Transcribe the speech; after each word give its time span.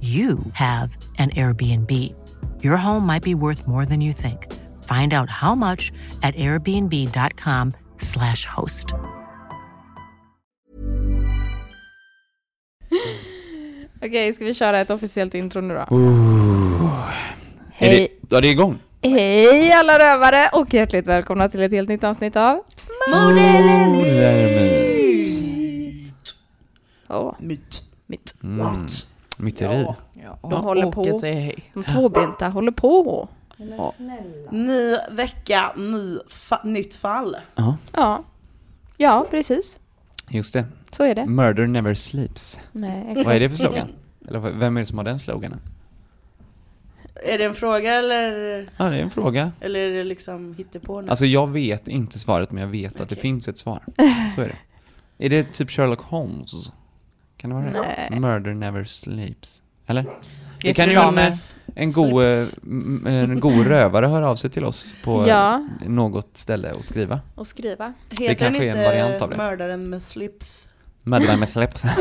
you 0.00 0.38
have 0.52 0.96
an 1.18 1.30
Airbnb. 1.30 1.90
Your 2.62 2.76
home 2.76 3.04
might 3.06 3.24
be 3.24 3.34
worth 3.34 3.66
more 3.66 3.84
than 3.84 4.00
you 4.00 4.12
think. 4.12 4.46
Find 4.84 5.12
out 5.12 5.28
how 5.30 5.54
much 5.56 5.90
at 6.22 6.36
airbnb.com/slash 6.36 8.44
host. 8.46 8.94
Okej, 14.02 14.32
ska 14.32 14.44
vi 14.44 14.54
köra 14.54 14.78
ett 14.78 14.90
officiellt 14.90 15.34
intro 15.34 15.60
nu 15.60 15.74
då? 15.74 15.80
Är 15.80 15.86
Hej! 17.70 17.90
det, 17.90 18.08
ja, 18.34 18.40
det 18.40 18.48
är 18.48 18.52
igång. 18.52 18.78
Hej 19.02 19.72
alla 19.72 19.98
rövare 19.98 20.48
och 20.52 20.74
hjärtligt 20.74 21.06
välkomna 21.06 21.48
till 21.48 21.62
ett 21.62 21.72
helt 21.72 21.88
nytt 21.88 22.04
avsnitt 22.04 22.36
av 22.36 22.60
Åh, 27.08 27.34
Myt. 27.38 27.82
mitt. 28.06 28.34
Mm. 28.42 28.86
Myteri. 29.38 29.86
Ja. 30.12 30.38
De 30.42 30.52
håller 30.52 30.90
på. 30.92 31.18
Säger 31.18 31.40
hej. 31.40 31.64
De 31.74 31.84
tvåbenta 31.84 32.48
håller 32.48 32.72
på. 32.72 33.28
Ny 34.50 34.96
vecka, 35.10 35.72
ny 35.76 36.18
fa- 36.28 36.66
nytt 36.66 36.94
fall. 36.94 37.36
Ja, 37.54 37.76
Ja. 37.92 38.24
Ja, 38.96 39.26
precis. 39.30 39.78
just 40.28 40.52
det. 40.52 40.64
Så 40.92 41.04
är 41.04 41.14
det. 41.14 41.26
Murder 41.26 41.66
never 41.66 41.94
sleeps. 41.94 42.58
Nej, 42.72 43.04
Vad 43.06 43.16
är 43.16 43.20
exakt. 43.20 43.38
det 43.40 43.48
för 43.48 43.56
slogan? 43.56 43.88
Eller 44.28 44.38
vem 44.40 44.76
är 44.76 44.80
det 44.80 44.86
som 44.86 44.98
har 44.98 45.04
den 45.04 45.18
sloganen? 45.18 45.60
Är 47.26 47.38
det 47.38 47.44
en 47.44 47.54
fråga 47.54 47.94
eller, 47.94 48.30
Ja, 48.76 48.88
det 48.88 48.96
är 48.96 49.02
en 49.02 49.10
fråga. 49.10 49.52
eller 49.60 49.80
är 49.80 49.90
det 49.94 50.04
liksom 50.04 50.54
hittepå 50.54 51.00
nu? 51.00 51.10
Alltså 51.10 51.24
jag 51.24 51.46
vet 51.50 51.88
inte 51.88 52.18
svaret, 52.18 52.50
men 52.52 52.60
jag 52.60 52.68
vet 52.68 53.00
att 53.00 53.08
det 53.08 53.16
finns 53.16 53.48
ett 53.48 53.58
svar. 53.58 53.82
Så 54.36 54.42
är 54.42 54.48
det. 54.48 54.56
Är 55.26 55.30
det 55.30 55.52
typ 55.52 55.70
Sherlock 55.70 56.00
Holmes? 56.00 56.72
Kan 57.38 57.50
det 57.50 57.56
vara 57.56 57.64
det? 57.66 57.80
Nej. 58.10 58.20
Murder 58.20 58.54
never 58.54 58.84
sleeps. 58.84 59.62
Eller? 59.86 60.04
Det 60.62 60.74
kan 60.74 60.88
ju 60.90 60.94
det, 60.96 61.10
med 61.10 61.38
en 61.74 61.92
god, 61.92 62.22
eh, 62.24 62.46
en 63.06 63.40
god 63.40 63.66
rövare 63.66 64.06
hör 64.06 64.22
av 64.22 64.36
sig 64.36 64.50
till 64.50 64.64
oss 64.64 64.94
på 65.04 65.28
Ja. 65.28 65.66
något 65.86 66.36
ställe 66.36 66.72
och 66.72 66.84
skriva. 66.84 67.20
Och 67.34 67.46
skriva. 67.46 67.92
Heter 68.10 68.26
den 68.26 68.36
kanske 68.36 68.64
är 68.64 68.76
en 68.76 68.84
variant 68.84 69.22
av 69.22 69.30
det. 69.30 69.36
Mördaren 69.36 69.90
med 69.90 70.02
slips? 70.02 70.66
Murder 71.02 71.36
med 71.36 71.48
släppt. 71.48 71.82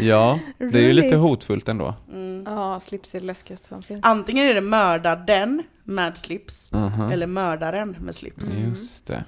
ja, 0.00 0.38
det 0.58 0.78
är 0.78 0.82
ju 0.82 0.92
lite 0.92 1.16
hotfullt 1.16 1.68
ändå. 1.68 1.94
Mm. 2.12 2.44
Ja, 2.46 2.80
slips 2.80 3.14
är 3.14 3.20
det 3.20 3.26
läskigaste 3.26 3.68
som 3.68 3.82
finns. 3.82 4.00
Antingen 4.04 4.44
är 4.46 4.54
det 4.54 4.60
mördaren 4.60 5.62
med 5.84 6.18
slips, 6.18 6.72
Mhm. 6.72 7.10
eller 7.12 7.26
mördaren 7.26 7.96
med 8.00 8.14
slips. 8.14 8.58
Just 8.58 9.06
det. 9.06 9.24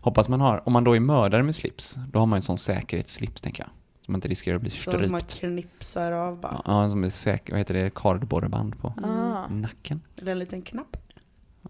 Hoppas 0.00 0.28
man 0.28 0.40
har, 0.40 0.62
om 0.66 0.72
man 0.72 0.84
då 0.84 0.96
är 0.96 1.00
mördare 1.00 1.42
med 1.42 1.54
slips, 1.54 1.96
då 2.12 2.18
har 2.18 2.26
man 2.26 2.36
en 2.36 2.42
sån 2.42 2.58
säkerhetsslips 2.58 3.40
tänker 3.42 3.62
jag. 3.62 3.70
Så 4.06 4.10
man 4.12 4.18
inte 4.18 4.28
riskerar 4.28 4.56
att 4.56 4.62
bli 4.62 4.70
Så 4.70 4.90
att 4.90 5.10
man 5.10 5.20
strypt. 5.20 5.40
knipsar 5.40 6.12
av 6.12 6.40
bara. 6.40 6.62
Ja, 6.66 6.90
som 6.90 7.04
är 7.04 7.10
säker, 7.10 7.52
vad 7.52 7.58
heter 7.58 7.74
det, 7.74 7.94
kardborreband 7.94 8.78
på 8.78 8.94
Ah. 9.04 9.48
nacken. 9.48 10.00
Är 10.16 10.24
det 10.24 10.30
en 10.32 10.38
liten 10.38 10.62
knapp? 10.62 10.96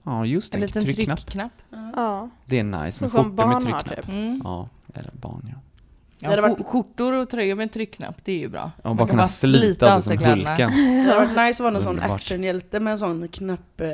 Ja, 0.04 0.26
just 0.26 0.52
det, 0.52 0.56
En 0.58 0.62
liten 0.62 0.82
tryckknapp. 0.84 1.18
tryckknapp. 1.20 1.52
Ja, 1.96 2.28
Det 2.46 2.58
är 2.58 2.62
nice, 2.64 2.98
så 2.98 3.08
som 3.08 3.36
barn 3.36 3.66
har 3.72 3.82
typ. 3.82 4.08
Mm. 4.08 4.40
Ja, 4.44 4.68
eller 4.94 5.10
barn 5.12 5.48
ja. 5.52 5.60
Ja, 6.22 6.36
Det 6.36 6.42
varit- 6.42 6.56
skjor- 6.58 6.64
Skjortor 6.64 7.12
och 7.12 7.28
tröjor 7.30 7.56
med 7.56 7.72
tryckknapp, 7.72 8.16
det 8.24 8.32
är 8.32 8.38
ju 8.38 8.48
bra. 8.48 8.70
Ja, 8.82 8.88
Man 8.88 8.96
bara 8.96 9.08
kan 9.08 9.16
kunna 9.16 9.28
slita 9.28 9.96
av 9.96 10.00
sig 10.00 10.16
som. 10.18 10.26
Hulken. 10.26 10.70
Det 10.70 11.12
hade 11.12 11.16
varit 11.18 11.28
nice 11.28 11.50
att 11.50 11.60
vara 11.60 11.70
någon 11.70 11.82
sån 11.82 12.00
actionhjälte 12.00 12.80
med 12.80 12.90
en 12.90 12.98
sån 12.98 13.28
knapp 13.28 13.80
eh, 13.80 13.88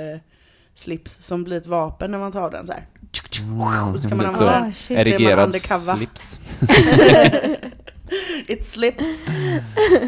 slips 0.74 1.22
som 1.26 1.44
blir 1.44 1.56
ett 1.56 1.66
vapen 1.66 2.10
när 2.10 2.18
man 2.18 2.32
tar 2.32 2.50
den 2.50 2.66
så 2.66 2.72
här. 2.72 2.86
Mm, 3.40 3.98
Så 4.00 4.08
kan 4.08 4.16
man 4.16 4.26
använda 4.26 4.72
shit. 4.72 4.98
Erigerad 4.98 5.54
slips. 5.54 6.40
It 8.48 8.66
slips. 8.66 9.26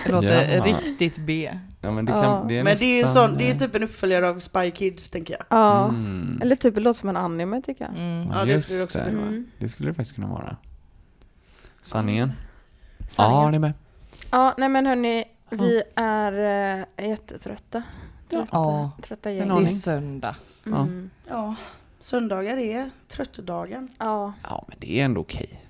Det 0.04 0.08
låter 0.12 0.56
Ja. 0.56 0.64
riktigt 0.64 1.18
B. 1.18 1.50
Ja, 1.80 1.90
men 1.90 2.04
det, 2.04 2.12
Ja. 2.12 2.22
kan, 2.22 2.48
det 2.48 2.58
är 2.58 2.64
Men 2.64 2.76
det 2.78 3.00
är 3.00 3.06
sån, 3.06 3.38
det 3.38 3.50
är 3.50 3.58
typ 3.58 3.74
en 3.74 3.82
uppföljare 3.82 4.28
av 4.28 4.40
Spy 4.40 4.70
Kids 4.70 5.10
tänker 5.10 5.34
jag. 5.34 5.42
Ja, 5.48 5.88
Mm. 5.88 6.38
eller 6.42 6.56
typ 6.56 6.74
det 6.74 6.80
låter 6.80 6.98
som 6.98 7.08
en 7.08 7.16
anime 7.16 7.62
tycker 7.62 7.84
jag. 7.84 7.94
Mm. 7.98 8.28
Ja, 8.32 8.44
det 8.44 8.58
skulle 8.58 8.78
det 8.78 8.84
också 8.84 8.98
kunna 8.98 9.18
vara. 9.18 9.28
Mm. 9.28 9.46
Det 9.58 9.68
skulle 9.68 9.88
det 9.90 9.94
faktiskt 9.94 10.14
kunna 10.14 10.26
vara. 10.26 10.56
Sanningen? 11.82 12.32
Sanningen. 13.10 13.42
Ja, 13.44 13.50
det 13.50 13.56
är 13.56 13.60
med. 13.60 13.72
Ja, 14.30 14.54
nej 14.58 14.68
men 14.68 14.86
hörni, 14.86 15.24
vi 15.50 15.82
är 15.96 16.32
äh, 16.98 17.08
jättetrötta. 17.08 17.82
Trötta, 18.30 18.46
Ja. 18.52 18.90
trötta 19.02 19.30
gäng. 19.32 19.48
Det 19.48 19.64
är 19.64 19.68
söndag. 19.68 20.36
Mm. 20.66 21.10
Ja, 21.28 21.54
söndagar 22.00 22.56
är 22.56 22.91
tröttdagen. 23.09 23.88
Ja. 23.98 24.32
Ja, 24.42 24.64
men 24.69 24.76
det 24.81 25.00
är 25.00 25.04
ändå 25.04 25.20
okej. 25.20 25.64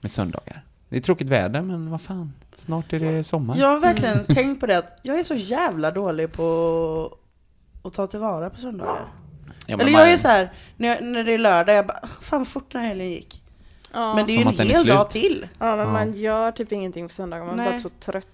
Med 0.00 0.10
söndagar. 0.10 0.64
Det 0.88 0.96
är 0.96 1.00
tråkigt 1.00 1.28
väder, 1.28 1.62
men 1.62 1.90
vad 1.90 2.00
fan. 2.00 2.32
Snart 2.56 2.92
är 2.92 3.00
det 3.00 3.24
sommar. 3.24 3.56
Jag 3.56 3.68
har 3.68 3.78
verkligen 3.78 4.24
tänkt 4.24 4.60
på 4.60 4.66
det 4.66 4.78
att 4.78 4.98
jag 5.02 5.18
är 5.18 5.22
så 5.22 5.34
jävla 5.34 5.90
dålig 5.90 6.32
på 6.32 7.16
att 7.84 7.92
ta 7.94 8.06
tillvara 8.06 8.50
på 8.50 8.60
söndagar. 8.60 9.06
Ja, 9.66 9.76
men 9.76 9.80
Eller 9.80 9.92
man- 9.92 10.00
jag 10.00 10.12
är 10.12 10.16
så 10.16 10.28
här, 10.28 10.52
när, 10.76 10.88
jag, 10.88 11.04
när 11.04 11.24
det 11.24 11.32
är 11.32 11.38
lördag, 11.38 11.76
jag 11.76 11.86
bara, 11.86 12.06
fan 12.20 12.40
vad 12.40 12.48
fort 12.48 12.72
den 12.72 12.80
här 12.80 12.88
helgen 12.88 13.10
gick. 13.10 13.42
Ja. 13.92 14.14
Men 14.14 14.26
det 14.26 14.32
är 14.32 14.34
ju 14.36 14.38
Som 14.44 14.48
en 14.48 14.52
att 14.52 14.58
den 14.58 14.66
är 14.70 14.74
hel 14.74 14.86
dag 14.86 15.10
till. 15.10 15.48
ja, 15.58 15.76
men 15.76 15.86
Ja. 15.86 15.92
man 15.92 16.12
gör 16.12 16.52
typ 16.52 16.72
ingenting 16.72 17.08
på 17.08 17.14
söndagar. 17.14 17.44
Man 17.44 17.60
är 17.60 17.70
bara 17.70 17.80
så 17.80 17.88
trött. 17.88 18.28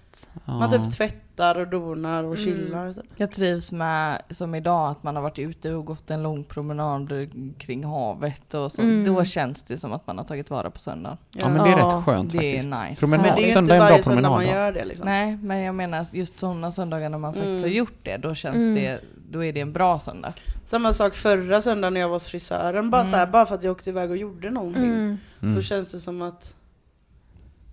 Man 0.45 0.69
typ 0.71 0.97
tvättar 0.97 1.55
och 1.59 1.67
donar 1.67 2.23
och 2.23 2.35
Mm. 2.35 2.45
chillar. 2.45 2.93
Typ. 2.93 3.03
Jag 3.15 3.31
trivs 3.31 3.71
med, 3.71 4.21
som 4.29 4.55
idag, 4.55 4.89
att 4.91 5.03
man 5.03 5.15
har 5.15 5.23
varit 5.23 5.39
ute 5.39 5.73
och 5.73 5.85
gått 5.85 6.11
en 6.11 6.23
lång 6.23 6.43
promenad 6.43 7.13
kring 7.57 7.83
havet 7.85 8.53
och 8.53 8.71
så. 8.71 8.81
Mm. 8.81 9.03
Då 9.15 9.23
känns 9.25 9.63
det 9.63 9.77
som 9.77 9.93
att 9.93 10.07
man 10.07 10.17
har 10.17 10.25
tagit 10.25 10.49
vara 10.49 10.69
på 10.71 10.79
söndagen. 10.79 11.17
Ja, 11.31 11.49
men 11.49 11.63
det 11.63 11.69
är 11.73 11.79
Ja, 11.79 11.97
rätt 11.97 12.05
skönt 12.05 12.31
det 12.31 12.37
är 12.37 12.53
faktiskt. 12.61 12.67
nice. 12.69 12.79
Men 12.79 12.95
Promenad, 12.95 13.35
det 13.37 13.41
är 13.41 13.45
ju 13.45 13.51
söndag 13.53 13.75
inte 13.75 13.85
är 13.85 13.89
en 13.89 13.95
bra 13.95 14.03
promenad. 14.03 14.31
man 14.31 14.45
gör 14.47 14.71
det 14.71 14.85
liksom. 14.85 15.05
Nej, 15.05 15.37
men 15.37 15.59
jag 15.59 15.75
menar 15.75 16.05
just 16.13 16.39
sådana 16.39 16.71
söndagar 16.71 17.09
när 17.09 17.17
man 17.17 17.33
faktiskt 17.33 17.47
Mm. 17.49 17.61
har 17.61 17.67
gjort 17.77 17.99
det, 18.03 18.17
då 18.17 18.35
känns 18.35 18.55
Mm. 18.57 18.75
det, 18.75 18.99
då 19.31 19.43
är 19.43 19.53
det 19.53 19.59
en 19.61 19.73
bra 19.73 19.99
söndag. 19.99 20.33
Samma 20.65 20.93
sak 20.93 21.15
förra 21.15 21.61
söndagen 21.61 21.93
när 21.93 22.01
jag 22.01 22.07
var 22.09 22.15
hos 22.15 22.27
frisören. 22.27 22.89
Bara, 22.89 23.01
Mm. 23.01 23.11
så 23.11 23.17
här, 23.17 23.27
bara 23.27 23.45
för 23.45 23.55
att 23.55 23.63
jag 23.63 23.71
åkte 23.71 23.89
iväg 23.89 24.09
och 24.09 24.17
gjorde 24.17 24.49
någonting. 24.49 24.83
Mm. 24.83 25.17
Mm. 25.41 25.55
Så 25.55 25.61
känns 25.61 25.91
det 25.91 25.99
som 25.99 26.21
att... 26.21 26.53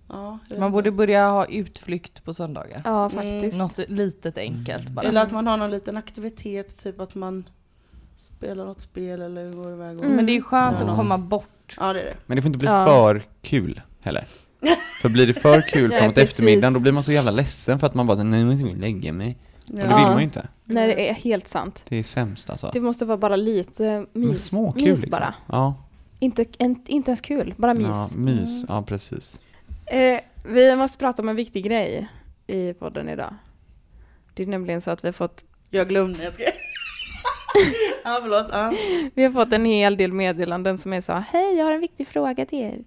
Ja, 0.09 0.39
Man 0.59 0.71
borde 0.71 0.91
börja 0.91 1.29
ha 1.29 1.45
utflykt 1.45 2.23
på 2.23 2.33
söndagar. 2.33 2.81
Ja, 2.85 3.09
faktiskt. 3.09 3.59
Något 3.59 3.79
litet 3.87 4.37
enkelt 4.37 4.89
bara. 4.89 5.07
Eller 5.07 5.21
att 5.21 5.31
man 5.31 5.47
har 5.47 5.57
någon 5.57 5.71
liten 5.71 5.97
aktivitet, 5.97 6.83
typ 6.83 6.99
att 6.99 7.15
man 7.15 7.49
spelar 8.17 8.65
något 8.65 8.81
spel 8.81 9.21
eller 9.21 9.51
går 9.53 9.71
iväg 9.73 9.97
och... 9.97 10.03
Mm. 10.05 10.15
Men 10.15 10.25
det 10.25 10.37
är 10.37 10.41
skönt 10.41 10.77
Ja. 10.81 10.89
att 10.89 10.95
komma 10.97 11.17
bort. 11.17 11.75
Ja, 11.79 11.93
det 11.93 12.01
är 12.01 12.05
det. 12.05 12.15
Men 12.25 12.35
det 12.35 12.41
får 12.41 12.47
inte 12.49 12.59
bli 12.59 12.67
Ja. 12.67 12.85
för 12.85 13.25
kul 13.41 13.81
heller. 14.01 14.25
För 15.01 15.09
blir 15.09 15.27
det 15.27 15.33
för 15.33 15.61
kul 15.61 15.91
Ja, 15.91 15.97
framåt 15.99 16.15
precis. 16.15 16.29
eftermiddagen, 16.31 16.73
då 16.73 16.79
blir 16.79 16.91
man 16.91 17.03
så 17.03 17.11
jävla 17.11 17.31
ledsen 17.31 17.79
för 17.79 17.87
att 17.87 17.93
man 17.93 18.07
bara, 18.07 18.23
nej 18.23 18.43
men 18.45 18.59
jag 18.59 18.67
vill 18.67 18.79
lägga 18.79 19.13
mig. 19.13 19.37
Och 19.67 19.73
det 19.73 19.81
vill 19.81 19.91
Ja. 19.91 19.97
man 20.01 20.17
ju 20.17 20.23
inte. 20.23 20.47
Nej, 20.65 20.87
det 20.87 21.09
är 21.09 21.13
helt 21.13 21.47
sant. 21.47 21.83
Det 21.89 21.97
är 21.97 22.03
sämst 22.03 22.49
alltså. 22.49 22.69
Det 22.73 22.79
måste 22.79 23.05
vara 23.05 23.17
bara 23.17 23.35
lite 23.35 24.05
mys, 24.13 24.45
småkul 24.45 24.83
mys 24.83 25.01
liksom. 25.01 25.09
bara. 25.11 25.33
Ja, 25.47 25.75
Inte, 26.19 26.45
en, 26.59 26.75
inte 26.87 27.11
ens 27.11 27.21
kul, 27.21 27.53
bara 27.57 27.73
mys. 27.73 27.87
ja, 27.87 28.09
mys. 28.15 28.65
Ja, 28.67 28.81
precis. 28.81 29.39
Eh, 29.87 30.19
vi 30.43 30.75
måste 30.75 30.97
prata 30.97 31.21
om 31.21 31.29
en 31.29 31.35
viktig 31.35 31.63
grej 31.63 32.09
i 32.47 32.73
podden 32.73 33.09
idag. 33.09 33.33
Det 34.33 34.43
är 34.43 34.47
nämligen 34.47 34.81
så 34.81 34.91
att 34.91 35.03
vi 35.03 35.07
har 35.07 35.13
fått, 35.13 35.45
Jag 35.69 35.89
glömde, 35.89 36.23
jag 36.23 36.33
ska... 36.33 36.43
ja, 38.03 38.19
förlåt. 38.21 38.47
Ja. 38.51 38.73
vi 39.15 39.23
har 39.23 39.31
fått 39.31 39.53
en 39.53 39.65
hel 39.65 39.97
del 39.97 40.11
meddelanden 40.11 40.77
som 40.77 40.93
är 40.93 41.01
så 41.01 41.13
Hej, 41.13 41.57
jag 41.57 41.65
har 41.65 41.71
en 41.73 41.81
viktig 41.81 42.07
fråga 42.07 42.45
till 42.45 42.59
er. 42.59 42.83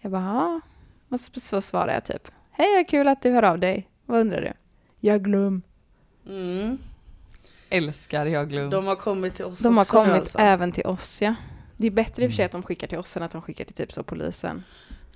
Jag 0.00 0.12
bara, 0.12 0.22
ja. 0.22 0.60
Och 1.08 1.20
så, 1.20 1.60
svarar 1.60 1.92
jag 1.92 2.04
typ. 2.04 2.28
Hej, 2.50 2.76
vad 2.76 2.88
kul 2.88 3.08
att 3.08 3.22
du 3.22 3.30
hör 3.30 3.42
av 3.42 3.58
dig. 3.58 3.88
Vad 4.06 4.20
undrar 4.20 4.40
du? 4.40 4.52
Jag 5.00 5.24
glöm. 5.24 5.62
Mm. 6.26 6.78
Älskar 7.68 8.26
jag 8.26 8.48
glöm. 8.48 8.70
De 8.70 8.86
har 8.86 8.96
kommit 8.96 9.34
till 9.34 9.44
oss 9.44 9.58
De 9.58 9.76
har 9.76 9.84
också 9.84 9.96
kommit 9.96 10.14
alltså. 10.14 10.38
även 10.38 10.72
till 10.72 10.86
oss, 10.86 11.22
ja. 11.22 11.34
Det 11.76 11.86
är 11.86 11.90
bättre 11.90 12.24
i 12.24 12.26
och 12.26 12.30
för 12.30 12.36
sig 12.36 12.44
att 12.44 12.52
de 12.52 12.62
skickar 12.62 12.86
till 12.86 12.98
oss 12.98 13.16
än 13.16 13.22
att 13.22 13.30
de 13.30 13.42
skickar 13.42 13.64
till 13.64 13.74
typ 13.74 13.92
så 13.92 14.02
polisen. 14.02 14.64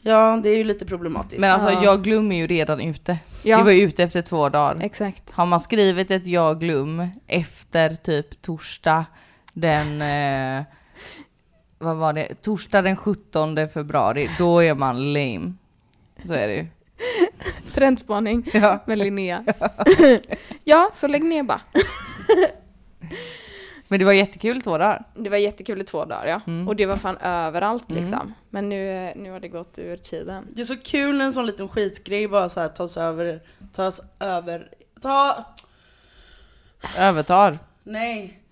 Ja, 0.07 0.41
det 0.43 0.49
är 0.49 0.57
ju 0.57 0.65
lite 0.65 0.87
problematiskt. 0.87 1.41
Men 1.41 1.53
alltså 1.53 1.71
Ja. 1.71 1.85
jag 1.85 2.03
glöm 2.05 2.33
är 2.33 2.37
ju 2.37 2.47
redan 2.47 2.81
ute. 2.81 3.19
Ja. 3.43 3.59
Vi 3.59 3.65
var 3.65 3.71
ju 3.71 3.81
ute 3.83 4.03
efter 4.03 4.23
två 4.23 4.49
dagar. 4.49 4.79
Exakt. 4.83 5.31
Har 5.31 5.47
man 5.47 5.61
skrivit 5.61 6.11
ett 6.11 6.27
jag 6.27 6.61
glöm 6.61 7.09
efter 7.27 7.95
typ 7.95 8.43
torsdag 8.43 9.05
den, 9.53 10.03
eh, 10.03 10.63
vad 11.79 11.97
var 11.97 12.13
det, 12.13 12.35
torsdag 12.43 12.83
den 12.83 12.97
17 12.97 13.69
februari, 13.69 14.31
då 14.39 14.63
är 14.63 14.75
man 14.75 15.13
lame. 15.13 15.53
Så 16.25 16.33
är 16.33 16.49
det 16.49 16.55
ju. 16.55 16.67
Trendspaning 17.75 18.51
Ja. 18.53 18.79
med 18.87 18.99
Linnea. 18.99 19.45
ja, 20.65 20.91
så 20.95 21.07
lägg 21.07 21.25
ner 21.25 21.43
bara. 21.43 21.61
Men 23.89 23.99
det 23.99 24.05
var 24.05 24.13
jättekul 24.13 24.61
två 24.61 24.79
dagar. 24.79 25.05
Det 25.15 25.31
var 25.31 25.37
jättekul 25.37 25.81
i 25.81 25.85
två 25.85 26.05
dagar, 26.05 26.27
ja. 26.27 26.41
Mm. 26.47 26.69
Och 26.69 26.77
det 26.77 26.87
var 26.87 26.97
fan 26.97 27.17
överallt 27.17 27.91
liksom. 27.91 28.35
Men 28.51 28.69
nu, 28.69 29.13
nu 29.17 29.31
har 29.31 29.41
det 29.41 29.49
gått 29.49 29.79
ur 29.79 29.97
tiden. 29.97 30.47
Det 30.55 30.61
är 30.61 30.65
så 30.67 30.77
kul 30.77 31.17
när 31.19 31.25
en 31.25 31.33
sån 31.33 31.47
liten 31.47 31.69
skitgrej 31.69 32.29
bara 32.29 32.49
så 32.49 32.61
här 32.61 32.69
tas 32.69 32.97
över, 32.97 33.43
tas 33.73 34.01
över, 34.21 34.69
ta, 35.01 35.45
Övertar. 36.99 37.59
nej. 37.83 38.43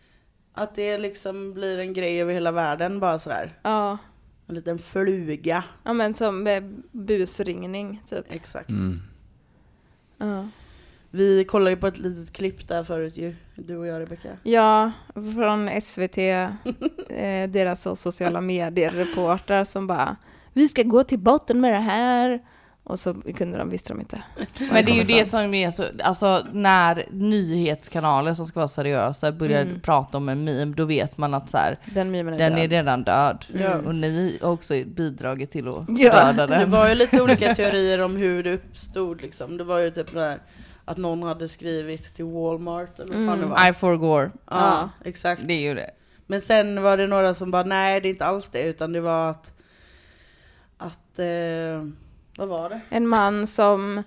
Att 0.56 0.75
det 0.75 0.98
liksom 0.98 1.54
blir 1.54 1.78
en 1.78 1.92
grej 1.92 2.20
över 2.20 2.32
hela 2.34 2.52
världen 2.52 3.00
bara 3.00 3.19
sådär. 3.19 3.52
Ja, 3.62 3.98
En 4.46 4.54
liten 4.54 4.78
fluga. 4.78 5.64
ja 5.84 5.92
men 5.92 6.14
som 6.14 6.44
busringning 6.92 8.02
typ. 8.06 8.25
Exakt. 8.28 8.69
Mm. 8.69 9.02
Ja. 10.19 10.48
Vi 11.14 11.44
kollade 11.44 11.70
ju 11.70 11.76
på 11.76 11.87
ett 11.87 11.99
litet 11.99 12.32
klipp 12.32 12.69
där 12.69 12.84
förut 12.84 13.16
ju, 13.16 13.34
du 13.55 13.76
och 13.76 13.87
jag 13.87 14.00
Rebecka. 14.00 14.28
Ja, 14.43 14.93
från 15.14 15.81
SVT, 15.82 16.19
eh, 16.19 17.49
deras 17.49 18.00
sociala 18.00 18.40
medier-reportrar 18.40 19.64
som 19.64 19.87
bara 19.87 20.16
Vi 20.52 20.69
ska 20.69 20.82
gå 20.82 21.02
till 21.05 21.19
botten 21.19 21.61
med 21.61 21.72
det 21.72 21.78
här. 21.81 22.40
Och 22.87 22.99
så 23.00 23.14
kunde 23.14 23.58
de, 23.58 23.70
visste 23.70 23.93
de 23.93 24.00
inte. 24.00 24.22
Men 24.58 24.84
det 24.84 24.90
är 24.93 24.94
ju 24.94 25.05
det 25.05 25.25
som 25.25 25.55
är 25.55 25.70
så, 25.70 25.84
alltså 26.02 26.46
när 26.52 27.05
nyhetskanaler 27.11 28.34
som 28.34 28.46
ska 28.46 28.61
vara 28.61 28.69
seriösa 28.69 29.32
börjar 29.32 29.62
Mm. 29.62 29.81
prata 29.81 30.19
om 30.19 30.28
en 30.28 30.44
meme, 30.44 30.75
då 30.76 30.84
vet 30.84 31.19
man 31.19 31.34
att 31.34 31.50
så 31.50 31.56
här, 31.56 31.78
Den 31.94 32.14
är 32.14 32.25
den 32.25 32.52
är 32.58 32.69
redan 32.69 33.05
död. 33.05 33.44
Ja. 33.55 33.75
Och 33.78 33.94
ni 33.94 34.38
har 34.43 34.50
också 34.50 34.75
bidragit 34.87 35.50
till 35.50 35.69
att 35.69 35.84
Ja, 35.88 36.32
döda 36.32 36.46
Det 36.46 36.56
den. 36.56 36.70
var 36.70 36.88
ju 36.88 36.94
lite 36.94 37.22
olika 37.22 37.55
teorier 37.55 37.99
om 38.00 38.16
hur 38.16 38.43
det 38.43 38.55
uppstod 38.55 39.22
liksom. 39.22 39.56
Det 39.56 39.64
var 39.64 39.78
ju 39.78 39.90
typ 39.90 40.12
där 40.14 40.38
att 40.84 40.96
någon 40.96 41.22
hade 41.22 41.48
skrivit 41.48 42.14
till 42.14 42.25
Walmart 42.25 42.98
eller 42.98 43.14
vad 43.14 43.26
fan 43.26 43.40
det 43.40 43.46
var. 43.46 43.70
I 43.70 43.72
forgår. 43.72 44.32
Ja, 44.50 44.90
exakt. 45.04 45.42
Det 45.44 45.54
är 45.54 45.69
ju 45.69 45.75
det. 45.75 45.90
Men 46.26 46.40
sen 46.40 46.82
var 46.82 46.96
det 46.96 47.06
några 47.06 47.34
som 47.34 47.50
bara, 47.50 47.62
nej 47.62 48.00
det 48.00 48.08
är 48.08 48.10
inte 48.10 48.25
alls 48.25 48.48
det, 48.48 48.62
utan 48.62 48.92
det 48.92 49.00
var 49.00 49.31
att, 49.31 49.54
att, 50.76 51.19
eh, 51.19 51.88
vad 52.36 52.48
var 52.48 52.69
det? 52.69 52.81
En 52.88 53.08
man 53.08 53.46
som 53.46 54.02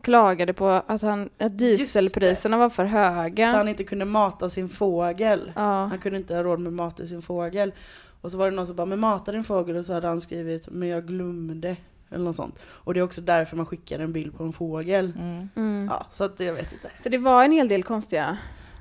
klagade 0.00 0.52
på 0.52 0.68
att, 0.68 1.02
han, 1.02 1.30
att 1.38 1.58
dieselpriserna 1.58 2.58
var 2.58 2.70
för 2.70 2.84
höga. 2.84 3.50
Så 3.50 3.56
han 3.56 3.68
inte 3.68 3.84
kunde 3.84 4.04
mata 4.04 4.50
sin 4.50 4.68
fågel. 4.68 5.52
Ja. 5.56 5.84
Han 5.84 5.98
kunde 5.98 6.18
inte 6.18 6.34
ha 6.34 6.42
råd 6.42 6.60
med 6.60 6.72
mat 6.72 6.96
till 6.96 7.08
sin 7.08 7.22
fågel. 7.22 7.72
Och 8.20 8.30
så 8.32 8.38
var 8.38 8.50
det 8.50 8.56
någon 8.56 8.66
som 8.66 8.76
bara, 8.76 8.86
men 8.86 9.00
mata 9.00 9.32
din 9.32 9.44
fågel, 9.44 9.76
och 9.76 9.84
så 9.84 9.92
hade 9.92 10.08
han 10.08 10.20
skrivit, 10.20 10.70
men 10.70 10.88
jag 10.88 11.06
glömde. 11.06 11.76
Eller 12.14 12.24
något 12.24 12.36
sånt. 12.36 12.58
Och 12.64 12.94
det 12.94 13.00
är 13.00 13.04
också 13.04 13.20
därför 13.20 13.56
man 13.56 13.66
skickar 13.66 13.98
en 13.98 14.12
bild 14.12 14.36
på 14.36 14.44
en 14.44 14.52
fågel. 14.52 15.12
Mm. 15.18 15.48
Mm. 15.56 15.88
Ja, 15.90 16.06
så 16.10 16.24
att 16.24 16.40
jag 16.40 16.52
vet 16.54 16.72
inte. 16.72 16.90
Så 17.02 17.08
det 17.08 17.18
var 17.18 17.44
en 17.44 17.52
hel 17.52 17.68
del 17.68 17.82
konstiga. 17.82 18.36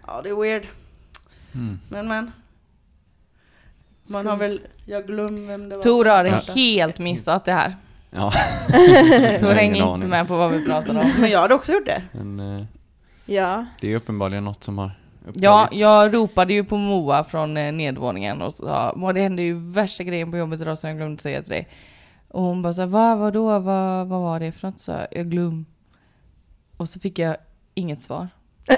Ja, 0.07 0.21
det 0.21 0.29
är 0.29 0.35
weird. 0.41 0.67
Mm. 1.53 1.79
Men 1.89 2.07
men. 2.07 2.31
Man 4.13 4.27
har 4.27 4.37
väl, 4.37 4.59
jag 4.85 5.07
glömmer 5.07 5.47
vem 5.47 5.69
det 5.69 5.75
var 5.75 5.83
Tor 5.83 6.05
har 6.05 6.17
startade. 6.39 6.59
helt 6.59 6.99
missat 6.99 7.45
det 7.45 7.51
här. 7.51 7.75
Ja. 8.11 8.31
Tor 9.39 9.47
hänger 9.53 9.61
ingen 9.63 9.75
inte 9.75 9.83
aning. 9.85 10.09
med 10.09 10.27
på 10.27 10.37
vad 10.37 10.51
vi 10.51 10.65
pratar 10.65 10.89
om. 10.99 11.11
Men 11.19 11.29
jag 11.29 11.39
hade 11.39 11.53
också 11.53 11.73
gjort 11.73 11.85
det. 11.85 12.03
Men 12.11 12.39
eh, 12.59 12.65
Ja. 13.25 13.65
det 13.81 13.91
är 13.91 13.95
uppenbarligen 13.95 14.43
något 14.45 14.63
som 14.63 14.77
har 14.77 14.91
upptagit. 15.21 15.43
Ja, 15.43 15.69
jag 15.71 16.13
ropade 16.15 16.53
ju 16.53 16.63
på 16.63 16.77
Moa 16.77 17.23
från 17.23 17.57
eh, 17.57 17.71
nedvåningen 17.73 18.41
och 18.41 18.53
sa 18.53 18.93
Moa 18.95 19.13
det 19.13 19.21
hände 19.21 19.41
ju 19.41 19.71
värsta 19.71 20.03
grejen 20.03 20.31
på 20.31 20.37
jobbet 20.37 20.61
idag 20.61 20.77
som 20.79 20.89
jag 20.89 20.97
glömde 20.97 21.21
säga 21.21 21.41
till 21.41 21.49
dig. 21.51 21.67
Och 22.33 22.41
hon 22.41 22.61
bara 22.61 22.73
såhär, 22.73 22.87
vad, 22.87 23.17
vadå, 23.17 23.59
vad, 23.59 24.07
vad 24.07 24.21
var 24.21 24.39
det 24.39 24.51
för 24.51 24.67
något? 24.67 24.79
Så 24.79 24.91
jag, 24.91 25.07
jag 25.11 25.29
glöm. 25.29 25.65
Och 26.77 26.89
så 26.89 26.99
fick 26.99 27.19
jag 27.19 27.37
inget 27.73 28.01
svar. 28.01 28.27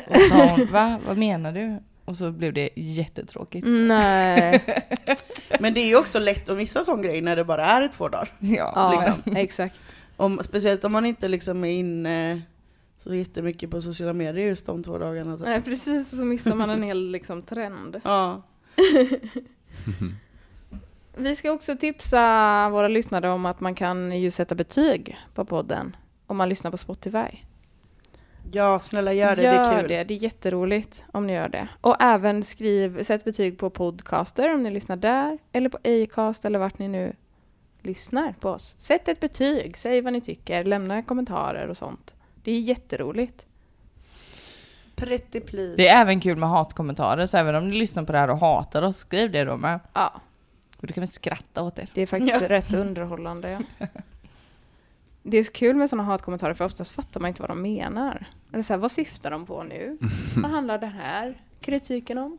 Och 0.07 0.15
så 0.15 0.29
sa 0.29 0.45
hon, 0.45 0.65
va, 0.71 0.99
vad 1.07 1.17
menar 1.17 1.51
du? 1.51 1.79
Och 2.05 2.17
så 2.17 2.31
blev 2.31 2.53
det 2.53 2.69
jättetråkigt. 2.75 3.65
Mm. 3.65 3.87
Nej. 3.87 4.83
Men 5.59 5.73
det 5.73 5.79
är 5.79 5.87
ju 5.87 5.97
också 5.97 6.19
lätt 6.19 6.49
att 6.49 6.57
missa 6.57 6.83
sån 6.83 7.01
grej 7.01 7.21
när 7.21 7.35
det 7.35 7.43
bara 7.43 7.65
är 7.65 7.81
i 7.81 7.89
två 7.89 8.09
dagar. 8.09 8.29
Ja, 8.39 8.71
Ja, 8.75 8.91
liksom. 8.91 9.35
exakt. 9.37 9.81
Om, 10.17 10.39
speciellt 10.43 10.83
om 10.83 10.91
man 10.91 11.05
inte 11.05 11.27
liksom 11.27 11.63
är 11.63 11.71
inne 11.71 12.41
så 12.97 13.15
jättemycket 13.15 13.69
på 13.71 13.81
sociala 13.81 14.13
medier 14.13 14.47
just 14.47 14.65
de 14.65 14.83
två 14.83 14.97
dagarna. 14.97 15.37
typ. 15.37 15.45
Nej, 15.45 15.61
precis 15.61 16.09
så 16.17 16.25
missar 16.25 16.55
man 16.55 16.69
en 16.69 16.83
hel 16.83 17.11
liksom, 17.11 17.41
trend. 17.41 18.01
Ja. 18.03 18.41
Vi 21.17 21.35
ska 21.35 21.51
också 21.51 21.75
tipsa 21.75 22.19
våra 22.69 22.87
lyssnare 22.87 23.29
om 23.29 23.45
att 23.45 23.59
man 23.59 23.75
kan 23.75 24.11
ju 24.21 24.31
sätta 24.31 24.55
betyg 24.55 25.17
på 25.33 25.45
podden 25.45 25.95
om 26.27 26.37
man 26.37 26.49
lyssnar 26.49 26.71
på 26.71 26.77
Spotify. 26.77 27.37
ja, 28.51 28.79
snälla 28.79 29.13
gör 29.13 29.35
det, 29.35 29.41
gör 29.41 29.53
det 29.53 29.59
är 29.59 29.79
kul. 29.79 29.89
det, 29.89 30.03
det 30.03 30.13
är 30.13 30.17
jätteroligt 30.23 31.03
om 31.11 31.27
ni 31.27 31.33
gör 31.33 31.49
det. 31.49 31.67
Och 31.81 31.95
även 31.99 32.43
skriv, 32.43 33.03
sätt 33.03 33.23
betyg 33.23 33.57
på 33.57 33.69
Podcaster 33.69 34.53
om 34.53 34.63
ni 34.63 34.71
lyssnar 34.71 34.95
där, 34.95 35.37
eller 35.51 35.69
på 35.69 35.77
Acast 35.83 36.45
eller 36.45 36.59
vart 36.59 36.79
ni 36.79 36.87
nu 36.87 37.15
lyssnar 37.81 38.33
på 38.39 38.49
oss. 38.49 38.75
Sätt 38.77 39.07
ett 39.07 39.19
betyg, 39.19 39.77
säg 39.77 40.01
vad 40.01 40.13
ni 40.13 40.21
tycker, 40.21 40.63
lämna 40.63 41.03
kommentarer 41.03 41.67
och 41.67 41.77
sånt. 41.77 42.15
Det 42.43 42.51
är 42.51 42.59
jätteroligt. 42.59 43.45
Pretty 44.95 45.39
please. 45.39 45.73
Det 45.77 45.87
är 45.87 46.01
även 46.01 46.19
kul 46.19 46.37
med 46.37 46.49
hatkommentarer, 46.49 47.25
så 47.25 47.37
även 47.37 47.55
om 47.55 47.69
ni 47.69 47.75
lyssnar 47.75 48.03
på 48.03 48.11
det 48.11 48.17
här 48.17 48.29
och 48.29 48.37
hatar 48.37 48.81
oss, 48.81 48.97
skriv 48.97 49.31
det 49.31 49.43
då 49.43 49.57
med. 49.57 49.79
Ja, 49.93 50.21
Och 50.85 50.87
då 50.87 50.93
kan 50.93 51.01
vi 51.01 51.07
skratta 51.07 51.63
åt 51.63 51.79
er. 51.79 51.87
det 51.93 52.01
är 52.01 52.05
faktiskt 52.07 52.41
Ja. 52.41 52.49
rätt 52.49 52.73
underhållande. 52.73 53.63
Ja. 53.77 53.87
Det 55.23 55.37
är 55.37 55.43
så 55.43 55.51
kul 55.51 55.75
med 55.75 55.89
sådana 55.89 56.03
hatkommentarer 56.03 56.53
för 56.53 56.65
oftast 56.65 56.91
fattar 56.91 57.19
man 57.19 57.27
inte 57.27 57.41
vad 57.41 57.49
de 57.49 57.61
menar. 57.61 58.25
Eller 58.53 58.63
så 58.63 58.73
här, 58.73 58.77
vad 58.77 58.91
syftar 58.91 59.31
de 59.31 59.45
på 59.45 59.63
nu? 59.63 59.97
vad 60.35 60.51
handlar 60.51 60.77
den 60.77 60.89
här 60.91 61.37
kritiken 61.61 62.17
om? 62.17 62.37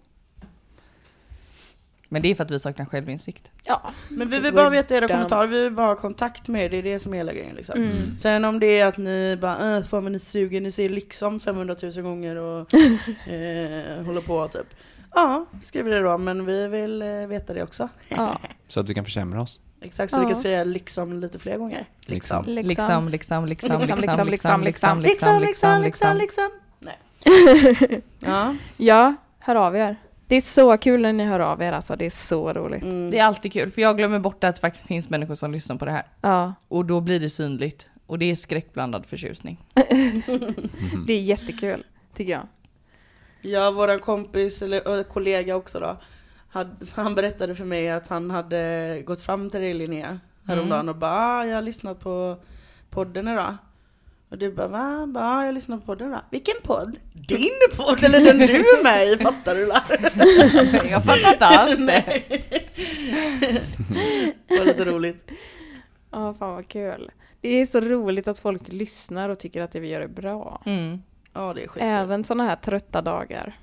Men 2.09 2.23
det 2.23 2.31
är 2.31 2.35
för 2.35 2.45
att 2.45 2.51
vi 2.51 2.59
saknar 2.59 2.85
självinsikt. 2.87 3.51
Ja, 3.65 3.93
Men 4.09 4.29
vi 4.29 4.39
vill 4.39 4.55
bara 4.55 4.71
veta 4.71 4.95
era 4.95 5.01
dumb. 5.01 5.11
kommentarer, 5.13 5.47
vi 5.49 5.63
vill 5.63 5.73
bara 5.73 5.87
ha 5.87 5.97
kontakt 5.97 6.49
med 6.49 6.65
er, 6.65 6.71
det 6.71 6.77
är 6.77 6.83
det 6.83 6.99
som 6.99 7.13
är 7.15 7.17
hela 7.17 7.33
grejen 7.33 7.57
liksom. 7.57 7.83
Mm. 7.83 8.19
Sen 8.19 8.45
om 8.45 8.61
det 8.61 8.79
är 8.81 8.87
att 8.87 8.97
ni 8.97 9.39
bara 9.41 9.77
äh, 9.77 9.83
fan 9.85 10.03
vad 10.03 10.13
ni 10.13 10.19
suger, 10.21 10.61
ni 10.61 10.71
säger 10.71 10.91
liksom 10.91 11.41
500 11.41 11.77
000 11.83 11.93
gånger 11.93 12.37
och 12.37 12.75
eh, 13.29 14.03
håller 14.05 14.27
på 14.27 14.49
typ. 14.49 14.67
Ja, 15.15 15.47
skriv 15.63 15.85
det 15.85 16.01
då, 16.01 16.19
men 16.19 16.47
vi 16.47 16.67
vill 16.69 17.03
eh, 17.03 17.09
veta 17.09 17.53
det 17.55 17.63
också. 17.63 17.89
ja. 18.09 18.39
Så 18.69 18.81
att 18.81 18.87
du 18.87 18.95
kan 18.95 19.05
försämra 19.05 19.43
oss. 19.43 19.61
Exakt, 19.81 20.13
så 20.13 20.19
vi 20.19 20.25
Ja. 20.25 20.29
kan 20.33 20.41
säga 20.41 20.65
liksom 20.65 21.21
lite 21.21 21.39
fler 21.39 21.59
gånger. 21.59 21.87
Liksom. 22.07 22.45
Liksom, 22.47 22.55
liksom, 22.55 23.09
liksom, 23.09 23.47
liksom, 23.47 23.47
Liksom, 23.47 23.81
liksom, 23.81 23.99
liksom, 23.99 24.27
liksom, 24.31 24.63
liksom, 24.63 25.01
liksom, 25.01 25.01
Liksom, 25.03 25.41
liksom, 25.41 25.83
liksom, 25.83 25.83
liksom, 25.83 26.17
liksom. 26.17 26.17
liksom. 26.19 26.51
Nej. 26.79 28.03
Ja. 28.21 28.55
Ja, 28.77 29.15
hör 29.39 29.55
av 29.57 29.77
er. 29.77 29.97
Det 30.29 30.37
är 30.37 30.41
så 30.41 30.77
kul 30.77 31.03
när 31.03 31.13
ni 31.13 31.25
hör 31.25 31.41
av 31.41 31.63
er 31.63 31.73
alltså, 31.73 31.97
det 31.97 32.07
är 32.07 32.11
så 32.11 32.53
roligt. 32.53 32.83
Mm. 32.85 33.11
Det 33.11 33.19
är 33.19 33.25
alltid 33.25 33.53
kul, 33.53 33.71
för 33.71 33.83
jag 33.83 33.97
glömmer 33.97 34.19
bort 34.19 34.45
att 34.45 34.55
det 34.55 34.61
faktiskt 34.61 34.87
finns 34.87 35.09
människor 35.11 35.35
som 35.35 35.53
lyssnar 35.53 35.77
på 35.77 35.85
det 35.85 35.91
här. 35.91 36.07
Ja, 36.21 36.55
Och 36.69 36.85
då 36.85 37.01
blir 37.01 37.21
det 37.21 37.31
synligt. 37.31 37.89
Och 38.07 38.19
det 38.19 38.31
är 38.31 38.37
skräckblandad 38.37 39.07
förtjusning. 39.07 39.65
det 41.07 41.13
är 41.13 41.21
jättekul, 41.21 41.85
tycker 42.15 42.33
jag. 42.33 42.43
Ja, 43.47 43.71
våran 43.71 43.99
kompis, 43.99 44.63
eller 44.63 45.03
kollega 45.03 45.57
också 45.57 45.81
då, 45.81 45.97
hade, 46.49 46.71
han 46.95 47.15
berättade 47.15 47.55
för 47.55 47.65
mig 47.65 47.91
att 47.91 48.09
han 48.09 48.31
hade 48.31 49.03
gått 49.07 49.21
fram 49.21 49.51
till 49.51 49.61
dig 49.61 49.75
Linnea 49.75 50.21
häromdagen 50.45 50.89
och 50.89 50.97
bara 50.97 51.13
ah, 51.13 51.45
jag 51.45 51.55
har 51.55 51.63
lyssnat 51.63 52.01
på 52.01 52.37
podden 52.91 53.29
idag. 53.29 53.57
Och 54.29 54.39
du 54.39 54.53
bara 54.53 54.69
va? 54.69 55.07
Bara, 55.07 55.25
ah, 55.25 55.39
jag 55.39 55.47
har 55.47 55.53
lyssnat 55.53 55.81
på 55.81 55.87
podden 55.87 56.09
idag. 56.09 56.21
Vilken 56.31 56.55
podd? 56.63 56.97
Din 57.13 57.51
podd 57.77 58.05
eller 58.05 58.21
den 58.21 58.39
du 58.39 58.45
är 58.55 58.83
med 58.83 59.09
i? 59.09 59.17
Fattar 59.17 59.55
du 59.55 59.67
la? 59.67 59.83
jag 60.91 61.05
fattar 61.05 61.33
inte 61.33 61.47
alls 61.47 61.79
det. 61.79 62.23
Det 64.47 64.59
var 64.59 64.65
lite 64.65 64.85
roligt. 64.85 65.31
Ja, 66.11 66.35
fan 66.35 66.55
vad 66.55 66.69
kul. 66.69 67.11
Det 67.41 67.49
är 67.49 67.67
så 67.67 67.81
roligt 67.81 68.29
att 68.29 68.39
folk 68.39 68.63
lyssnar 68.69 69.29
och 69.29 69.39
tycker 69.39 69.63
att 69.63 69.73
det 69.73 69.81
vi 69.81 69.89
gör 69.89 70.01
är 70.01 70.09
bra. 70.09 70.63
Mm. 70.67 71.03
Ja 71.37 71.55
det 71.55 71.63
är 71.63 71.69
skitkul. 71.69 71.89
Även 71.89 72.25
sådana 72.25 72.45
här 72.45 72.57
trötta 72.57 73.03
dagar. 73.03 73.59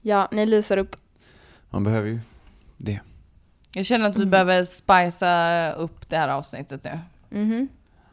Ja, 0.00 0.28
ni 0.32 0.46
lyser 0.46 0.76
upp. 0.76 0.96
Man 1.70 1.84
behöver 1.84 2.08
ju 2.08 2.20
det. 2.76 3.00
Jag 3.74 3.86
känner 3.86 4.08
att 4.08 4.16
vi 4.16 4.26
behöver 4.26 4.64
spicea 4.64 5.72
upp 5.72 6.08
det 6.08 6.16
här 6.16 6.28
avsnittet 6.28 6.84
nu. 6.84 7.00
Mhm. 7.40 7.68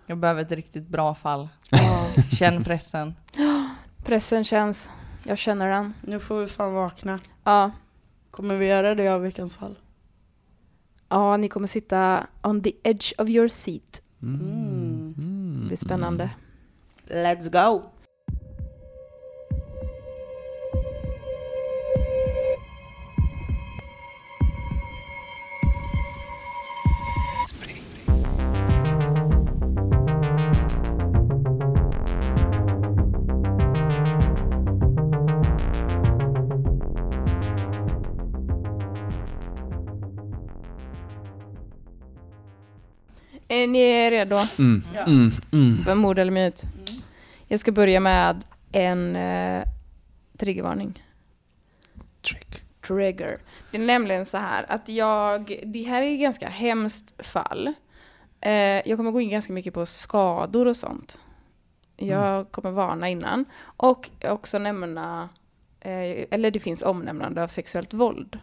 Jag 0.05 0.17
behöver 0.17 0.41
ett 0.41 0.51
riktigt 0.51 0.87
bra 0.87 1.15
fall. 1.15 1.49
Ja. 1.69 2.07
Känn 2.31 2.63
pressen. 2.63 3.15
Pressen 4.03 4.43
känns. 4.43 4.89
Jag 5.23 5.37
känner 5.37 5.69
den. 5.69 5.93
Nu 6.01 6.19
får 6.19 6.39
vi 6.41 6.47
fan 6.47 6.73
vakna. 6.73 7.19
Ja. 7.43 7.71
Kommer 8.31 8.55
vi 8.55 8.65
göra 8.65 8.95
det 8.95 9.07
av 9.07 9.21
veckans 9.21 9.55
fall? 9.55 9.75
Ja, 11.09 11.37
ni 11.37 11.49
kommer 11.49 11.67
sitta 11.67 12.27
on 12.43 12.63
the 12.63 12.71
edge 12.83 13.13
of 13.17 13.29
your 13.29 13.47
seat. 13.47 14.01
Mm. 14.21 15.13
Det 15.61 15.67
blir 15.67 15.77
spännande. 15.77 16.29
Let's 17.07 17.49
go! 17.51 17.83
Är 43.63 43.67
ni 43.67 44.11
redo 44.11 44.35
Mm. 44.59 44.83
Mm. 45.07 45.31
Mm. 45.53 45.77
för 45.83 45.95
mord 45.95 46.19
eller 46.19 46.31
myt? 46.31 46.63
Jag 47.47 47.59
ska 47.59 47.71
börja 47.71 47.99
med 47.99 48.43
en 48.71 49.15
eh, 49.15 49.63
triggervarning. 50.37 51.03
Trick. 52.21 52.63
Trigger. 52.87 53.37
Det 53.71 53.77
är 53.77 53.81
nämligen 53.81 54.25
så 54.25 54.37
här 54.37 54.65
att 54.71 54.89
jag, 54.89 55.61
det 55.65 55.83
här 55.83 56.01
är 56.01 56.13
ett 56.13 56.19
ganska 56.21 56.49
hemskt 56.49 57.25
fall. 57.25 57.73
Eh, 58.41 58.51
jag 58.89 58.97
kommer 58.97 59.11
gå 59.11 59.21
in 59.21 59.29
ganska 59.29 59.53
mycket 59.53 59.73
på 59.73 59.85
skador 59.85 60.67
och 60.67 60.77
sånt. 60.77 61.17
Jag 61.97 62.51
kommer 62.51 62.71
varna 62.71 63.09
innan. 63.09 63.45
Och 63.61 64.09
också 64.23 64.59
nämna, 64.59 65.29
eh, 65.79 66.25
eller 66.31 66.51
det 66.51 66.59
finns 66.59 66.81
omnämnande 66.81 67.43
av 67.43 67.47
sexuellt 67.47 67.93
våld 67.93 68.39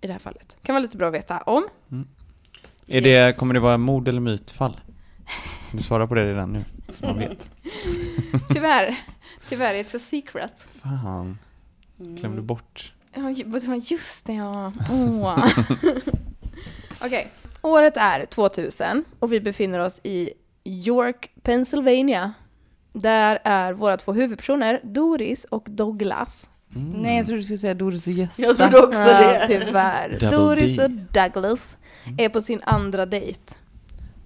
i 0.00 0.06
det 0.06 0.12
här 0.12 0.20
fallet. 0.20 0.56
Kan 0.62 0.74
vara 0.74 0.82
lite 0.82 0.96
bra 0.96 1.08
att 1.08 1.14
veta 1.14 1.38
om. 1.38 1.68
Är 2.90 3.00
det, 3.00 3.36
kommer 3.38 3.54
det 3.54 3.60
vara 3.60 3.78
mord 3.78 4.08
eller 4.08 4.20
mytfall? 4.20 4.80
Kan 5.70 5.76
du 5.80 5.82
svara 5.82 6.06
på 6.06 6.14
det 6.14 6.24
redan 6.24 6.52
nu? 6.52 6.64
Så 6.94 7.06
man 7.06 7.18
vet. 7.18 7.50
Tyvärr, 8.48 8.96
tyvärr, 9.48 9.74
it's 9.74 9.96
a 9.96 10.00
secret. 10.02 10.52
Fan. 10.82 11.38
Glömde 11.98 12.42
bort. 12.42 12.92
Ja, 13.14 13.30
just 13.90 14.26
det, 14.26 14.32
ja. 14.34 14.72
Åh. 14.90 15.44
Okej, 17.04 17.28
året 17.62 17.96
är 17.96 18.24
2000 18.24 19.04
och 19.18 19.32
vi 19.32 19.40
befinner 19.40 19.78
oss 19.78 20.00
i 20.02 20.30
York, 20.64 21.30
Pennsylvania. 21.42 22.32
Där 22.92 23.38
är 23.44 23.72
våra 23.72 23.96
två 23.96 24.12
huvudpersoner, 24.12 24.80
Doris 24.84 25.44
och 25.44 25.66
Douglas. 25.70 26.48
Nej, 26.72 27.16
jag 27.16 27.26
trodde 27.26 27.40
du 27.40 27.44
skulle 27.44 27.58
säga 27.58 27.74
Doris 27.74 28.06
och 28.06 28.12
Gösta. 28.12 28.42
Jag 28.42 28.56
trodde 28.56 28.78
också 28.78 29.00
Ja, 29.00 29.46
det. 29.46 29.46
tyvärr. 29.48 30.10
Double 30.20 30.30
Doris 30.38 30.76
D. 30.76 30.84
och 30.84 30.90
Douglas 30.90 31.76
är 32.18 32.28
på 32.28 32.42
sin 32.42 32.62
andra 32.62 33.06
dejt. 33.06 33.54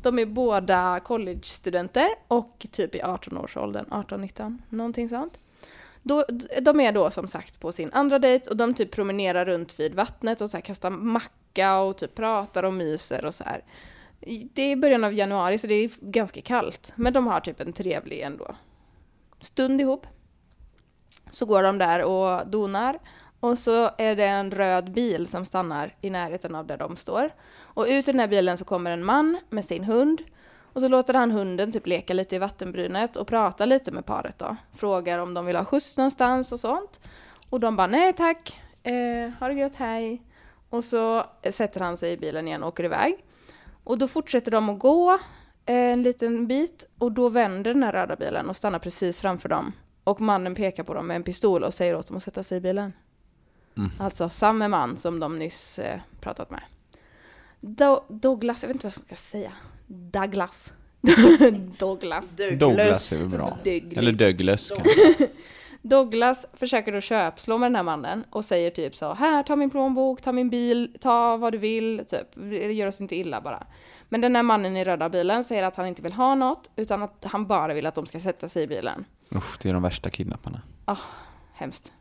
De 0.02 0.18
är 0.18 0.26
båda 0.26 1.00
college-studenter 1.00 2.08
och 2.28 2.66
typ 2.70 2.94
i 2.94 3.00
18-årsåldern, 3.00 3.86
18-19, 3.90 4.58
någonting 4.68 5.08
sånt. 5.08 5.38
Då, 6.02 6.24
de 6.60 6.80
är 6.80 6.92
då 6.92 7.10
som 7.10 7.28
sagt 7.28 7.60
på 7.60 7.72
sin 7.72 7.92
andra 7.92 8.18
dejt 8.18 8.50
och 8.50 8.56
de 8.56 8.74
typ 8.74 8.90
promenerar 8.90 9.44
runt 9.44 9.80
vid 9.80 9.94
vattnet 9.94 10.40
och 10.40 10.50
så 10.50 10.56
här 10.56 10.62
kastar 10.62 10.90
macka 10.90 11.80
och 11.80 11.96
typ 11.98 12.14
pratar 12.14 12.62
och 12.62 12.72
myser 12.72 13.24
och 13.24 13.34
så 13.34 13.44
här. 13.44 13.64
Det 14.52 14.62
är 14.62 14.76
början 14.76 15.04
av 15.04 15.12
januari 15.12 15.58
så 15.58 15.66
det 15.66 15.74
är 15.74 15.90
ganska 16.00 16.40
kallt, 16.40 16.92
men 16.96 17.12
de 17.12 17.26
har 17.26 17.40
typ 17.40 17.60
en 17.60 17.72
trevlig 17.72 18.20
ändå 18.20 18.54
stund 19.40 19.80
ihop. 19.80 20.06
Så 21.30 21.46
går 21.46 21.62
de 21.62 21.78
där 21.78 22.02
och 22.02 22.46
donar 22.46 22.98
och 23.40 23.58
så 23.58 23.90
är 23.98 24.16
det 24.16 24.24
en 24.24 24.50
röd 24.50 24.92
bil 24.92 25.26
som 25.26 25.46
stannar 25.46 25.94
i 26.00 26.10
närheten 26.10 26.54
av 26.54 26.66
där 26.66 26.76
de 26.76 26.96
står. 26.96 27.30
Och 27.74 27.86
ut 27.88 28.08
ur 28.08 28.12
den 28.12 28.20
här 28.20 28.28
bilen 28.28 28.58
så 28.58 28.64
kommer 28.64 28.90
en 28.90 29.04
man 29.04 29.38
med 29.50 29.64
sin 29.64 29.84
hund. 29.84 30.22
Och 30.72 30.80
så 30.80 30.88
låter 30.88 31.14
han 31.14 31.30
hunden 31.30 31.72
typ 31.72 31.86
leka 31.86 32.14
lite 32.14 32.36
i 32.36 32.38
vattenbrynet 32.38 33.16
och 33.16 33.26
prata 33.26 33.66
lite 33.66 33.92
med 33.92 34.06
paret 34.06 34.38
då. 34.38 34.56
Frågar 34.76 35.18
om 35.18 35.34
de 35.34 35.46
vill 35.46 35.56
ha 35.56 35.64
skjuts 35.64 35.96
någonstans 35.96 36.52
och 36.52 36.60
sånt. 36.60 37.00
Och 37.50 37.60
de 37.60 37.76
bara 37.76 37.86
nej 37.86 38.12
tack, 38.12 38.60
eh, 38.82 39.30
ha 39.40 39.48
det 39.48 39.54
gött, 39.54 39.74
hej. 39.74 40.22
Och 40.70 40.84
så 40.84 41.24
sätter 41.50 41.80
han 41.80 41.96
sig 41.96 42.12
i 42.12 42.16
bilen 42.16 42.48
igen 42.48 42.62
och 42.62 42.68
åker 42.68 42.84
iväg. 42.84 43.24
Och 43.84 43.98
då 43.98 44.08
fortsätter 44.08 44.50
de 44.50 44.68
att 44.68 44.78
gå 44.78 45.12
eh, 45.66 45.76
en 45.92 46.02
liten 46.02 46.46
bit 46.46 46.88
och 46.98 47.12
då 47.12 47.28
vänder 47.28 47.74
den 47.74 47.82
här 47.82 47.92
röda 47.92 48.16
bilen 48.16 48.50
och 48.50 48.56
stannar 48.56 48.78
precis 48.78 49.20
framför 49.20 49.48
dem. 49.48 49.72
Och 50.04 50.20
mannen 50.20 50.54
pekar 50.54 50.84
på 50.84 50.94
dem 50.94 51.06
med 51.06 51.16
en 51.16 51.22
pistol 51.22 51.64
och 51.64 51.74
säger 51.74 51.96
åt 51.96 52.06
dem 52.06 52.16
att 52.16 52.22
sätta 52.22 52.42
sig 52.42 52.58
i 52.58 52.60
bilen. 52.60 52.92
Alltså 53.98 54.28
samma 54.28 54.68
man 54.68 54.96
som 54.96 55.20
de 55.20 55.38
nyss 55.38 55.78
eh, 55.78 56.00
pratat 56.20 56.50
med. 56.50 56.62
Do- 57.64 58.02
Douglas, 58.08 58.62
jag 58.62 58.68
vet 58.68 58.74
inte 58.74 58.86
vad 58.86 58.94
jag 58.96 59.04
ska 59.06 59.16
säga. 59.16 59.52
Douglas. 59.86 60.72
Douglas. 61.78 62.24
Douglas 62.58 63.12
är 63.12 63.18
väl 63.18 63.28
bra. 63.28 63.58
Douglas. 63.64 63.98
Eller 63.98 64.12
Douglas 64.12 64.70
kanske. 64.70 65.26
Douglas 65.82 66.46
försöker 66.52 66.92
då 66.92 67.00
köpslå 67.00 67.58
med 67.58 67.66
den 67.66 67.76
här 67.76 67.82
mannen 67.82 68.24
och 68.30 68.44
säger 68.44 68.70
typ 68.70 68.96
så 68.96 69.14
här, 69.14 69.42
ta 69.42 69.56
min 69.56 69.70
plånbok, 69.70 70.22
ta 70.22 70.32
min 70.32 70.50
bil, 70.50 70.96
ta 71.00 71.36
vad 71.36 71.52
du 71.52 71.58
vill, 71.58 72.04
typ, 72.08 72.26
gör 72.72 72.86
oss 72.86 73.00
inte 73.00 73.16
illa 73.16 73.40
bara. 73.40 73.66
Men 74.08 74.20
den 74.20 74.36
här 74.36 74.42
mannen 74.42 74.76
i 74.76 74.84
röda 74.84 75.08
bilen 75.08 75.44
säger 75.44 75.62
att 75.62 75.76
han 75.76 75.86
inte 75.86 76.02
vill 76.02 76.12
ha 76.12 76.34
något, 76.34 76.70
utan 76.76 77.02
att 77.02 77.24
han 77.24 77.46
bara 77.46 77.74
vill 77.74 77.86
att 77.86 77.94
de 77.94 78.06
ska 78.06 78.20
sätta 78.20 78.48
sig 78.48 78.62
i 78.62 78.66
bilen. 78.66 79.04
Usch, 79.34 79.58
det 79.62 79.68
är 79.68 79.72
de 79.72 79.82
värsta 79.82 80.10
kidnapparna. 80.10 80.60
Ah, 80.84 80.96
hemskt. 81.54 81.92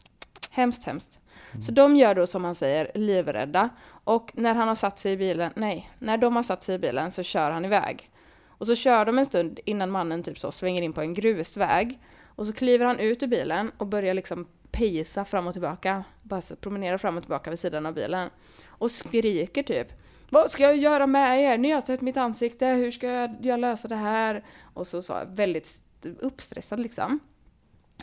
Hemskt, 0.49 0.83
hemskt. 0.83 1.19
Så 1.61 1.71
de 1.71 1.95
gör 1.95 2.15
då 2.15 2.27
som 2.27 2.43
han 2.43 2.55
säger, 2.55 2.91
livrädda. 2.95 3.69
Och 4.03 4.31
när 4.35 4.53
han 4.53 4.67
har 4.67 4.75
satt 4.75 4.99
sig 4.99 5.13
i 5.13 5.17
bilen, 5.17 5.51
nej, 5.55 5.91
när 5.99 6.17
de 6.17 6.35
har 6.35 6.43
satt 6.43 6.63
sig 6.63 6.75
i 6.75 6.79
bilen 6.79 7.11
så 7.11 7.23
kör 7.23 7.51
han 7.51 7.65
iväg. 7.65 8.09
Och 8.47 8.67
så 8.67 8.75
kör 8.75 9.05
de 9.05 9.17
en 9.17 9.25
stund 9.25 9.59
innan 9.65 9.91
mannen 9.91 10.23
typ 10.23 10.39
så 10.39 10.51
svänger 10.51 10.81
in 10.81 10.93
på 10.93 11.01
en 11.01 11.13
grusväg. 11.13 11.99
Och 12.35 12.45
så 12.45 12.53
kliver 12.53 12.85
han 12.85 12.99
ut 12.99 13.23
ur 13.23 13.27
bilen 13.27 13.71
och 13.77 13.87
börjar 13.87 14.13
liksom 14.13 14.47
pejsa 14.71 15.25
fram 15.25 15.47
och 15.47 15.53
tillbaka. 15.53 16.03
Bara 16.21 16.41
så 16.41 16.55
promenera 16.55 16.97
fram 16.97 17.17
och 17.17 17.23
tillbaka 17.23 17.49
vid 17.49 17.59
sidan 17.59 17.85
av 17.85 17.93
bilen. 17.93 18.29
Och 18.67 18.91
skriker 18.91 19.63
typ. 19.63 19.87
Vad 20.29 20.51
ska 20.51 20.63
jag 20.63 20.77
göra 20.77 21.07
med 21.07 21.41
er? 21.41 21.57
Ni 21.57 21.71
har 21.71 21.81
sett 21.81 22.01
mitt 22.01 22.17
ansikte. 22.17 22.65
Hur 22.65 22.91
ska 22.91 23.29
jag, 23.41 23.59
lösa 23.59 23.87
det 23.87 23.95
här? 23.95 24.43
Och 24.73 24.87
så 24.87 25.01
sa 25.01 25.23
väldigt 25.27 25.81
uppstressad 26.19 26.79
liksom. 26.79 27.19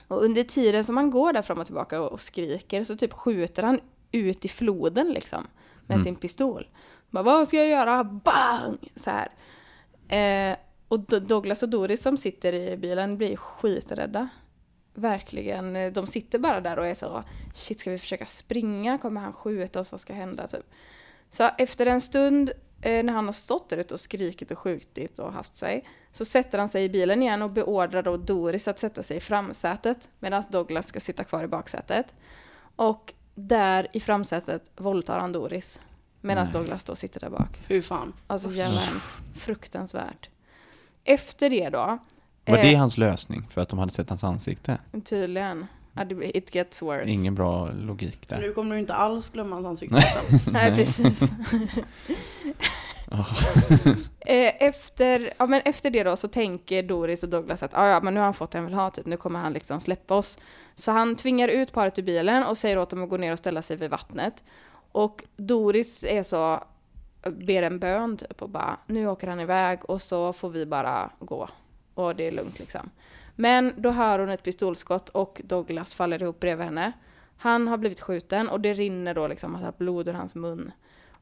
Och 0.09 0.25
under 0.25 0.44
tiden 0.44 0.85
som 0.85 0.97
han 0.97 1.11
går 1.11 1.32
där 1.32 1.42
fram 1.42 1.59
och 1.59 1.66
tillbaka 1.66 2.00
och, 2.02 2.12
och 2.12 2.20
skriker 2.20 2.85
så 2.85 2.97
typ 2.97 3.12
skjuter 3.12 3.62
han 3.62 3.80
ut 4.12 4.44
i 4.44 4.49
floden 4.49 5.12
liksom. 5.12 5.47
Med 5.87 6.02
sin 6.02 6.16
pistol. 6.16 6.68
Bara, 7.11 7.25
vad 7.25 7.49
ska 7.49 7.56
jag 7.56 7.68
göra? 7.68 8.04
Bang! 8.04 8.92
Så 8.97 9.11
här. 9.11 9.28
Eh, 10.09 10.56
och 10.88 10.99
Do- 10.99 11.20
Douglas 11.20 11.62
och 11.62 11.68
Doris 11.68 12.02
som 12.02 12.16
sitter 12.16 12.52
i 12.52 12.76
bilen 12.76 13.16
blir 13.16 13.37
skiträdda. 13.37 14.28
Verkligen. 14.94 15.92
De 15.92 16.06
sitter 16.06 16.38
bara 16.38 16.61
där 16.61 16.78
och 16.78 16.87
är 16.87 16.94
så, 16.94 17.23
shit 17.54 17.80
ska 17.80 17.90
vi 17.90 17.99
försöka 17.99 18.26
springa? 18.26 18.99
Kommer 18.99 19.20
han 19.20 19.32
skjuta 19.32 19.80
oss? 19.80 19.92
Vad 19.92 20.00
ska 20.00 20.12
hända? 20.12 20.47
Typ. 20.47 20.70
Så 21.30 21.50
efter 21.59 21.87
en 21.87 22.00
stund 22.00 22.52
när 22.82 23.12
han 23.12 23.26
har 23.26 23.32
stått 23.32 23.68
där 23.68 23.76
ute 23.76 23.94
och 23.94 24.00
skrikit 24.00 24.50
och 24.50 24.58
skjutit 24.58 25.18
och 25.18 25.32
haft 25.32 25.56
sig 25.56 25.84
så 26.12 26.25
sätter 26.25 26.58
han 26.58 26.68
sig 26.68 26.84
i 26.84 26.88
bilen 26.88 27.22
igen 27.22 27.42
och 27.42 27.50
beordrar 27.50 28.02
då 28.02 28.16
Doris 28.16 28.68
att 28.68 28.78
sätta 28.78 29.02
sig 29.02 29.16
i 29.16 29.20
framsätet 29.20 30.08
medan 30.18 30.42
Douglas 30.50 30.87
ska 30.87 31.00
sitta 31.00 31.25
kvar 31.25 31.44
i 31.44 31.46
baksätet. 31.46 32.06
Och 32.76 33.14
där 33.34 33.87
i 33.92 34.00
framsätet 34.00 34.70
våldtar 34.76 35.18
han 35.18 35.32
Doris 35.32 35.80
medan 36.20 36.52
Douglas 36.52 36.84
då 36.84 36.96
sitter 36.96 37.20
där 37.20 37.30
bak. 37.30 37.60
Fy 37.68 37.82
fan. 37.82 38.12
Alltså 38.26 38.50
jävla 38.50 38.80
hemskt. 38.80 39.08
Fruktansvärt. 39.37 40.28
Efter 41.04 41.50
det 41.50 41.68
då, 41.70 41.99
Var 42.44 42.58
Eh. 42.58 42.62
det 42.62 42.75
hans 42.75 42.99
lösning? 42.99 43.46
För 43.50 43.60
att 43.60 43.68
de 43.68 43.78
hade 43.78 43.92
sett 43.92 44.08
hans 44.08 44.25
ansikte? 44.25 44.78
tydligen, 45.04 45.66
it 46.22 46.54
gets 46.54 46.82
worse. 46.82 47.10
Ingen 47.10 47.34
bra 47.34 47.70
logik 47.72 48.28
där. 48.28 48.40
Nu 48.40 48.52
kommer 48.52 48.75
du 48.75 48.80
inte 48.80 48.94
alls 48.94 49.28
glömma 49.28 49.56
hans 49.56 49.66
ansikte 49.66 50.00
sen. 50.30 50.52
Nej, 50.52 50.75
precis. 50.76 51.20
Eh, 54.26 54.62
efter, 54.62 55.33
ja, 55.38 55.47
men 55.47 55.61
efter 55.64 55.90
det 55.90 56.02
då 56.05 56.17
så 56.17 56.29
tänker 56.29 56.83
Doris 56.83 57.23
och 57.23 57.29
Douglas 57.29 57.62
att 57.62 57.75
"Ah, 57.75 57.88
ja, 57.88 58.00
men 58.00 58.14
nu 58.14 58.21
har 58.21 58.25
han 58.25 58.35
fått 58.35 58.50
det 58.50 58.59
han 58.59 58.64
vill 58.67 58.75
ha, 58.75 58.90
typ. 58.90 59.07
nu 59.07 59.17
kommer 59.17 59.40
han 59.40 59.52
liksom 59.52 59.81
släppa 59.81 60.14
oss. 60.14 60.38
Så 60.75 60.93
han 60.93 61.17
tvingar 61.17 61.49
ut 61.49 61.73
paret 61.73 61.99
ur 61.99 62.02
bilen 62.02 62.45
och 62.45 62.59
säger 62.59 62.79
åt 62.79 62.90
dem 62.90 63.02
att 63.02 63.09
gå 63.11 63.17
ner 63.17 63.33
och 63.33 63.38
ställa 63.38 63.62
sig 63.62 63.76
vid 63.76 63.90
vattnet. 63.90 64.43
Och 64.93 65.25
Doris 65.37 66.05
är 66.05 66.23
så, 66.23 66.64
ber 67.23 67.62
en 67.62 67.79
bön 67.79 68.17
typ 68.17 68.43
och 68.43 68.49
bara, 68.49 68.76
nu 68.87 69.07
åker 69.09 69.26
han 69.29 69.40
iväg 69.40 69.79
och 69.90 70.02
så 70.02 70.33
får 70.33 70.49
vi 70.50 70.67
bara 70.67 71.11
gå. 71.19 71.49
Och 71.95 72.17
det 72.17 72.26
är 72.26 72.33
lugnt 72.33 72.59
liksom. 72.59 72.90
Men 73.37 73.75
då 73.76 73.90
hör 73.90 74.19
hon 74.19 74.29
ett 74.29 74.43
pistolskott 74.43 75.09
och 75.09 75.40
Douglas 75.45 75.95
faller 75.95 76.23
ihop 76.23 76.40
bredvid 76.40 76.64
henne. 76.64 76.93
Han 77.37 77.69
har 77.69 77.76
blivit 77.76 78.00
skjuten 78.00 78.49
och 78.49 78.61
det 78.61 78.75
rinner 78.75 79.14
då 79.14 79.29
liksom 79.29 79.52
massa 79.52 79.73
blod 79.79 80.09
ur 80.09 80.12
hans 80.12 80.35
mun. 80.35 80.73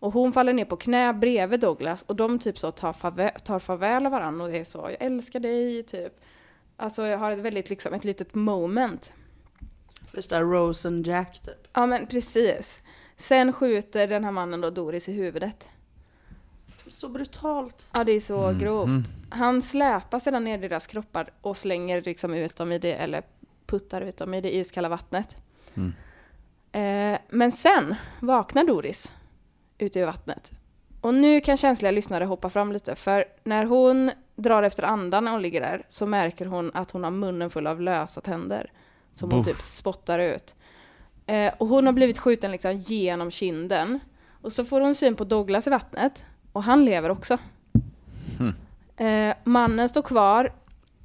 Och 0.01 0.13
hon 0.13 0.33
faller 0.33 0.53
ner 0.53 0.65
på 0.65 0.77
knä 0.77 1.13
bredvid 1.13 1.61
Douglas 1.61 2.03
och 2.03 2.17
de 2.17 2.39
typ 2.39 2.59
så 2.59 2.71
tar, 2.71 2.93
farväl, 2.93 3.31
tar 3.45 3.59
farväl 3.59 4.07
av 4.07 4.13
varandra 4.13 4.45
och 4.45 4.51
det 4.51 4.59
är 4.59 4.65
så, 4.65 4.79
jag 4.79 4.97
älskar 5.01 5.41
dig, 5.41 5.83
typ. 5.83 6.21
Alltså 6.77 7.07
jag 7.07 7.19
har 7.19 7.33
ett 7.33 7.39
väldigt 7.39 7.71
liksom, 7.71 7.95
ett 7.95 8.05
litet 8.05 8.35
moment. 8.35 9.13
Just 10.13 10.31
det, 10.31 10.41
Rose 10.41 10.89
and 10.89 11.07
Jack 11.07 11.43
typ. 11.45 11.69
Ja 11.73 11.87
men 11.87 12.07
precis. 12.07 12.79
Sen 13.17 13.53
skjuter 13.53 14.07
den 14.07 14.25
här 14.25 14.33
mannen 14.33 14.61
då 14.61 14.71
Doris 14.71 15.09
i 15.09 15.13
huvudet. 15.13 15.69
Så 16.89 17.09
brutalt. 17.09 17.87
Ja 17.93 18.05
det 18.05 18.13
är 18.13 18.21
så 18.21 18.53
grovt. 18.61 19.07
Han 19.31 19.63
släpar 19.63 20.19
sedan 20.19 20.45
ner 20.45 20.59
deras 20.59 20.87
kroppar 20.87 21.31
och 21.41 21.57
slänger 21.57 22.03
liksom 22.03 22.35
ut 22.35 22.57
dem 22.57 22.73
i 22.73 22.79
det, 22.79 22.95
eller 22.95 23.23
puttar 23.67 24.01
ut 24.01 24.17
dem 24.17 24.35
i 24.35 24.41
det 24.41 24.57
iskalla 24.57 24.89
vattnet. 24.89 25.37
Eh, 26.73 27.19
men 27.29 27.53
sen 27.53 27.95
vaknar 28.21 28.65
Doris 28.65 29.13
ute 29.79 29.99
i 29.99 30.05
vattnet. 30.05 30.51
Och 31.01 31.15
nu 31.15 31.41
kan 31.41 31.57
känsliga 31.57 31.91
lyssnare 31.91 32.25
hoppa 32.25 32.51
fram 32.51 32.73
lite, 32.73 32.95
för 32.95 33.25
när 33.45 33.65
hon 33.65 34.11
drar 34.37 34.63
efter 34.63 34.83
andan 34.83 35.25
när 35.25 35.33
hon 35.33 35.43
ligger 35.43 35.61
där 35.61 35.83
så 35.89 36.07
märker 36.07 36.47
hon 36.47 36.71
att 36.75 36.91
hon 36.91 37.05
har 37.05 37.11
munnen 37.11 37.51
full 37.51 37.67
av 37.67 37.81
lösa 37.81 38.21
tänder. 38.21 38.73
Som 39.13 39.31
hon 39.31 39.43
Buff. 39.43 39.57
typ 39.57 39.65
spottar 39.65 40.19
ut. 40.19 40.55
Eh, 41.27 41.53
och 41.59 41.67
hon 41.67 41.87
har 41.87 41.93
blivit 41.93 42.19
skjuten 42.19 42.51
liksom 42.51 42.77
genom 42.77 43.31
kinden. 43.31 44.01
Och 44.43 44.53
så 44.53 44.65
får 44.65 44.81
hon 44.81 44.95
syn 44.95 45.17
på 45.17 45.25
Douglas 45.25 45.67
i 45.67 45.71
vattnet. 45.71 46.25
Och 46.53 46.63
han 46.63 46.85
lever 46.85 47.11
också. 47.11 47.39
Eh, 48.97 49.35
mannen 49.45 49.89
står 49.89 50.03
kvar, 50.03 50.53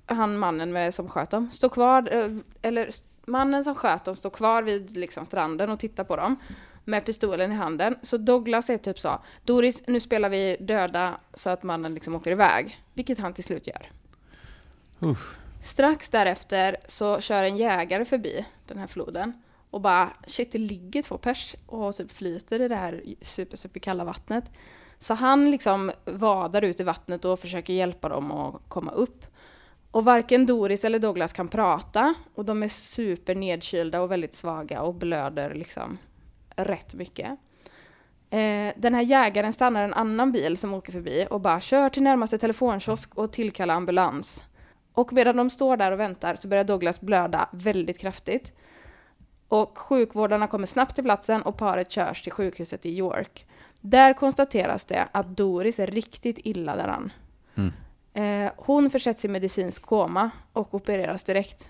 han 0.05 0.37
mannen 0.37 0.71
med, 0.71 0.93
som 0.93 1.09
sköt 1.09 1.29
dem, 1.29 1.51
står 1.51 1.69
kvar, 1.69 2.09
eh, 2.11 2.29
eller 2.61 2.89
mannen 3.25 3.63
som 3.63 3.75
sköt 3.75 4.05
dem 4.05 4.15
står 4.15 4.29
kvar 4.29 4.63
vid 4.63 4.97
liksom, 4.97 5.25
stranden 5.25 5.69
och 5.69 5.79
tittar 5.79 6.03
på 6.03 6.15
dem 6.15 6.35
med 6.85 7.05
pistolen 7.05 7.51
i 7.51 7.55
handen. 7.55 7.95
Så 8.01 8.17
Douglas 8.17 8.69
är 8.69 8.77
typ 8.77 8.99
så, 8.99 9.19
Doris 9.43 9.83
nu 9.87 9.99
spelar 9.99 10.29
vi 10.29 10.57
döda 10.59 11.17
så 11.33 11.49
att 11.49 11.63
mannen 11.63 11.93
liksom 11.93 12.15
åker 12.15 12.31
iväg. 12.31 12.79
Vilket 12.93 13.19
han 13.19 13.33
till 13.33 13.43
slut 13.43 13.67
gör. 13.67 13.91
Usch. 15.01 15.35
Strax 15.63 16.09
därefter 16.09 16.77
så 16.87 17.21
kör 17.21 17.43
en 17.43 17.57
jägare 17.57 18.05
förbi 18.05 18.45
den 18.67 18.77
här 18.77 18.87
floden 18.87 19.33
och 19.69 19.81
bara 19.81 20.09
shit 20.27 20.51
det 20.51 20.57
ligger 20.57 21.01
två 21.01 21.17
pers 21.17 21.55
och 21.65 21.95
typ 21.95 22.11
flyter 22.11 22.61
i 22.61 22.67
det 22.67 22.75
här 22.75 23.03
super 23.21 23.57
super 23.57 23.79
kalla 23.79 24.03
vattnet. 24.03 24.51
Så 24.99 25.13
han 25.13 25.51
liksom 25.51 25.91
vadar 26.05 26.61
ut 26.61 26.79
i 26.79 26.83
vattnet 26.83 27.25
och 27.25 27.39
försöker 27.39 27.73
hjälpa 27.73 28.09
dem 28.09 28.31
att 28.31 28.61
komma 28.67 28.91
upp. 28.91 29.25
Och 29.91 30.05
varken 30.05 30.45
Doris 30.45 30.83
eller 30.83 30.99
Douglas 30.99 31.33
kan 31.33 31.47
prata 31.47 32.13
och 32.35 32.45
de 32.45 32.63
är 32.63 32.67
super 32.67 33.35
nedkylda 33.35 34.01
och 34.01 34.11
väldigt 34.11 34.33
svaga 34.33 34.81
och 34.81 34.93
blöder 34.93 35.53
liksom 35.53 35.97
rätt 36.55 36.93
mycket. 36.93 37.29
Eh, 38.29 38.73
den 38.75 38.93
här 38.95 39.01
jägaren 39.01 39.53
stannar 39.53 39.83
en 39.83 39.93
annan 39.93 40.31
bil 40.31 40.57
som 40.57 40.73
åker 40.73 40.91
förbi 40.91 41.27
och 41.29 41.41
bara 41.41 41.61
kör 41.61 41.89
till 41.89 42.03
närmaste 42.03 42.37
telefonkiosk 42.37 43.15
och 43.15 43.31
tillkalla 43.31 43.73
ambulans. 43.73 44.43
Och 44.93 45.13
medan 45.13 45.37
de 45.37 45.49
står 45.49 45.77
där 45.77 45.91
och 45.91 45.99
väntar 45.99 46.35
så 46.35 46.47
börjar 46.47 46.63
Douglas 46.63 47.01
blöda 47.01 47.49
väldigt 47.51 47.99
kraftigt. 47.99 48.51
Och 49.47 49.77
sjukvårdarna 49.77 50.47
kommer 50.47 50.67
snabbt 50.67 50.95
till 50.95 51.03
platsen 51.03 51.41
och 51.41 51.57
paret 51.57 51.91
körs 51.91 52.21
till 52.21 52.31
sjukhuset 52.31 52.85
i 52.85 52.97
York. 52.97 53.45
Där 53.81 54.13
konstateras 54.13 54.85
det 54.85 55.07
att 55.11 55.37
Doris 55.37 55.79
är 55.79 55.87
riktigt 55.87 56.39
illa 56.43 56.75
däran. 56.75 57.11
Eh, 58.13 58.51
hon 58.55 58.89
försätts 58.89 59.25
i 59.25 59.27
medicinsk 59.27 59.85
koma 59.85 60.31
och 60.53 60.73
opereras 60.73 61.23
direkt. 61.23 61.69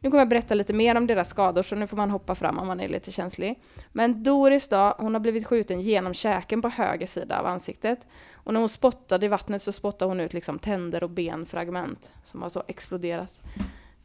Nu 0.00 0.10
kommer 0.10 0.20
jag 0.20 0.28
berätta 0.28 0.54
lite 0.54 0.72
mer 0.72 0.96
om 0.96 1.06
deras 1.06 1.28
skador 1.28 1.62
så 1.62 1.74
nu 1.74 1.86
får 1.86 1.96
man 1.96 2.10
hoppa 2.10 2.34
fram 2.34 2.58
om 2.58 2.66
man 2.66 2.80
är 2.80 2.88
lite 2.88 3.12
känslig. 3.12 3.60
Men 3.92 4.22
Doris 4.22 4.68
då, 4.68 4.94
hon 4.98 5.14
har 5.14 5.20
blivit 5.20 5.46
skjuten 5.46 5.80
genom 5.80 6.14
käken 6.14 6.62
på 6.62 6.68
höger 6.68 7.06
sida 7.06 7.40
av 7.40 7.46
ansiktet. 7.46 8.06
Och 8.34 8.52
när 8.52 8.60
hon 8.60 8.68
spottade 8.68 9.26
i 9.26 9.28
vattnet 9.28 9.62
så 9.62 9.72
spottade 9.72 10.10
hon 10.10 10.20
ut 10.20 10.32
liksom 10.32 10.58
tänder 10.58 11.04
och 11.04 11.10
benfragment 11.10 12.10
som 12.24 12.42
har 12.42 12.48
så 12.48 12.62
exploderat. 12.68 13.40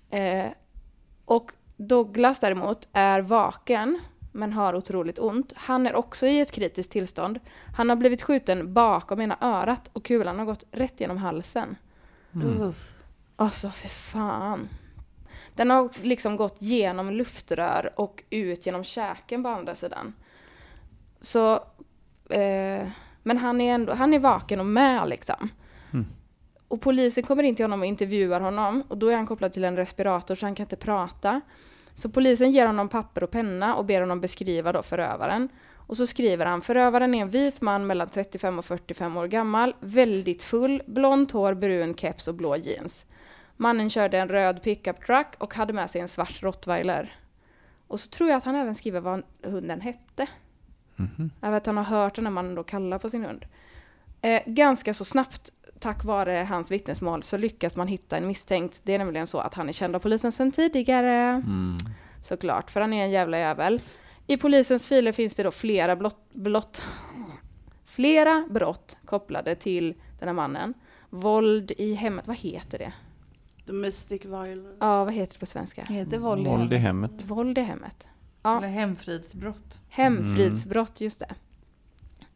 Eh, 0.10 0.48
och 1.26 1.52
Douglas 1.78 2.40
däremot 2.40 2.88
är 2.94 3.22
vaken 3.22 4.00
men 4.32 4.54
har 4.54 4.76
otroligt 4.76 5.20
ont. 5.20 5.54
Han 5.56 5.88
är 5.88 5.96
också 5.96 6.28
i 6.28 6.40
ett 6.40 6.52
kritiskt 6.52 6.92
tillstånd. 6.92 7.40
Han 7.76 7.90
har 7.90 7.96
blivit 7.96 8.22
skjuten 8.22 8.74
bakom 8.74 9.22
ena 9.22 9.38
örat 9.42 9.90
och 9.94 10.06
kulan 10.06 10.40
har 10.40 10.46
gått 10.46 10.64
rätt 10.72 11.00
genom 11.00 11.18
halsen. 11.18 11.76
Uff. 12.60 12.94
Alltså 13.36 13.70
för 13.70 13.90
fan. 13.90 14.70
Den 15.56 15.70
har 15.70 15.90
liksom 16.02 16.36
gått 16.36 16.56
genom 16.60 17.12
luftrör 17.12 17.94
och 17.96 18.24
ut 18.30 18.66
genom 18.66 18.84
käken 18.84 19.44
på 19.44 19.50
andra 19.50 19.76
sidan. 19.76 20.14
Så, 21.20 21.54
eh, 22.30 22.88
men 23.24 23.38
han 23.38 23.62
är 23.62 23.74
ändå, 23.74 23.94
han 23.94 24.14
är 24.14 24.20
vaken 24.20 24.60
och 24.60 24.66
med 24.66 25.10
liksom. 25.10 25.50
Och 26.74 26.82
polisen 26.82 27.24
kommer 27.24 27.44
in 27.44 27.56
till 27.56 27.64
honom 27.64 27.80
och 27.80 27.86
intervjuar 27.86 28.42
honom 28.42 28.84
och 28.88 28.98
då 28.98 29.08
är 29.08 29.16
han 29.16 29.28
kopplad 29.28 29.54
till 29.54 29.64
en 29.64 29.76
respirator 29.78 30.36
så 30.36 30.46
han 30.46 30.56
kan 30.56 30.64
inte 30.64 30.76
prata. 30.76 31.42
Så 31.94 32.10
polisen 32.10 32.52
ger 32.52 32.66
honom 32.66 32.90
papper 32.90 33.24
och 33.24 33.32
penna 33.32 33.76
och 33.76 33.86
ber 33.86 34.00
honom 34.00 34.22
beskriva 34.22 34.72
då 34.72 34.84
förövaren. 34.84 35.50
Och 35.76 35.98
så 35.98 36.08
skriver 36.08 36.46
han, 36.46 36.62
förövaren 36.62 37.16
är 37.16 37.22
en 37.22 37.30
vit 37.30 37.62
man 37.62 37.88
mellan 37.88 38.10
35 38.10 38.60
och 38.60 38.66
45 38.66 39.18
år 39.18 39.28
gammal, 39.28 39.76
väldigt 39.80 40.44
full, 40.44 40.82
blont 40.86 41.32
hår, 41.32 41.54
brun 41.54 41.96
keps 41.96 42.28
och 42.28 42.36
blå 42.36 42.56
jeans. 42.56 43.06
Mannen 43.58 43.90
körde 43.90 44.20
en 44.20 44.30
röd 44.30 44.64
pickup 44.64 45.06
truck 45.06 45.28
och 45.38 45.54
hade 45.56 45.74
med 45.74 45.90
sig 45.90 46.02
en 46.02 46.08
svart 46.08 46.44
rottweiler. 46.44 47.16
Och 47.88 48.00
så 48.00 48.10
tror 48.10 48.30
jag 48.30 48.38
att 48.38 48.44
han 48.44 48.56
även 48.56 48.76
skriver 48.76 49.00
vad 49.00 49.24
hunden 49.44 49.82
hette. 49.82 50.28
Jag 51.42 51.52
vet 51.52 51.62
att 51.62 51.66
han 51.66 51.78
har 51.78 51.84
hört 51.84 52.16
den 52.16 52.26
här 52.26 52.32
mannen 52.32 52.56
då 52.56 52.64
kalla 52.64 53.00
på 53.00 53.10
sin 53.10 53.26
hund. 53.26 53.46
Eh, 54.22 54.42
ganska 54.46 54.94
så 54.94 55.06
snabbt, 55.06 55.50
tack 55.80 56.04
vare 56.04 56.48
hans 56.50 56.72
vittnesmål, 56.72 57.24
så 57.24 57.38
lyckas 57.38 57.76
man 57.76 57.88
hitta 57.88 58.18
en 58.18 58.28
misstänkt. 58.28 58.82
Det 58.84 58.94
är 58.94 58.98
nämligen 58.98 59.28
så 59.28 59.40
att 59.40 59.54
han 59.54 59.70
är 59.70 59.74
känd 59.74 59.96
av 59.96 60.00
polisen 60.00 60.32
sedan 60.32 60.52
tidigare. 60.52 61.44
Såklart, 62.24 62.72
för 62.72 62.82
han 62.82 62.94
är 62.94 63.04
en 63.04 63.12
jävla 63.12 63.40
jävel. 63.40 63.80
I 64.28 64.38
polisens 64.38 64.88
filer 64.88 65.12
finns 65.12 65.36
det 65.36 65.44
då 65.44 65.52
flera 65.52 65.96
blott, 65.96 66.30
blott, 66.34 66.84
flera 67.86 68.46
brott 68.50 68.98
kopplade 69.06 69.56
till 69.56 69.94
den 70.20 70.28
här 70.28 70.36
mannen. 70.36 70.74
Våld 71.10 71.72
i 71.72 71.94
hemmet, 71.94 72.28
vad 72.28 72.38
heter 72.38 72.78
det? 72.78 72.94
Domestic 73.66 74.26
violence. 74.26 74.78
Ja, 74.80 75.04
vad 75.04 75.14
heter 75.14 75.34
det 75.34 75.40
på 75.40 75.46
svenska? 75.46 75.84
Heter 75.90 76.18
våld 76.18 76.48
i 76.48 76.50
Våld 76.50 76.74
i 76.74 76.76
hemmet. 76.76 77.12
hemmet. 77.12 77.26
Våld 77.26 77.58
i 77.58 77.62
hemmet. 77.62 78.08
Ja. 78.44 78.58
Eller 78.58 78.68
hemfridsbrott. 78.68 79.80
Hemfridsbrott, 79.90 81.02
just 81.02 81.20
det. 81.20 81.36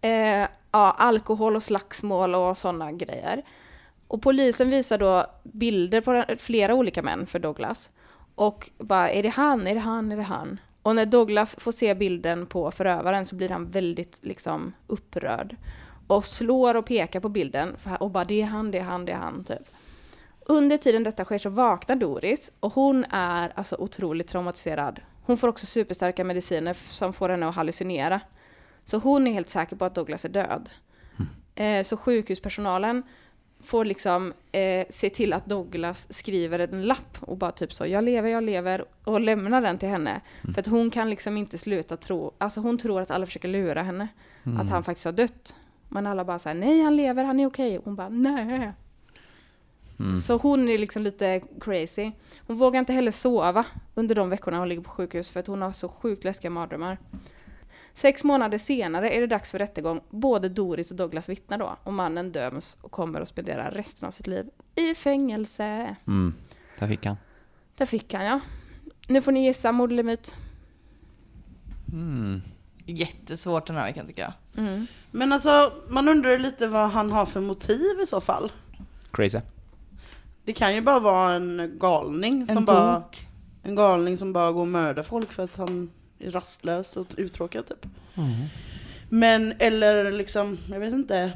Eh, 0.07 0.47
ja, 0.71 0.91
alkohol 0.91 1.55
och 1.55 1.63
slagsmål 1.63 2.35
och 2.35 2.57
sådana 2.57 2.91
grejer. 2.91 3.43
Och 4.07 4.21
polisen 4.21 4.69
visar 4.69 4.97
då 4.97 5.25
bilder 5.43 6.01
på 6.01 6.35
flera 6.37 6.73
olika 6.75 7.01
män 7.03 7.25
för 7.25 7.39
Douglas. 7.39 7.89
Och 8.35 8.69
bara, 8.77 9.11
är 9.11 9.23
det 9.23 9.29
han, 9.29 9.67
är 9.67 9.73
det 9.73 9.79
han, 9.79 10.11
är 10.11 10.17
det 10.17 10.23
han? 10.23 10.59
Och 10.81 10.95
när 10.95 11.05
Douglas 11.05 11.55
får 11.59 11.71
se 11.71 11.95
bilden 11.95 12.45
på 12.45 12.71
förövaren 12.71 13.25
så 13.25 13.35
blir 13.35 13.49
han 13.49 13.71
väldigt 13.71 14.19
liksom 14.21 14.73
upprörd. 14.87 15.55
Och 16.07 16.25
slår 16.25 16.75
och 16.75 16.85
pekar 16.85 17.19
på 17.19 17.29
bilden 17.29 17.75
och 17.99 18.11
bara, 18.11 18.25
det 18.25 18.41
är 18.41 18.45
han, 18.45 18.71
det 18.71 18.77
är 18.77 18.83
han, 18.83 19.05
det 19.05 19.11
är 19.11 19.15
han, 19.15 19.43
typ. 19.43 19.67
Under 20.49 20.77
tiden 20.77 21.03
detta 21.03 21.25
sker 21.25 21.37
så 21.37 21.49
vaknar 21.49 21.95
Doris 21.95 22.51
och 22.59 22.73
hon 22.73 23.05
är 23.09 23.51
alltså 23.55 23.75
otroligt 23.79 24.27
traumatiserad. 24.27 24.99
Hon 25.23 25.37
får 25.37 25.47
också 25.47 25.65
superstarka 25.65 26.23
mediciner 26.23 26.73
som 26.73 27.13
får 27.13 27.29
henne 27.29 27.47
att 27.47 27.55
hallucinera. 27.55 28.21
Så 28.85 28.97
hon 28.97 29.27
är 29.27 29.31
helt 29.31 29.49
säker 29.49 29.75
på 29.75 29.85
att 29.85 29.95
Douglas 29.95 30.25
är 30.25 30.29
död. 30.29 30.69
Eh, 31.55 31.83
så 31.83 31.97
sjukhuspersonalen 31.97 33.03
får 33.59 33.85
liksom 33.85 34.33
eh, 34.51 34.85
se 34.89 35.09
till 35.09 35.33
att 35.33 35.45
Douglas 35.45 36.07
skriver 36.09 36.59
en 36.59 36.81
lapp 36.81 37.17
och 37.21 37.37
bara 37.37 37.51
typ 37.51 37.73
så, 37.73 37.85
jag 37.85 38.03
lever, 38.03 38.29
jag 38.29 38.43
lever 38.43 38.85
och 39.03 39.21
lämnar 39.21 39.61
den 39.61 39.77
till 39.77 39.89
henne. 39.89 40.21
För 40.53 40.59
att 40.59 40.67
hon 40.67 40.89
kan 40.89 41.09
liksom 41.09 41.37
inte 41.37 41.57
sluta 41.57 41.97
tro, 41.97 42.31
alltså 42.37 42.59
hon 42.59 42.77
tror 42.77 43.01
att 43.01 43.11
alla 43.11 43.25
försöker 43.25 43.47
lura 43.47 43.83
henne. 43.83 44.07
Att 44.59 44.69
han 44.69 44.83
faktiskt 44.83 45.05
har 45.05 45.11
dött. 45.11 45.55
Men 45.89 46.07
alla 46.07 46.25
bara 46.25 46.39
säger 46.39 46.55
nej 46.55 46.81
han 46.81 46.95
lever, 46.95 47.23
han 47.23 47.39
är 47.39 47.45
okej. 47.45 47.79
Hon 47.83 47.95
bara 47.95 48.09
nej. 48.09 48.71
Så 50.25 50.37
hon 50.37 50.69
är 50.69 50.77
liksom 50.77 51.01
lite 51.01 51.41
crazy. 51.61 52.11
Hon 52.47 52.57
vågar 52.57 52.79
inte 52.79 52.93
heller 52.93 53.11
sova 53.11 53.65
under 53.95 54.15
de 54.15 54.29
veckorna 54.29 54.59
hon 54.59 54.69
ligger 54.69 54.81
på 54.81 54.89
sjukhus 54.89 55.29
för 55.29 55.39
att 55.39 55.47
hon 55.47 55.61
har 55.61 55.71
så 55.71 55.89
sjukt 55.89 56.23
läskiga 56.23 56.51
mardrömmar. 56.51 56.97
Sex 57.93 58.23
månader 58.23 58.57
senare 58.57 59.09
är 59.09 59.21
det 59.21 59.27
dags 59.27 59.51
för 59.51 59.59
rättegång. 59.59 60.01
Både 60.09 60.49
Doris 60.49 60.91
och 60.91 60.97
Douglas 60.97 61.29
vittnar 61.29 61.57
då 61.57 61.77
och 61.83 61.93
mannen 61.93 62.31
döms 62.31 62.77
och 62.81 62.91
kommer 62.91 63.21
att 63.21 63.27
spendera 63.27 63.69
resten 63.71 64.07
av 64.07 64.11
sitt 64.11 64.27
liv 64.27 64.49
i 64.75 64.95
fängelse. 64.95 65.95
Mm. 66.07 66.33
Där 66.79 66.87
fick 66.87 67.05
han. 67.05 67.17
Där 67.75 67.85
fick 67.85 68.13
han 68.13 68.25
ja. 68.25 68.39
Nu 69.07 69.21
får 69.21 69.31
ni 69.31 69.45
gissa 69.45 69.71
mord 69.71 69.91
eller 69.91 70.03
myt. 70.03 70.35
Mm. 71.91 72.41
Jättesvårt 72.85 73.67
den 73.67 73.75
här 73.75 73.85
veckan 73.85 74.07
tycker 74.07 74.21
jag. 74.21 74.33
Men 75.11 75.33
alltså, 75.33 75.73
man 75.89 76.07
undrar 76.07 76.39
lite 76.39 76.67
vad 76.67 76.89
han 76.89 77.11
har 77.11 77.25
för 77.25 77.41
motiv 77.41 77.99
i 78.03 78.05
så 78.05 78.21
fall. 78.21 78.51
Crazy. 79.11 79.39
Det 80.47 80.53
kan 80.53 80.75
ju 80.75 80.81
bara 80.81 80.99
vara 80.99 81.33
en 81.33 81.71
galning 81.79 82.47
som 82.47 82.57
En 82.57 82.65
bara... 82.65 82.99
tok. 82.99 83.27
En 83.63 83.75
galning 83.75 84.17
som 84.17 84.33
bara 84.33 84.51
går 84.51 84.61
och 84.61 84.67
mördar 84.67 85.03
folk 85.03 85.33
för 85.33 85.43
att 85.43 85.55
han 85.55 85.91
är 86.19 86.31
rastlös 86.31 86.97
och 86.97 87.07
uttråkad 87.17 87.67
typ. 87.67 87.85
Men, 89.09 89.53
eller 89.59 90.11
liksom, 90.11 90.57
jag 90.69 90.79
vet 90.79 90.93
inte. 90.93 91.31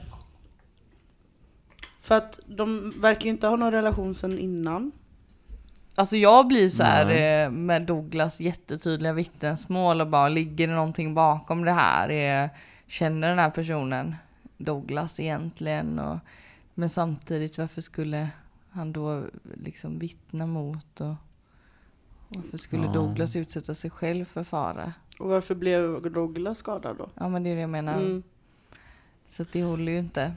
För 2.01 2.15
att 2.15 2.39
de 2.45 2.93
verkar 3.01 3.23
ju 3.25 3.29
inte 3.29 3.47
ha 3.47 3.55
någon 3.55 3.71
relation 3.71 4.15
sen 4.15 4.39
innan. 4.39 4.91
Alltså 5.95 6.17
jag 6.17 6.47
blir 6.47 6.69
så 6.69 6.83
här 6.83 7.05
Nej. 7.05 7.43
eh, 7.43 7.51
med 7.51 7.81
Douglas 7.81 8.39
jättetydliga 8.39 9.13
vittnesmål 9.13 10.01
och 10.01 10.07
bara 10.07 10.29
ligger 10.29 10.67
det 10.67 10.73
någonting 10.73 11.13
bakom 11.13 11.65
det 11.65 11.71
här? 11.71 12.09
Är, 12.11 12.49
känner 12.87 13.29
den 13.29 13.39
här 13.39 13.49
personen 13.49 14.15
Douglas 14.57 15.19
egentligen? 15.19 15.99
Och, 15.99 16.17
men 16.73 16.89
samtidigt 16.89 17.57
varför 17.57 17.81
skulle 17.81 18.27
han 18.71 18.91
då 18.93 19.23
liksom 19.63 19.99
vittna 19.99 20.45
mot 20.45 21.01
och 21.01 21.15
varför 22.29 22.57
skulle 22.57 22.85
Ja. 22.85 22.91
Douglas 22.93 23.35
utsätta 23.35 23.73
sig 23.75 23.89
själv 23.91 24.25
för 24.25 24.43
fara? 24.43 24.93
Och 25.19 25.29
varför 25.29 25.55
blev 25.55 26.11
Douglas 26.11 26.57
skadad 26.57 26.97
då? 26.97 27.09
Ja 27.15 27.29
men 27.29 27.43
det 27.43 27.49
är 27.49 27.55
det 27.55 27.61
jag 27.61 27.69
menar. 27.69 27.99
Mm. 28.01 28.23
Så 29.25 29.45
det 29.51 29.63
håller 29.63 29.91
ju 29.91 29.97
inte. 29.97 30.33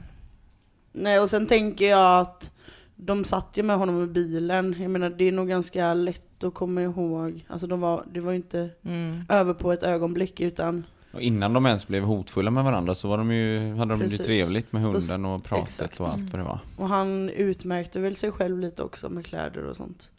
Nej, 0.91 1.19
och 1.19 1.29
sen 1.29 1.47
tänker 1.47 1.89
jag 1.89 2.21
att 2.21 2.51
de 2.95 3.23
satt 3.25 3.57
ju 3.57 3.63
med 3.63 3.77
honom 3.77 4.03
i 4.03 4.07
bilen. 4.07 4.75
Jag 4.79 4.91
menar, 4.91 5.09
det 5.09 5.23
är 5.25 5.31
nog 5.31 5.47
ganska 5.47 5.93
lätt 5.93 6.43
att 6.43 6.53
komma 6.53 6.81
ihåg. 6.81 7.45
Alltså 7.47 7.67
de 7.67 7.79
var, 7.79 8.05
det 8.11 8.19
var 8.19 8.31
ju 8.31 8.37
inte 8.37 8.69
Mm. 8.83 9.23
över 9.29 9.53
på 9.53 9.71
ett 9.71 9.83
ögonblick 9.83 10.39
utan 10.41 10.83
Och 11.15 11.21
innan 11.21 11.53
de 11.53 11.65
ens 11.65 11.87
blev 11.87 12.03
hotfulla 12.03 12.51
med 12.51 12.63
varandra 12.63 12.95
så 12.95 13.07
var 13.07 13.17
de 13.17 13.31
ju, 13.31 13.75
hade 13.75 13.93
de 13.93 13.99
Precis. 13.99 14.17
det 14.17 14.23
trevligt 14.23 14.71
med 14.71 14.81
hunden 14.81 15.25
och 15.25 15.43
pratet 15.43 15.67
exakt. 15.69 15.99
och 15.99 16.07
allt 16.07 16.29
vad 16.29 16.39
det 16.39 16.43
var. 16.43 16.59
Och 16.77 16.89
han 16.89 17.29
utmärkte 17.29 17.99
väl 17.99 18.15
sig 18.15 18.31
själv 18.31 18.59
lite 18.59 18.83
också 18.83 19.09
med 19.09 19.25
kläder 19.25 19.63
och 19.63 19.75
sånt. 19.75 20.11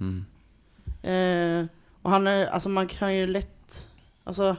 Mm. 0.00 0.24
Eh, 1.02 1.66
och 2.02 2.10
han 2.10 2.26
är, 2.26 2.46
alltså 2.46 2.68
man 2.68 2.86
kan 2.86 3.14
ju 3.14 3.26
lätt, 3.26 3.88
alltså 4.24 4.56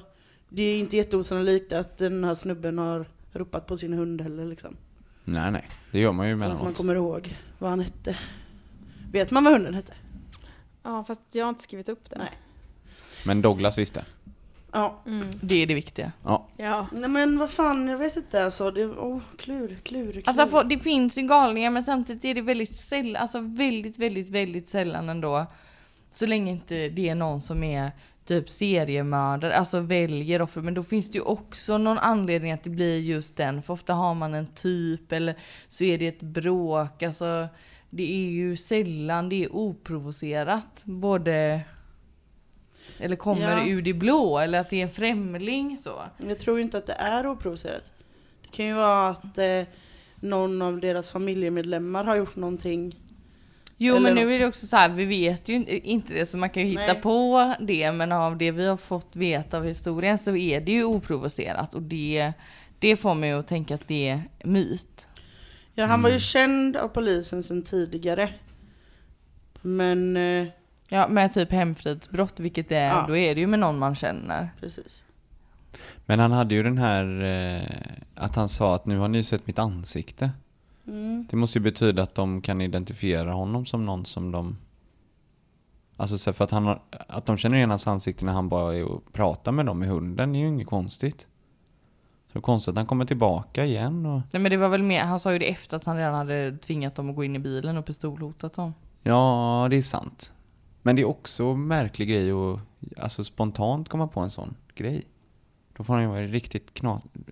det 0.49 0.63
är 0.63 0.79
inte 0.79 0.97
jätteosannolikt 0.97 1.73
att 1.73 1.97
den 1.97 2.23
här 2.23 2.35
snubben 2.35 2.77
har 2.77 3.05
ropat 3.33 3.67
på 3.67 3.77
sin 3.77 3.93
hund 3.93 4.21
heller 4.21 4.45
liksom. 4.45 4.77
Nej, 5.23 5.51
nej. 5.51 5.69
Det 5.91 5.99
gör 5.99 6.11
man 6.11 6.27
ju 6.27 6.33
Att 6.33 6.39
man 6.39 6.51
emellanåt. 6.51 6.77
kommer 6.77 6.95
ihåg 6.95 7.37
vad 7.59 7.69
han 7.69 7.79
hette. 7.79 8.17
Vet 9.11 9.31
man 9.31 9.43
vad 9.43 9.53
hunden 9.53 9.73
hette? 9.73 9.93
Ja, 10.83 11.03
fast 11.03 11.21
jag 11.31 11.45
har 11.45 11.49
inte 11.49 11.63
skrivit 11.63 11.89
upp 11.89 12.09
det. 12.09 12.17
Nej. 12.17 12.31
Men 13.25 13.41
Douglas 13.41 13.77
visste. 13.77 14.05
Ja. 14.73 15.01
Mm. 15.05 15.27
Det 15.41 15.55
är 15.63 15.67
det 15.67 15.73
viktiga. 15.73 16.11
Ja. 16.23 16.47
Ja. 16.57 16.87
Nej 16.91 17.09
men 17.09 17.39
vad 17.39 17.49
fan, 17.49 17.87
jag 17.87 17.97
vet 17.97 18.15
inte 18.15 18.45
alltså. 18.45 18.71
Det, 18.71 18.85
oh, 18.85 19.21
klur, 19.37 19.77
klur, 19.83 20.11
klur. 20.11 20.23
Alltså 20.25 20.47
för, 20.47 20.63
det 20.63 20.79
finns 20.79 21.17
ju 21.17 21.21
galningar 21.21 21.69
men 21.69 21.83
samtidigt 21.83 22.25
är 22.25 22.35
det 22.35 22.41
väldigt 22.41 22.75
sällan, 22.75 23.21
alltså 23.21 23.39
väldigt, 23.39 23.99
väldigt, 23.99 24.29
väldigt 24.29 24.67
sällan 24.67 25.09
ändå. 25.09 25.45
Så 26.11 26.25
länge 26.25 26.51
inte 26.51 26.89
det 26.89 27.09
är 27.09 27.15
någon 27.15 27.41
som 27.41 27.63
är 27.63 27.91
typ 28.25 28.49
seriemördare, 28.49 29.55
alltså 29.55 29.79
väljer 29.79 30.41
offer. 30.41 30.61
Men 30.61 30.73
då 30.73 30.83
finns 30.83 31.11
det 31.11 31.17
ju 31.17 31.23
också 31.23 31.77
någon 31.77 31.97
anledning 31.97 32.51
att 32.51 32.63
det 32.63 32.69
blir 32.69 32.99
just 32.99 33.37
den. 33.37 33.63
För 33.63 33.73
ofta 33.73 33.93
har 33.93 34.13
man 34.13 34.33
en 34.33 34.47
typ 34.47 35.11
eller 35.11 35.35
så 35.67 35.83
är 35.83 35.97
det 35.97 36.07
ett 36.07 36.21
bråk. 36.21 37.03
Alltså 37.03 37.47
det 37.89 38.11
är 38.13 38.29
ju 38.29 38.57
sällan 38.57 39.29
det 39.29 39.43
är 39.43 39.55
oprovocerat. 39.55 40.83
Både 40.85 41.61
eller 43.03 43.15
kommer 43.15 43.57
Ja. 43.57 43.67
ur 43.67 43.81
det 43.81 43.93
blå 43.93 44.37
eller 44.39 44.59
att 44.59 44.69
det 44.69 44.77
är 44.79 44.83
en 44.83 44.89
främling 44.91 45.77
så. 45.77 46.01
Jag 46.27 46.39
tror 46.39 46.59
inte 46.59 46.77
att 46.77 46.85
det 46.85 46.93
är 46.93 47.27
oprovocerat. 47.27 47.91
Det 48.41 48.47
kan 48.57 48.65
ju 48.65 48.73
vara 48.73 49.07
att 49.09 49.37
eh, 49.37 49.61
någon 50.15 50.61
av 50.61 50.79
deras 50.79 51.11
familjemedlemmar 51.11 52.03
har 52.03 52.15
gjort 52.15 52.35
någonting. 52.35 52.99
Jo 53.77 53.99
men 53.99 54.15
nu 54.15 54.25
något. 54.25 54.33
är 54.35 54.39
det 54.39 54.47
också 54.47 54.67
så 54.67 54.77
här, 54.77 54.89
vi 54.89 55.05
vet 55.05 55.49
ju 55.49 55.53
inte, 55.53 55.77
inte 55.89 56.13
det 56.13 56.25
så 56.25 56.37
man 56.37 56.49
kan 56.49 56.63
ju 56.63 56.69
hitta 56.69 56.93
Nej. 56.93 57.01
på 57.01 57.53
det 57.59 57.91
men 57.91 58.11
av 58.11 58.37
det 58.37 58.51
vi 58.51 58.65
har 58.67 58.77
fått 58.77 59.15
veta 59.15 59.57
av 59.57 59.63
historien 59.65 60.17
så 60.17 60.35
är 60.35 60.61
det 60.61 60.71
ju 60.71 60.83
oprovocerat 60.83 61.73
och 61.73 61.81
det, 61.81 62.33
det 62.79 62.95
får 62.95 63.15
mig 63.15 63.31
att 63.31 63.47
tänka 63.47 63.75
att 63.75 63.87
det 63.87 64.09
är 64.09 64.21
myt. 64.43 65.07
Ja, 65.73 65.85
han 65.85 66.01
var 66.01 66.09
ju 66.09 66.19
känd 66.19 66.77
av 66.77 66.87
polisen 66.87 67.43
sedan 67.43 67.61
tidigare. 67.63 68.29
Men, 69.61 70.17
eh, 70.17 70.47
Ja 70.93 71.07
med 71.07 71.33
typ 71.33 71.51
hemfridsbrott 71.51 72.39
vilket 72.39 72.69
det 72.69 72.75
är, 72.77 72.89
Ja. 72.89 73.05
då 73.07 73.17
är 73.17 73.35
det 73.35 73.41
ju 73.41 73.47
med 73.47 73.59
någon 73.59 73.79
man 73.79 73.95
känner. 73.95 74.49
precis. 74.59 75.03
Men 76.05 76.19
han 76.19 76.31
hade 76.31 76.55
ju 76.55 76.63
den 76.63 76.77
här 76.77 77.23
eh, 77.23 77.93
att 78.15 78.35
han 78.35 78.49
sa 78.49 78.75
att 78.75 78.85
nu 78.85 78.97
har 78.97 79.07
ni 79.07 79.23
sett 79.23 79.47
mitt 79.47 79.59
ansikte. 79.59 80.31
Mm. 80.87 81.27
Det 81.29 81.35
måste 81.35 81.57
ju 81.57 81.63
betyda 81.63 82.03
att 82.03 82.15
de 82.15 82.41
kan 82.41 82.61
identifiera 82.61 83.31
honom 83.31 83.65
som 83.65 83.85
någon 83.85 84.05
som 84.05 84.31
de 84.31 84.57
Alltså 85.97 86.17
så 86.17 86.33
för 86.33 86.43
att, 86.43 86.51
han 86.51 86.65
har, 86.65 86.79
att 87.07 87.25
de 87.25 87.37
känner 87.37 87.57
igen 87.57 87.69
hans 87.69 87.87
ansikte 87.87 88.25
när 88.25 88.33
han 88.33 88.49
bara 88.49 88.75
är 88.75 88.83
och 88.83 89.13
pratar 89.13 89.51
med 89.51 89.65
dem 89.65 89.83
i 89.83 89.87
hunden 89.87 90.35
är 90.35 90.39
ju 90.39 90.47
inget 90.47 90.67
konstigt. 90.67 91.27
Så 92.33 92.41
konstigt 92.41 92.71
att 92.71 92.77
han 92.77 92.85
kommer 92.85 93.05
tillbaka 93.05 93.65
igen 93.65 94.05
och 94.05 94.21
Nej 94.31 94.41
men 94.41 94.51
det 94.51 94.57
var 94.57 94.69
väl 94.69 94.83
mer, 94.83 95.01
han 95.01 95.19
sa 95.19 95.33
ju 95.33 95.39
det 95.39 95.49
efter 95.49 95.77
att 95.77 95.85
han 95.85 95.97
redan 95.97 96.13
hade 96.13 96.57
tvingat 96.57 96.95
dem 96.95 97.09
att 97.09 97.15
gå 97.15 97.23
in 97.23 97.35
i 97.35 97.39
bilen 97.39 97.77
och 97.77 97.85
pistolhotat 97.85 98.53
dem. 98.53 98.73
Ja, 99.03 99.67
det 99.69 99.75
är 99.75 99.81
sant. 99.81 100.31
Men 100.83 100.95
det 100.95 101.01
är 101.01 101.05
också 101.05 101.43
en 101.43 101.67
märklig 101.67 102.07
grej 102.07 102.31
att 102.31 102.59
alltså 102.97 103.23
spontant 103.23 103.89
komma 103.89 104.07
på 104.07 104.19
en 104.19 104.31
sån 104.31 104.55
grej. 104.75 105.07
Då 105.77 105.83
får 105.83 105.93
han 105.93 106.03
ju 106.03 106.09
vara 106.09 106.21
riktigt 106.21 106.81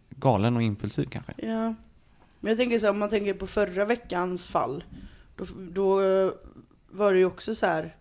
galen 0.09 0.55
och 0.55 0.63
impulsiv 0.63 1.05
kanske. 1.05 1.33
Ja. 1.37 1.73
Men 2.39 2.49
jag 2.49 2.57
tänker 2.57 2.79
så 2.79 2.85
här, 2.85 2.91
om 2.93 2.99
man 2.99 3.09
tänker 3.09 3.33
på 3.33 3.47
förra 3.47 3.85
veckans 3.85 4.47
fall. 4.47 4.83
Då, 5.35 5.45
då 5.71 6.01
eh, 6.01 6.31
var 6.89 7.13
det 7.13 7.19
ju 7.19 7.25
också 7.25 7.55
så 7.55 7.65
här 7.65 7.95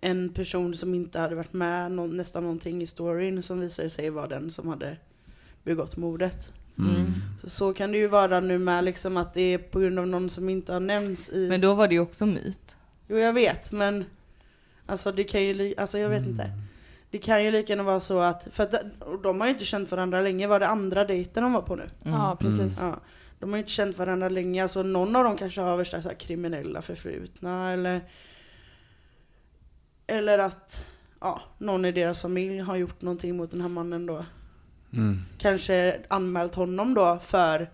en 0.00 0.28
person 0.28 0.76
som 0.76 0.94
inte 0.94 1.18
hade 1.18 1.34
varit 1.34 1.52
med 1.52 1.92
någon, 1.92 2.16
nästan 2.16 2.42
någonting 2.42 2.82
i 2.82 2.86
storyn 2.86 3.42
som 3.42 3.60
visade 3.60 3.90
sig 3.90 4.10
vara 4.10 4.26
den 4.26 4.50
som 4.50 4.68
hade 4.68 4.96
begått 5.62 5.96
mordet. 5.96 6.48
Mm. 6.78 7.12
Så, 7.40 7.50
så 7.50 7.74
kan 7.74 7.92
det 7.92 7.98
ju 7.98 8.06
vara 8.06 8.40
nu 8.40 8.58
med 8.58 8.84
liksom 8.84 9.16
att 9.16 9.34
det 9.34 9.40
är 9.40 9.58
på 9.58 9.80
grund 9.80 9.98
av 9.98 10.06
någon 10.06 10.30
som 10.30 10.48
inte 10.48 10.72
har 10.72 10.80
nämnts 10.80 11.28
i... 11.28 11.48
Men 11.48 11.60
då 11.60 11.74
var 11.74 11.88
det 11.88 11.94
ju 11.94 12.00
också 12.00 12.26
myt. 12.26 12.76
Jo 13.08 13.16
jag 13.16 13.32
vet 13.32 13.72
men 13.72 14.04
Alltså 14.86 15.12
det 15.12 15.24
kan 15.24 15.42
ju, 15.42 15.74
alltså 15.76 15.98
jag 15.98 16.08
vet 16.08 16.26
inte. 16.26 16.50
Det 17.10 17.18
kan 17.18 17.44
ju 17.44 17.50
lika 17.50 17.72
gärna 17.72 17.82
vara 17.82 18.00
så 18.00 18.18
att, 18.18 18.48
för 18.50 18.62
att 18.62 18.74
och 19.00 19.22
de 19.22 19.40
har 19.40 19.46
ju 19.46 19.52
inte 19.52 19.64
känt 19.64 19.90
varandra 19.90 20.20
länge, 20.20 20.46
var 20.46 20.60
det 20.60 20.68
andra 20.68 21.04
dejten 21.04 21.42
de 21.42 21.52
var 21.52 21.62
på 21.62 21.76
nu? 21.76 21.86
Ja, 22.04 22.36
precis. 22.40 22.78
Ja, 22.80 23.00
de 23.38 23.50
har 23.50 23.56
ju 23.56 23.62
inte 23.62 23.72
känt 23.72 23.98
varandra 23.98 24.28
länge, 24.28 24.62
alltså 24.62 24.82
någon 24.82 25.16
av 25.16 25.24
dem 25.24 25.36
kanske 25.36 25.60
har 25.60 25.76
värsta 25.76 26.02
så 26.02 26.08
här 26.08 26.16
kriminella 26.16 26.82
förflutna 26.82 27.72
eller 27.72 28.00
Eller 30.06 30.38
att 30.38 30.86
ja, 31.20 31.42
någon 31.58 31.84
i 31.84 31.92
deras 31.92 32.20
familj 32.20 32.58
har 32.58 32.76
gjort 32.76 33.02
någonting 33.02 33.36
mot 33.36 33.50
den 33.50 33.60
här 33.60 33.68
mannen 33.68 34.06
då. 34.06 34.24
Mm. 34.92 35.18
Kanske 35.38 36.00
anmält 36.08 36.54
honom 36.54 36.94
då 36.94 37.18
för 37.22 37.70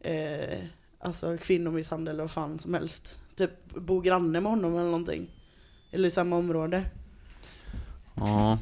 eh, 0.00 0.58
Alltså 0.98 1.36
kvinnomisshandel 1.36 2.14
eller 2.14 2.22
vad 2.22 2.30
fan 2.30 2.58
som 2.58 2.74
helst. 2.74 3.22
Typ 3.36 3.74
bo 3.74 4.00
granne 4.00 4.40
med 4.40 4.52
honom 4.52 4.74
eller 4.74 4.84
någonting 4.84 5.30
Eller 5.92 6.08
i 6.08 6.10
samma 6.10 6.36
område 6.36 6.84
Ja. 8.14 8.58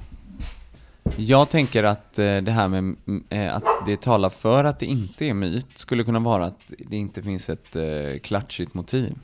Jag 1.17 1.51
tänker 1.51 1.85
att 1.85 2.19
eh, 2.19 2.37
det 2.37 2.51
här 2.51 2.69
med 2.69 2.97
eh, 3.31 3.57
att 3.57 3.65
det 3.87 4.01
talar 4.01 4.31
för 4.31 4.65
att 4.65 4.79
det 4.79 4.87
inte 4.87 5.25
är 5.25 5.35
myt 5.35 5.79
skulle 5.79 6.05
kunna 6.05 6.19
vara 6.19 6.45
att 6.45 6.61
det 6.79 6.97
inte 6.97 7.23
finns 7.23 7.51
ett 7.51 7.77
eh, 7.77 8.19
klatschigt 8.23 8.75
motiv. 8.75 9.15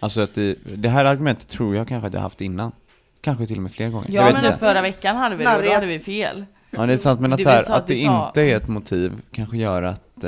Alltså 0.00 0.20
att 0.20 0.34
det, 0.34 0.58
det 0.76 0.88
här 0.88 1.04
argumentet 1.04 1.48
tror 1.48 1.76
jag 1.76 1.88
kanske 1.88 2.06
att 2.06 2.14
jag 2.14 2.20
haft 2.20 2.40
innan. 2.40 2.72
Kanske 3.20 3.46
till 3.46 3.56
och 3.56 3.62
med 3.62 3.72
fler 3.72 3.88
gånger. 3.88 4.08
Ja 4.08 4.14
jag 4.14 4.24
men 4.24 4.34
vet 4.34 4.44
inte. 4.44 4.58
förra 4.58 4.82
veckan 4.82 5.16
hade 5.16 5.36
vi 5.36 5.44
det 5.44 5.62
då 5.62 5.72
hade 5.74 5.86
vi 5.86 5.98
fel. 5.98 6.44
Ja 6.70 6.86
det 6.86 6.92
är 6.92 6.96
sant 6.96 7.20
men 7.20 7.32
att, 7.32 7.44
här, 7.44 7.60
att 7.60 7.70
att 7.70 7.86
det 7.86 7.96
inte 7.96 8.42
är 8.42 8.56
ett 8.56 8.68
motiv 8.68 9.12
kanske 9.30 9.56
gör 9.56 9.82
att, 9.82 10.24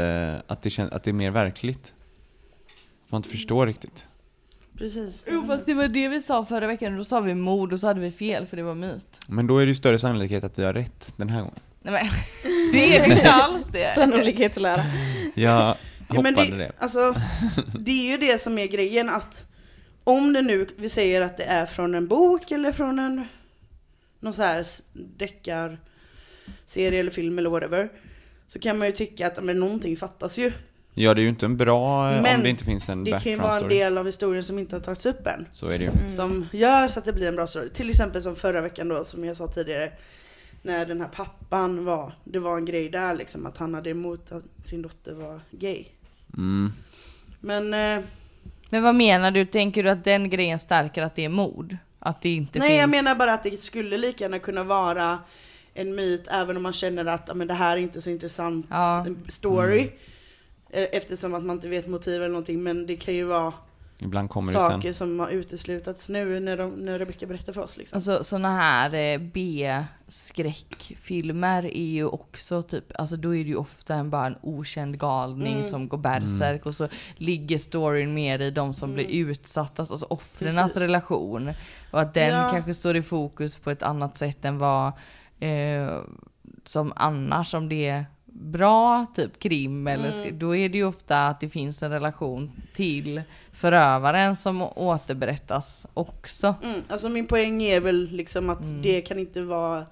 att, 0.47 0.63
det 0.63 0.69
kän- 0.69 0.95
att 0.95 1.05
det 1.05 1.11
är 1.11 1.13
mer 1.13 1.31
verkligt. 1.31 1.95
Man 3.09 3.19
inte 3.19 3.29
förstår 3.29 3.67
riktigt. 3.67 4.05
Precis 4.79 5.23
Jo 5.31 5.47
fast 5.47 5.67
det 5.67 5.75
var 5.75 5.89
det 5.89 6.09
vi 6.09 6.23
sa 6.23 6.45
förra 6.45 6.67
veckan, 6.67 6.97
då 6.97 7.05
sa 7.05 7.21
vi 7.21 7.35
mord 7.35 7.73
och 7.73 7.81
så 7.81 7.87
hade 7.87 8.01
vi 8.01 8.11
fel 8.13 8.47
för 8.47 8.57
det 8.57 8.63
var 8.63 8.75
myt. 8.75 9.21
Men 9.29 9.47
då 9.47 9.59
är 9.59 9.67
det 9.67 9.69
ju 9.71 9.75
större 9.75 9.99
sannolikhet 9.99 10.45
att 10.45 10.59
vi 10.59 10.65
har 10.65 10.73
rätt 10.73 11.13
den 11.17 11.29
här 11.29 11.39
gången. 11.41 11.55
Nej 11.83 11.93
men 12.43 12.73
det 12.73 12.97
är 12.97 13.11
inte 13.13 13.33
alls 13.33 13.67
det. 13.67 13.95
Sannolikhetslära. 13.95 14.83
Jag 15.35 15.77
Ja, 16.09 16.23
men 16.23 16.35
hoppade 16.35 16.51
det, 16.51 16.57
det. 16.57 16.73
Alltså, 16.79 17.15
det 17.79 17.91
är 17.91 18.11
ju 18.11 18.17
det 18.17 18.39
som 18.41 18.59
är 18.59 18.67
grejen 18.67 19.09
att 19.09 19.45
om 20.05 20.33
det 20.33 20.43
nu, 20.43 20.67
vi 20.77 20.89
säger 20.89 21.21
att 21.21 21.37
det 21.37 21.45
är 21.45 21.67
från 21.67 21.95
en 21.95 22.09
bok 22.09 22.51
eller 22.51 22.73
från 22.73 22.99
en 22.99 23.25
någon 24.21 24.33
så 24.33 24.43
här 24.43 24.61
s- 24.61 24.83
deckar 24.93 25.79
serie 26.67 27.01
eller 27.01 27.11
film 27.11 27.39
eller 27.39 27.51
whatever 27.51 27.89
så 28.49 28.59
kan 28.59 28.79
man 28.79 28.87
ju 28.87 28.93
tycka 28.93 29.27
att 29.27 29.45
men, 29.45 29.61
någonting 29.61 29.97
fattas 29.97 30.39
ju. 30.39 30.53
Ja 30.99 31.15
det 31.15 31.21
är 31.21 31.23
ju 31.23 31.29
inte 31.29 31.47
en 31.47 31.57
bra 31.57 32.13
eh, 32.13 32.23
Men 32.23 32.37
om 32.37 32.43
det 32.43 32.51
inte 32.51 32.65
finns 32.65 32.89
en 32.89 33.05
Det 33.05 33.11
kan 33.11 33.33
ju 33.33 33.37
vara 33.37 33.53
en 33.53 33.59
story. 33.61 33.75
del 33.79 33.99
av 33.99 34.07
historien 34.07 34.45
som 34.45 34.59
inte 34.59 34.77
har 34.77 34.81
tagits 34.81 35.07
upp 35.07 35.27
än. 35.27 35.47
Så 35.53 35.69
är 35.69 35.79
det 35.79 35.85
ju. 35.85 35.91
Som 36.17 36.47
gör 36.53 36.89
så 36.89 36.99
att 36.99 37.05
det 37.05 37.13
blir 37.13 37.29
en 37.29 37.37
bra 37.37 37.47
story. 37.47 37.69
Till 37.69 37.91
exempel 37.91 38.23
som 38.23 38.37
förra 38.37 38.61
veckan 38.61 38.89
då, 38.89 39.05
som 39.05 39.25
jag 39.25 39.37
sa 39.37 39.47
tidigare. 39.47 39.93
När 40.63 40.87
den 40.87 41.01
här 41.01 41.09
pappan 41.09 41.85
var, 41.85 42.13
det 42.25 42.39
var 42.39 42.57
en 42.57 42.65
grej 42.65 42.89
där 42.89 43.15
liksom, 43.15 43.47
att 43.47 43.57
han 43.59 43.75
hade 43.75 43.91
emot 43.91 44.33
att 44.33 44.45
sin 44.69 44.83
dotter 44.83 45.15
var 45.15 45.41
gay. 45.51 45.85
Mm. 46.37 46.73
Men 47.41 47.75
eh, 47.75 48.05
Men 48.71 48.83
vad 48.83 48.95
menar 48.95 49.31
du? 49.31 49.45
Tänker 49.45 49.83
du 49.83 49.91
att 49.91 50.05
den 50.05 50.31
grejen 50.31 50.59
stärker 50.59 51.03
att 51.03 51.15
det 51.17 51.25
är 51.25 51.29
mord? 51.29 51.77
Att 51.99 52.23
det 52.23 52.29
inte 52.29 52.59
nej 52.59 52.69
finns... 52.69 52.81
jag 52.81 52.91
menar 52.91 53.15
bara 53.15 53.33
att 53.35 53.43
det 53.43 53.61
skulle 53.63 53.99
lika 53.99 54.25
gärna 54.25 54.39
kunna 54.39 54.63
vara 54.65 55.19
en 55.75 55.95
myt 55.95 56.29
även 56.31 56.57
om 56.57 56.63
man 56.63 56.73
känner 56.73 57.05
att 57.05 57.37
men 57.37 57.47
det 57.47 57.55
här 57.55 57.77
är 57.77 57.81
inte 57.81 58.01
så 58.01 58.11
intressant 58.11 58.67
Ja. 58.71 59.07
story. 59.29 59.81
Eh, 59.81 59.89
Eftersom 60.85 61.35
att 61.35 61.43
man 61.45 61.57
inte 61.57 61.69
vet 61.69 61.87
motiv 61.89 62.15
eller 62.15 62.29
någonting 62.29 62.63
men 62.63 62.87
det 62.87 62.97
kan 62.97 63.15
ju 63.15 63.25
vara 63.25 63.53
Ibland 63.99 64.31
kommer 64.31 64.53
det 64.53 64.59
sen. 64.59 64.71
saker 64.71 64.93
som 64.93 65.21
har 65.21 65.29
uteslutats 65.29 66.09
nu 66.09 66.41
när, 66.41 66.57
de, 66.57 66.71
när 66.71 66.99
Rebecca 66.99 67.27
berättar 67.27 67.53
för 67.53 67.61
oss. 67.61 67.77
Liksom. 67.77 67.97
Alltså 67.97 68.25
såna 68.25 68.51
här 68.57 68.95
eh, 68.95 69.19
B-skräckfilmer 70.37 71.65
är 71.65 71.87
ju 71.87 72.05
också 72.07 72.63
typ, 72.63 72.85
alltså 72.95 73.17
då 73.17 73.35
är 73.35 73.45
det 73.45 73.51
ju 73.51 73.57
ofta 73.57 73.95
en, 73.95 74.11
bara 74.11 74.27
en 74.27 74.37
okänd 74.43 74.99
galning 74.99 75.53
Mm. 75.53 75.63
som 75.65 75.89
går 75.89 75.99
bärsärk 75.99 76.67
och 76.67 76.75
så 76.75 76.89
ligger 77.17 77.59
storyn 77.59 78.15
mer 78.15 78.39
i 78.39 78.51
de 78.51 78.75
som 78.75 78.95
blir 78.95 79.07
utsatta, 79.09 79.83
alltså 79.83 80.07
offrens 80.11 80.57
Precis. 80.57 80.77
relation. 80.77 81.51
Och 81.91 82.01
att 82.01 82.15
den 82.15 82.35
Ja. 82.35 82.51
kanske 82.53 82.75
står 82.75 82.97
i 82.97 83.03
fokus 83.03 83.57
på 83.59 83.71
ett 83.71 83.83
annat 83.83 84.17
sätt 84.17 84.45
än 84.45 84.59
vad 84.59 84.93
eh, 85.41 86.01
som 86.65 86.93
annars 86.97 87.55
om 87.55 87.69
det 87.69 87.89
är 87.89 88.07
bra 88.41 89.07
typ 89.15 89.39
krim 89.39 89.87
eller 89.87 90.11
sk- 90.13 90.39
då 90.39 90.57
är 90.57 90.69
det 90.69 90.79
ju 90.79 90.85
ofta 90.85 91.27
att 91.29 91.41
det 91.41 91.49
finns 91.49 91.83
en 91.83 91.91
relation 91.91 92.53
till 92.75 93.23
förövaren 93.53 94.37
som 94.37 94.63
återberättas 94.63 95.87
också. 95.95 96.55
Mm, 96.63 96.83
alltså 96.89 97.09
min 97.09 97.27
poäng 97.27 97.63
är 97.63 97.81
väl 97.81 98.09
liksom 98.11 98.51
att 98.51 98.61
Mm. 98.63 98.83
det 98.83 99.01
kan 99.01 99.19
inte 99.19 99.43
vara 99.43 99.87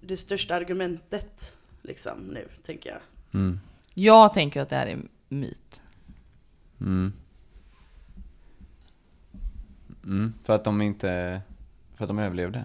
det 0.00 0.16
största 0.16 0.54
argumentet 0.54 1.56
liksom 1.82 2.18
nu, 2.18 2.48
tänker 2.66 2.90
jag. 2.90 2.98
Mm. 3.34 3.60
Jag 3.94 4.32
tänker 4.34 4.60
att 4.62 4.68
det 4.68 4.76
här 4.76 4.86
är 4.86 4.98
myt. 5.28 5.82
Mm. 6.80 7.12
Mm. 10.04 10.34
För 10.44 10.52
att 10.54 10.64
de 10.64 10.82
inte, 10.82 11.40
för 11.96 12.04
att 12.04 12.08
de 12.08 12.18
överlevde? 12.18 12.64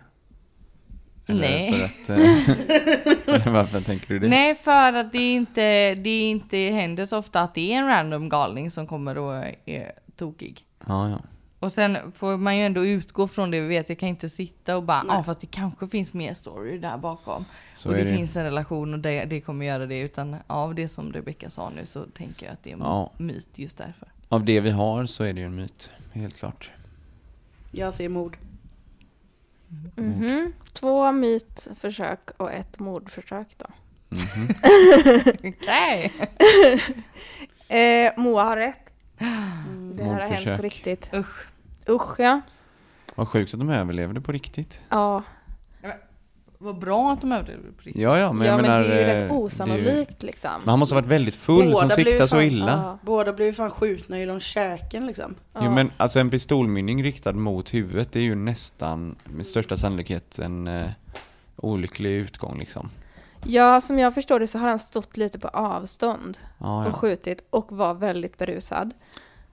Nej. 1.40 1.94
För 2.06 2.14
att, 2.14 3.46
eh, 3.46 3.54
varför 3.54 3.82
tänker 3.82 4.08
du 4.08 4.20
det? 4.20 4.28
Nej, 4.28 4.56
för 4.56 4.94
att 4.94 5.12
det 5.12 5.32
inte, 5.34 5.96
det 5.96 6.20
inte 6.20 6.58
händer 6.58 7.06
så 7.06 7.18
ofta 7.18 7.42
att 7.42 7.54
det 7.56 7.74
är 7.74 7.78
en 7.78 7.88
random 7.88 8.30
galning 8.30 8.72
som 8.72 8.88
kommer 8.88 9.18
och 9.18 9.44
är 9.66 9.92
tokig. 10.16 10.66
Ja, 10.88 11.10
ja. 11.10 11.20
Och 11.60 11.72
sen 11.74 11.98
får 12.16 12.38
man 12.38 12.58
ju 12.58 12.66
ändå 12.66 12.86
utgå 12.86 13.28
från 13.28 13.52
det 13.52 13.62
vi 13.62 13.68
vet. 13.68 13.90
Jag 13.90 13.98
kan 14.00 14.10
inte 14.10 14.30
sitta 14.30 14.78
och 14.78 14.84
bara, 14.84 15.04
ja 15.08 15.18
ah, 15.18 15.24
fast 15.24 15.40
det 15.42 15.48
kanske 15.52 15.88
finns 15.88 16.14
mer 16.14 16.34
story 16.34 16.78
där 16.78 16.98
bakom. 16.98 17.46
Så 17.76 17.90
och 17.90 17.96
är 17.96 18.04
det, 18.04 18.12
det. 18.12 18.18
finns 18.18 18.36
en 18.36 18.44
relation 18.44 18.94
och 18.94 19.00
det, 19.00 19.26
det 19.26 19.42
kommer 19.42 19.66
göra 19.66 19.86
det. 19.86 20.00
Utan 20.00 20.36
av 20.48 20.76
det 20.76 20.88
som 20.88 21.14
Rebecca 21.14 21.50
sa 21.50 21.70
nu 21.70 21.86
så 21.86 22.04
tänker 22.14 22.46
jag 22.46 22.54
att 22.54 22.64
det 22.64 22.70
är 22.70 22.74
en 22.74 22.80
Ja. 22.80 23.12
myt 23.18 23.48
just 23.56 23.78
därför. 23.78 24.08
Av 24.30 24.46
det 24.46 24.60
vi 24.60 24.70
har 24.72 25.06
så 25.06 25.24
är 25.24 25.34
det 25.34 25.40
ju 25.40 25.46
en 25.46 25.56
myt, 25.56 25.90
helt 26.14 26.38
klart. 26.38 26.70
Jag 27.72 27.94
ser 27.94 28.10
mord. 28.10 28.38
Mhm. 29.96 30.54
Två 30.74 31.12
mytförsök 31.12 32.30
och 32.38 32.52
ett 32.52 32.80
mordförsök 32.80 33.48
då. 33.58 33.66
Mhm. 34.10 34.50
Okej! 35.60 36.14
Eh, 37.68 38.12
Moa 38.18 38.44
har 38.44 38.58
rätt. 38.58 38.90
Det 39.18 39.26
här 40.04 40.12
har 40.12 40.20
hänt 40.20 40.30
Mordförsök. 40.30 40.58
på 40.58 40.64
riktigt. 40.64 41.10
Usch. 41.14 41.48
Usch 41.90 42.20
ja. 42.20 42.42
Vad 43.16 43.28
sjukt 43.28 43.54
att 43.54 43.60
de 43.60 43.70
överlevde 43.70 44.22
på 44.22 44.32
riktigt. 44.32 44.80
Ja, 44.90 45.24
Vad 46.64 46.80
bra 46.80 47.12
att 47.12 47.22
de 47.22 47.32
överlevde 47.32 47.72
på 47.72 47.82
riktigt. 47.82 48.02
Ja, 48.02 48.20
ja, 48.20 48.34
men 48.34 48.48
ja 48.48 48.56
men 48.56 48.62
menar... 48.62 48.80
det 48.84 48.86
är 48.86 48.96
ju 48.96 49.02
eh, 49.02 49.08
rätt 49.08 49.22
är 49.22 49.26
ju- 49.26 49.32
osannolikt 49.32 50.24
liksom. 50.24 50.52
Men 50.64 50.70
han 50.70 50.80
måste 50.80 50.96
ha 50.96 51.02
varit 51.02 51.12
väldigt 51.12 51.36
full 51.36 51.64
som 51.64 51.72
Båda 51.72 51.96
blev 51.96 52.06
siktar 52.06 52.26
så 52.26 52.42
illa. 52.42 52.72
Ja. 52.72 52.98
Båda 53.02 53.34
blev 53.34 53.48
ju 53.48 53.54
fan 53.54 53.72
skjutna 53.72 54.20
genom 54.20 54.40
käken 54.40 55.08
liksom. 55.08 55.36
Ja. 55.54 55.62
Jo, 55.64 55.72
men 55.72 55.92
alltså 55.98 56.20
en 56.20 56.30
pistolmynning 56.30 57.04
riktad 57.04 57.34
mot 57.34 57.74
huvudet 57.74 58.12
det 58.12 58.20
är 58.20 58.24
ju 58.24 58.36
nästan 58.36 59.16
med 59.24 59.46
största 59.46 59.78
sannolikhet 59.78 60.40
en 60.40 60.68
eh, 60.68 60.90
olycklig 61.56 62.12
utgång 62.12 62.60
liksom. 62.60 62.90
Ja, 63.46 63.82
som 63.82 64.00
jag 64.00 64.14
förstår 64.14 64.40
det 64.40 64.48
så 64.48 64.58
har 64.58 64.70
han 64.70 64.80
stått 64.80 65.18
lite 65.18 65.40
på 65.40 65.48
avstånd 65.48 66.38
Ja, 66.58 66.88
och 66.88 66.96
skjutit 66.96 67.44
och 67.50 67.72
var 67.72 67.94
väldigt 67.94 68.38
berusad. 68.38 68.94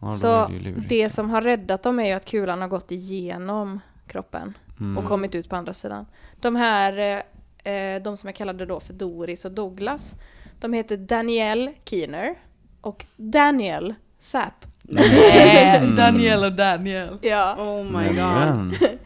är 0.00 0.10
så 0.10 0.46
det, 0.46 0.70
det 0.88 1.10
som 1.10 1.30
har 1.30 1.42
räddat 1.42 1.82
dem 1.82 1.98
är 1.98 2.06
ju 2.06 2.12
att 2.12 2.26
kulan 2.26 2.60
har 2.60 2.68
gått 2.68 2.90
igenom 2.90 3.80
kroppen 4.06 4.54
Mm. 4.80 4.98
och 4.98 5.04
kommit 5.04 5.34
ut 5.34 5.48
på 5.48 5.56
andra 5.56 5.74
sidan. 5.74 6.06
De 6.40 6.56
här, 6.56 7.22
eh, 7.64 7.72
eh, 7.72 8.02
de 8.02 8.16
som 8.16 8.28
jag 8.28 8.34
kallade 8.34 8.66
då 8.66 8.80
för 8.80 8.92
Doris 8.92 9.44
och 9.44 9.52
Douglas, 9.52 10.14
de 10.60 10.72
heter 10.72 10.96
Danielle 10.96 11.72
Keener 11.84 12.34
och 12.80 13.06
Daniel 13.16 13.94
Sapp. 14.18 14.64
Nej, 14.82 15.92
Daniel 15.96 16.44
och 16.44 16.52
Daniel. 16.52 17.18
Ja. 17.22 17.56
Oh 17.58 17.84
my 17.84 18.08
god. 18.08 18.90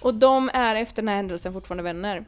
Och 0.00 0.14
de 0.14 0.50
är 0.54 0.74
efter 0.74 1.02
den 1.02 1.08
här 1.08 1.16
händelsen 1.16 1.52
fortfarande 1.52 1.82
vänner. 1.82 2.24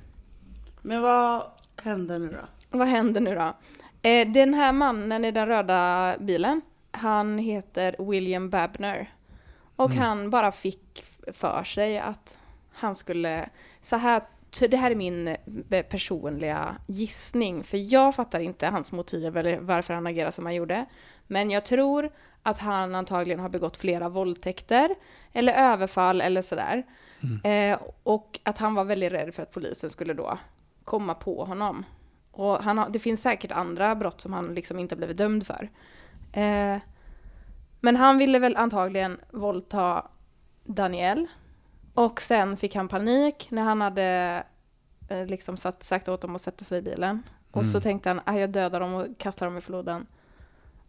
Men 0.83 1.03
vad 1.03 1.43
hände 1.83 2.19
nu 2.19 2.29
då? 2.29 2.79
Vad 2.79 2.89
händer 2.89 3.21
nu 3.21 3.35
då? 3.35 3.53
Eh, 4.09 4.29
den 4.29 4.55
här 4.55 4.73
mannen 4.73 5.25
i 5.25 5.31
den 5.31 5.47
röda 5.47 6.15
bilen, 6.21 6.61
han 6.91 7.39
heter 7.39 8.11
William 8.11 8.51
Babner. 8.51 9.11
Och 9.77 9.91
han 9.91 10.31
bara 10.31 10.53
fick 10.53 11.05
för 11.33 11.65
sig 11.65 11.99
att 11.99 12.39
han 12.73 12.95
skulle, 12.95 13.49
så 13.81 13.97
här, 13.97 14.23
det 14.71 14.77
här 14.77 14.91
är 14.91 14.95
min 14.95 15.29
eh, 15.71 15.83
personliga 15.83 16.77
gissning, 16.87 17.65
för 17.65 17.93
jag 17.93 18.15
fattar 18.15 18.41
inte 18.41 18.67
hans 18.67 18.93
motiv 18.93 19.37
eller 19.37 19.59
varför 19.59 19.95
han 19.95 20.07
agerar 20.07 20.31
som 20.31 20.45
han 20.45 20.55
gjorde. 20.55 20.87
Men 21.27 21.51
jag 21.51 21.65
tror 21.65 22.11
att 22.43 22.59
han 22.59 22.95
antagligen 22.95 23.41
har 23.41 23.49
begått 23.49 23.77
flera 23.77 24.09
våldtäkter 24.09 24.95
eller 25.33 25.53
överfall 25.53 26.21
eller 26.21 26.43
sådär. 26.43 26.83
Eh, 27.45 27.79
och 28.03 28.41
att 28.43 28.59
han 28.59 28.75
var 28.75 28.85
väldigt 28.85 29.13
rädd 29.13 29.35
för 29.35 29.43
att 29.43 29.53
polisen 29.53 29.91
skulle 29.91 30.15
då 30.15 30.39
komma 30.85 31.15
på 31.15 31.45
honom. 31.45 31.85
Och 32.31 32.63
han 32.63 32.79
har, 32.79 32.89
det 32.89 32.99
finns 32.99 33.23
säkert 33.23 33.53
andra 33.53 33.95
brott 33.95 34.21
som 34.21 34.33
han 34.33 34.55
liksom 34.55 34.79
inte 34.79 34.97
blivit 34.97 35.17
dömd 35.17 35.47
för. 35.47 35.71
Eh, 36.33 36.79
men 37.81 37.97
han 37.97 38.19
ville 38.19 38.39
väl 38.39 38.57
antagligen 38.57 39.21
våldta 39.31 40.09
Daniel. 40.65 41.27
Och 42.05 42.21
sen 42.23 42.57
fick 42.57 42.75
han 42.75 42.89
panik 42.89 43.47
när 43.51 43.63
han 43.63 43.81
hade 43.81 44.43
eh, 45.09 45.27
liksom 45.27 45.57
satt, 45.57 45.83
sagt 45.83 46.09
åt 46.09 46.21
dem 46.21 46.37
att 46.37 46.43
sätta 46.43 46.65
sig 46.65 46.79
i 46.79 46.83
bilen. 46.83 47.23
Och 47.51 47.67
så 47.67 47.81
tänkte 47.81 48.09
han, 48.09 48.21
"Ah, 48.25 48.35
jag 48.39 48.51
dödar 48.51 48.81
dem 48.81 48.95
och 48.95 49.07
kastar 49.19 49.47
dem 49.47 49.59
i 49.59 49.61
floden. 49.61 50.07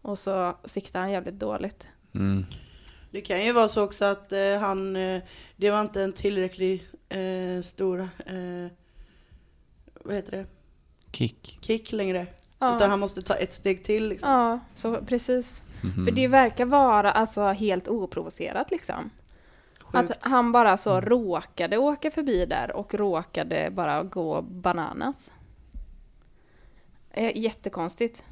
Och 0.01 0.19
så 0.19 0.55
siktade 0.63 1.03
han 1.03 1.11
jävligt 1.11 1.39
dåligt. 1.39 1.87
mm, 2.15 2.45
Det 3.11 3.21
kan 3.21 3.45
ju 3.45 3.51
vara 3.51 3.67
så 3.67 3.83
också 3.83 4.05
att 4.05 4.31
eh, 4.31 4.57
han, 4.59 4.95
eh, 4.95 5.21
det 5.55 5.71
var 5.71 5.81
inte 5.81 6.01
en 6.03 6.13
tillräcklig 6.13 6.87
eh, 7.09 7.61
stor, 7.63 7.99
eh, 8.25 8.67
vad 9.93 10.15
heter 10.15 10.31
det, 10.31 10.45
kick. 11.11 11.57
kick 11.61 11.91
längre. 11.91 12.27
Ja. 12.59 12.75
Utan 12.75 12.89
han 12.89 12.99
måste 12.99 13.21
ta 13.21 13.33
ett 13.35 13.53
steg 13.53 13.83
till 13.83 14.07
liksom. 14.07 14.29
Ja, 14.29 14.59
så 14.75 14.95
precis. 15.01 15.61
Mhm. 15.83 16.05
För 16.05 16.11
det 16.11 16.27
verkar 16.27 16.65
vara 16.65 17.11
alltså 17.11 17.43
helt 17.43 17.87
oprovocerat 17.87 18.71
liksom. 18.71 19.09
Sjukt. 19.91 20.11
Att 20.11 20.17
han 20.21 20.51
bara 20.51 20.77
så 20.77 21.01
råkade 21.01 21.77
åka 21.77 22.11
förbi 22.11 22.45
där 22.45 22.75
och 22.75 22.93
råkade 22.93 23.69
bara 23.71 24.03
gå 24.03 24.41
bananas. 24.41 25.31
Eh, 27.11 27.37
jättekonstigt. 27.37 28.23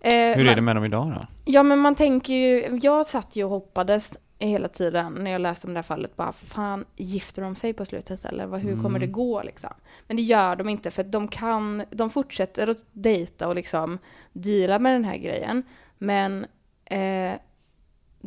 Eh, 0.00 0.12
Hur 0.12 0.20
är 0.38 0.44
man- 0.44 0.54
det 0.54 0.60
med 0.60 0.76
dem 0.76 0.84
idag 0.84 1.06
då? 1.20 1.26
Ja 1.44 1.62
men 1.62 1.78
man 1.78 1.94
tänker 1.94 2.34
ju, 2.34 2.78
jag 2.82 3.06
satt 3.06 3.36
ju 3.36 3.44
och 3.44 3.50
hoppades 3.50 4.18
hela 4.38 4.68
tiden 4.68 5.14
när 5.14 5.30
jag 5.30 5.40
läste 5.40 5.66
om 5.66 5.74
det 5.74 5.78
här 5.78 5.82
fallet 5.82 6.16
bara 6.16 6.32
fan 6.32 6.84
gifter 6.96 7.42
de 7.42 7.56
sig 7.56 7.72
på 7.72 7.84
slutet 7.84 8.24
eller 8.24 8.46
vad, 8.46 8.60
hur 8.60 8.82
kommer 8.82 8.98
det 8.98 9.06
gå 9.06 9.42
liksom? 9.42 9.70
Men 10.06 10.16
det 10.16 10.22
gör 10.22 10.56
de 10.56 10.68
inte 10.68 10.90
för 10.90 11.04
de 11.04 11.28
kan, 11.28 11.82
de 11.90 12.10
fortsätter 12.10 12.68
att 12.68 12.84
dejta 12.92 13.48
och 13.48 13.54
liksom 13.54 13.98
deala 14.32 14.78
med 14.78 14.92
den 14.94 15.04
här 15.04 15.16
grejen. 15.16 15.62
Men 15.98 16.46
eh, 16.84 17.32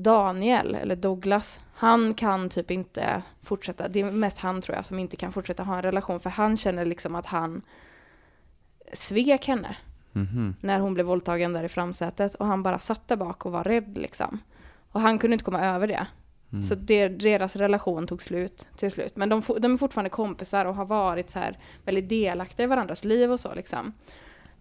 Daniel, 0.04 0.76
eller 0.76 0.96
Douglas, 0.96 1.60
han 1.74 2.14
kan 2.14 2.50
typ 2.50 2.72
inte 2.72 3.22
fortsätta, 3.44 3.88
det 3.88 4.00
är 4.00 4.12
mest 4.12 4.38
han 4.40 4.62
tror 4.62 4.76
jag 4.76 4.86
som 4.86 5.00
inte 5.00 5.16
kan 5.16 5.32
fortsätta 5.32 5.64
ha 5.64 5.76
en 5.76 5.82
relation 5.82 6.20
för 6.20 6.30
han 6.30 6.58
känner 6.58 6.86
liksom 6.86 7.16
att 7.16 7.26
han 7.26 7.62
svek 8.94 9.48
henne 9.48 9.78
Mhm. 10.12 10.56
när 10.62 10.80
hon 10.80 10.94
blev 10.94 11.06
våldtagen 11.06 11.54
där 11.54 11.64
i 11.64 11.70
framsätet 11.70 12.36
och 12.36 12.46
han 12.46 12.64
bara 12.64 12.80
satt 12.80 13.08
där 13.08 13.16
bak 13.16 13.46
och 13.46 13.52
var 13.52 13.64
rädd 13.64 13.98
liksom. 13.98 14.40
Och 14.92 15.02
han 15.02 15.20
kunde 15.20 15.34
inte 15.34 15.46
komma 15.46 15.62
över 15.62 15.88
det. 15.88 16.08
Så 16.70 16.76
det, 16.76 17.08
deras 17.08 17.56
relation 17.56 18.08
tog 18.08 18.22
slut 18.24 18.68
till 18.76 18.92
slut. 18.92 19.16
Men 19.16 19.30
de, 19.30 19.42
de 19.60 19.74
är 19.74 19.78
fortfarande 19.78 20.10
kompisar 20.10 20.66
och 20.66 20.76
har 20.76 20.86
varit 20.86 21.30
så 21.30 21.40
här 21.40 21.58
väldigt 21.86 22.10
delaktiga 22.10 22.64
i 22.64 22.68
varandras 22.68 23.04
liv 23.04 23.32
och 23.32 23.40
så 23.40 23.54
liksom. 23.56 23.94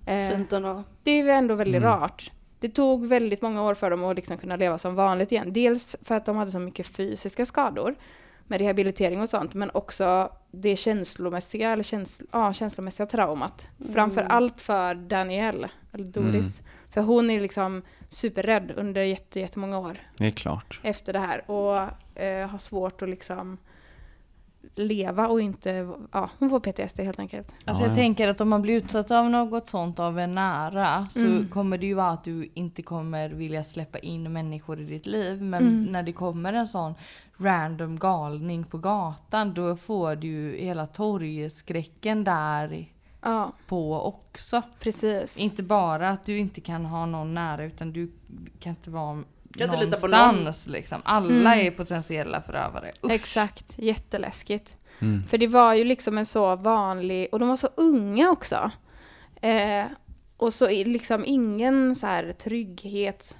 Eh, 0.06 0.30
Fint 0.36 0.52
ändå. 0.52 0.82
det 1.02 1.10
är 1.10 1.24
ju 1.24 1.30
ändå 1.30 1.54
väldigt 1.54 1.82
rart. 1.82 2.30
Det 2.60 2.68
tog 2.68 3.06
väldigt 3.06 3.42
många 3.42 3.62
år 3.62 3.74
för 3.74 3.90
dem 3.90 4.04
att 4.04 4.16
liksom 4.16 4.38
kunna 4.38 4.56
leva 4.56 4.78
som 4.78 4.94
vanligt 4.94 5.32
igen. 5.32 5.52
Dels 5.52 5.96
för 6.02 6.14
att 6.14 6.26
de 6.26 6.36
hade 6.36 6.50
så 6.50 6.58
mycket 6.58 6.86
fysiska 6.86 7.46
skador 7.46 7.94
med 8.46 8.60
rehabilitering 8.60 9.20
och 9.20 9.28
sånt, 9.28 9.54
men 9.54 9.70
också 9.74 10.32
det 10.50 10.76
känslomässiga, 10.76 11.72
eller 11.72 11.82
känsl 11.82 12.24
ja, 12.32 12.52
känslomässiga 12.52 13.06
traumat. 13.06 13.66
Framför 13.92 14.22
allt 14.22 14.60
för 14.60 14.94
Danielle, 14.94 15.70
eller 15.92 16.04
Doris. 16.04 16.60
För 16.90 17.00
hon 17.00 17.30
är 17.30 17.40
liksom 17.40 17.82
superrädd 18.08 18.72
under 18.76 19.02
jätte, 19.02 19.40
jättemånga 19.40 19.78
år 19.78 19.98
Det 20.16 20.26
är 20.26 20.30
klart. 20.30 20.80
efter 20.82 21.12
det 21.12 21.18
här 21.18 21.50
och 21.50 21.78
eh, 22.22 22.48
har 22.48 22.58
svårt 22.58 23.02
att 23.02 23.08
liksom 23.08 23.58
leva 24.74 25.28
och 25.28 25.40
inte, 25.40 25.88
ja, 26.12 26.30
hon 26.38 26.50
får 26.50 26.60
PTSD 26.60 27.00
helt 27.00 27.18
enkelt. 27.18 27.54
Alltså 27.64 27.82
Ja, 27.82 27.88
jag 27.88 27.92
ja. 27.92 27.94
tänker 28.02 28.28
att 28.28 28.40
om 28.40 28.48
man 28.48 28.62
blir 28.62 28.74
utsatt 28.76 29.10
av 29.10 29.30
något 29.30 29.68
sånt 29.68 29.98
av 29.98 30.18
en 30.18 30.34
nära 30.34 31.06
så 31.10 31.26
Mm. 31.26 31.48
kommer 31.48 31.78
det 31.78 31.86
ju 31.86 31.94
vara 31.94 32.10
att 32.10 32.24
du 32.24 32.50
inte 32.54 32.82
kommer 32.82 33.28
vilja 33.28 33.64
släppa 33.64 33.98
in 33.98 34.32
människor 34.32 34.80
i 34.80 34.84
ditt 34.84 35.06
liv. 35.06 35.42
Men 35.42 35.62
Mm. 35.68 35.84
när 35.84 36.02
det 36.02 36.12
kommer 36.12 36.52
en 36.52 36.68
sån 36.68 36.94
random 37.36 37.98
galning 37.98 38.64
på 38.64 38.78
gatan 38.78 39.54
då 39.54 39.76
får 39.76 40.16
du 40.16 40.26
ju 40.28 40.56
hela 40.56 40.86
torgskräcken 40.86 42.24
där 42.24 42.86
Ja, 43.22 43.52
på 43.66 44.02
också. 44.06 44.62
precis. 44.80 45.38
Inte 45.38 45.62
bara 45.62 46.10
att 46.10 46.24
du 46.24 46.38
inte 46.38 46.60
kan 46.60 46.84
ha 46.84 47.06
någon 47.06 47.34
nära 47.34 47.64
utan 47.64 47.92
du 47.92 48.12
kan 48.60 48.70
inte 48.70 48.90
vara 48.90 49.22
Kan 49.54 49.70
inte 49.74 49.84
lita 49.84 49.96
på 49.96 50.06
någonstans 50.06 50.66
liksom. 50.66 51.00
Alla 51.04 51.30
Mm. 51.30 51.66
är 51.66 51.70
potentiella 51.70 52.42
förövare. 52.42 52.90
Usch. 53.04 53.10
Exakt, 53.12 53.74
jätteläskigt. 53.78 54.76
Mm. 55.00 55.22
För 55.28 55.38
det 55.38 55.46
var 55.46 55.74
ju 55.74 55.84
liksom 55.84 56.18
en 56.18 56.26
så 56.26 56.56
vanlig, 56.56 57.28
och 57.32 57.38
de 57.38 57.48
var 57.48 57.56
så 57.56 57.68
unga 57.76 58.30
också. 58.30 58.70
Eh, 59.40 59.84
och 60.36 60.54
så 60.54 60.68
är 60.68 60.84
liksom 60.84 61.24
ingen 61.26 61.96
så 61.96 62.06
här 62.06 62.32
trygghet 62.32 63.36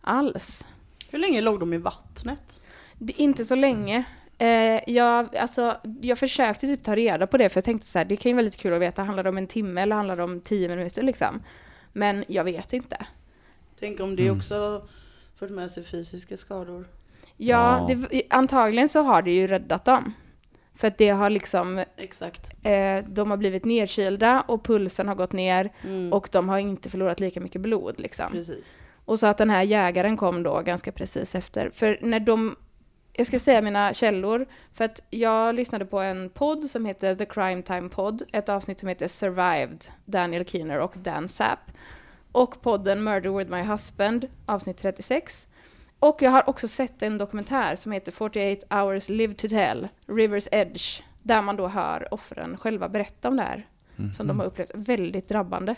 alls. 0.00 0.66
Hur 1.10 1.18
länge 1.18 1.40
låg 1.40 1.60
de 1.60 1.74
i 1.74 1.78
vattnet? 1.78 2.60
Det, 2.94 3.20
inte 3.20 3.44
så 3.44 3.54
länge. 3.54 4.04
Eh, 4.38 4.80
jag, 4.90 5.36
alltså, 5.36 5.76
jag 6.00 6.18
försökte 6.18 6.66
typ 6.66 6.82
ta 6.84 6.96
reda 6.96 7.26
på 7.26 7.36
det 7.36 7.48
för 7.48 7.56
jag 7.58 7.64
tänkte 7.64 7.86
så 7.86 7.98
här, 7.98 8.04
det 8.04 8.16
kan 8.16 8.30
ju 8.30 8.34
vara 8.36 8.44
lite 8.44 8.56
kul 8.56 8.72
att 8.74 8.80
veta, 8.80 9.02
handlar 9.02 9.22
det 9.22 9.28
om 9.30 9.38
en 9.38 9.46
timme 9.46 9.80
eller 9.82 9.96
handlar 9.96 10.16
det 10.16 10.22
om 10.22 10.40
tio 10.40 10.68
minuter 10.68 11.02
liksom? 11.02 11.42
Men 11.92 12.24
jag 12.28 12.44
vet 12.44 12.72
inte. 12.72 13.06
Tänk 13.80 14.00
om 14.00 14.16
det 14.16 14.22
Mm. 14.26 14.38
också 14.38 14.82
fört 15.40 15.50
med 15.50 15.70
sig 15.70 15.84
fysiska 15.84 16.36
skador. 16.36 16.84
Ja, 17.36 17.86
Ja. 17.88 17.94
Det, 18.10 18.22
antagligen 18.30 18.88
så 18.88 19.02
har 19.02 19.22
det 19.22 19.30
ju 19.30 19.46
räddat 19.46 19.84
dem. 19.84 20.12
För 20.74 20.88
att 20.88 20.98
det 20.98 21.08
har 21.08 21.30
liksom, 21.30 21.84
Exakt. 21.96 22.66
eh, 22.66 23.04
de 23.08 23.30
har 23.30 23.36
blivit 23.36 23.64
nedkylda 23.64 24.40
och 24.40 24.64
pulsen 24.64 25.08
har 25.08 25.14
gått 25.14 25.32
ner 25.32 25.70
Mm. 25.84 26.12
och 26.12 26.28
de 26.32 26.48
har 26.48 26.58
inte 26.58 26.90
förlorat 26.90 27.20
lika 27.20 27.40
mycket 27.40 27.60
blod 27.60 27.94
liksom. 28.00 28.32
Precis. 28.32 28.76
Och 29.04 29.18
så 29.20 29.26
att 29.26 29.38
den 29.38 29.50
här 29.50 29.62
jägaren 29.62 30.16
kom 30.16 30.42
då 30.42 30.60
ganska 30.62 30.92
precis 30.92 31.34
efter. 31.34 31.70
För 31.70 31.98
när 32.02 32.20
de, 32.20 32.56
jag 33.12 33.26
ska 33.26 33.38
säga 33.38 33.62
mina 33.62 33.92
källor, 33.94 34.46
för 34.74 34.84
att 34.84 35.00
jag 35.10 35.54
lyssnade 35.54 35.84
på 35.84 36.00
en 36.00 36.30
podd 36.30 36.70
som 36.70 36.86
heter 36.86 37.14
The 37.14 37.24
Crime 37.26 37.62
Time 37.62 37.88
Pod, 37.88 38.22
ett 38.32 38.48
avsnitt 38.48 38.78
som 38.80 38.88
heter 38.88 39.08
Survived, 39.08 39.84
Daniel 40.04 40.44
Keener 40.44 40.78
och 40.78 40.94
Dan 40.96 41.28
Sapp. 41.28 41.58
Och 42.32 42.62
podden 42.62 43.04
Murder 43.04 43.30
with 43.30 43.50
My 43.50 43.62
Husband, 43.62 44.28
avsnitt 44.46 44.76
36. 44.76 45.46
Och 45.98 46.22
jag 46.22 46.30
har 46.30 46.48
också 46.48 46.68
sett 46.68 47.02
en 47.02 47.18
dokumentär 47.18 47.76
som 47.76 47.92
heter 47.92 48.12
48 48.12 48.80
hours 48.80 49.08
live 49.08 49.34
to 49.34 49.48
tell, 49.48 49.88
Rivers 50.06 50.48
Edge, 50.52 51.02
där 51.22 51.42
man 51.42 51.56
då 51.56 51.68
hör 51.68 52.14
offren 52.14 52.56
själva 52.56 52.88
berätta 52.88 53.28
om 53.28 53.36
det 53.36 53.42
här 53.42 53.66
som 54.14 54.26
de 54.26 54.40
har 54.40 54.46
upplevt. 54.46 54.70
Väldigt 54.74 55.28
drabbande. 55.28 55.74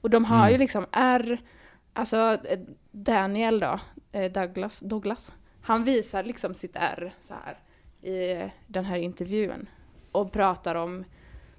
Och 0.00 0.10
de 0.10 0.24
har 0.24 0.50
ju 0.50 0.58
liksom 0.58 0.86
R, 0.92 1.40
alltså 1.92 2.38
Daniel 2.90 3.60
då, 3.60 3.80
eh, 4.12 4.32
Douglas, 4.32 4.80
Douglas, 4.80 5.32
han 5.62 5.84
visar 5.84 6.22
liksom 6.22 6.54
sitt 6.54 6.76
R 6.76 7.14
så 7.20 7.34
här 7.34 7.58
i 8.12 8.50
den 8.66 8.84
här 8.84 8.96
intervjun 8.96 9.68
och 10.12 10.32
pratar 10.32 10.74
om, 10.74 11.04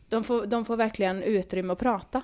de 0.10 0.24
får, 0.24 0.46
de 0.46 0.66
får 0.66 0.78
verkligen 0.78 1.24
utrymme 1.24 1.74
att 1.74 1.80
prata. 1.80 2.22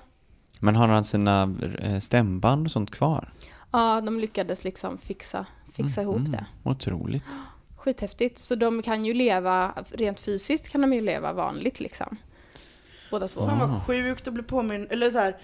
Men 0.60 0.76
har 0.76 0.88
han 0.88 1.04
sina 1.04 1.54
eh, 1.78 2.00
stämband 2.00 2.66
och 2.66 2.72
sånt 2.72 2.90
kvar? 2.90 3.32
Ja, 3.70 4.00
de 4.00 4.20
lyckades 4.20 4.64
liksom 4.64 4.98
fixa, 4.98 5.46
fixa 5.72 6.02
ihop 6.02 6.16
Mm, 6.16 6.32
det. 6.32 6.46
Otroligt. 6.62 7.24
Skithäftigt. 7.76 8.38
Så 8.38 8.54
de 8.54 8.82
kan 8.82 9.04
ju 9.04 9.14
leva, 9.14 9.74
rent 9.90 10.20
fysiskt 10.20 10.68
kan 10.68 10.80
de 10.80 10.92
ju 10.92 11.00
leva 11.00 11.32
vanligt 11.32 11.80
liksom. 11.80 12.16
Båda 13.10 13.28
två. 13.28 13.46
Fan 13.46 13.58
vad 13.58 13.82
sjukt 13.86 14.28
att 14.28 14.34
bli 14.34 14.42
påminn, 14.42 14.86
eller 14.90 15.10
så 15.10 15.18
här, 15.18 15.36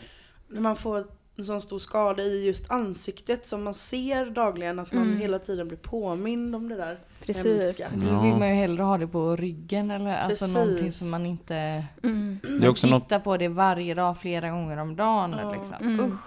när 0.49 0.61
man 0.61 0.77
får 0.77 1.07
en 1.37 1.45
sån 1.45 1.61
stor 1.61 1.79
skada 1.79 2.23
i 2.23 2.45
just 2.47 2.71
ansiktet 2.71 3.47
som 3.49 3.63
man 3.63 3.75
ser 3.75 4.27
dagligen, 4.27 4.79
att 4.79 4.93
man 4.93 5.07
Mm. 5.07 5.19
hela 5.21 5.39
tiden 5.39 5.69
blir 5.69 5.79
påmind 5.79 6.57
om 6.57 6.69
det 6.69 6.77
där. 6.77 6.99
Precis. 7.27 7.63
hemska. 7.63 7.85
Då 7.97 8.21
vill 8.23 8.35
man 8.35 8.49
ju 8.49 8.55
hellre 8.55 8.83
ha 8.83 8.99
det 8.99 9.07
på 9.07 9.37
ryggen 9.37 9.91
eller 9.91 10.17
alltså 10.17 10.47
någonting 10.47 10.93
som 10.93 11.11
man 11.11 11.27
inte 11.27 11.85
Mm. 12.03 12.39
Det 12.61 12.67
är 12.67 12.69
också 12.69 12.87
något, 12.87 13.03
tittar 13.03 13.19
på 13.21 13.37
det 13.37 13.49
varje 13.49 13.95
dag 13.95 14.19
flera 14.21 14.51
gånger 14.51 14.77
om 14.77 14.97
dagen. 14.97 15.31
Ja. 15.39 15.53
Liksom. 15.53 15.75
Mm. 15.81 16.01
Usch. 16.13 16.19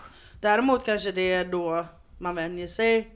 Däremot 0.42 0.86
kanske 0.86 1.12
det 1.12 1.34
är 1.34 1.46
då 1.46 1.86
man 2.18 2.36
vänjer 2.36 2.68
sig. 2.68 3.08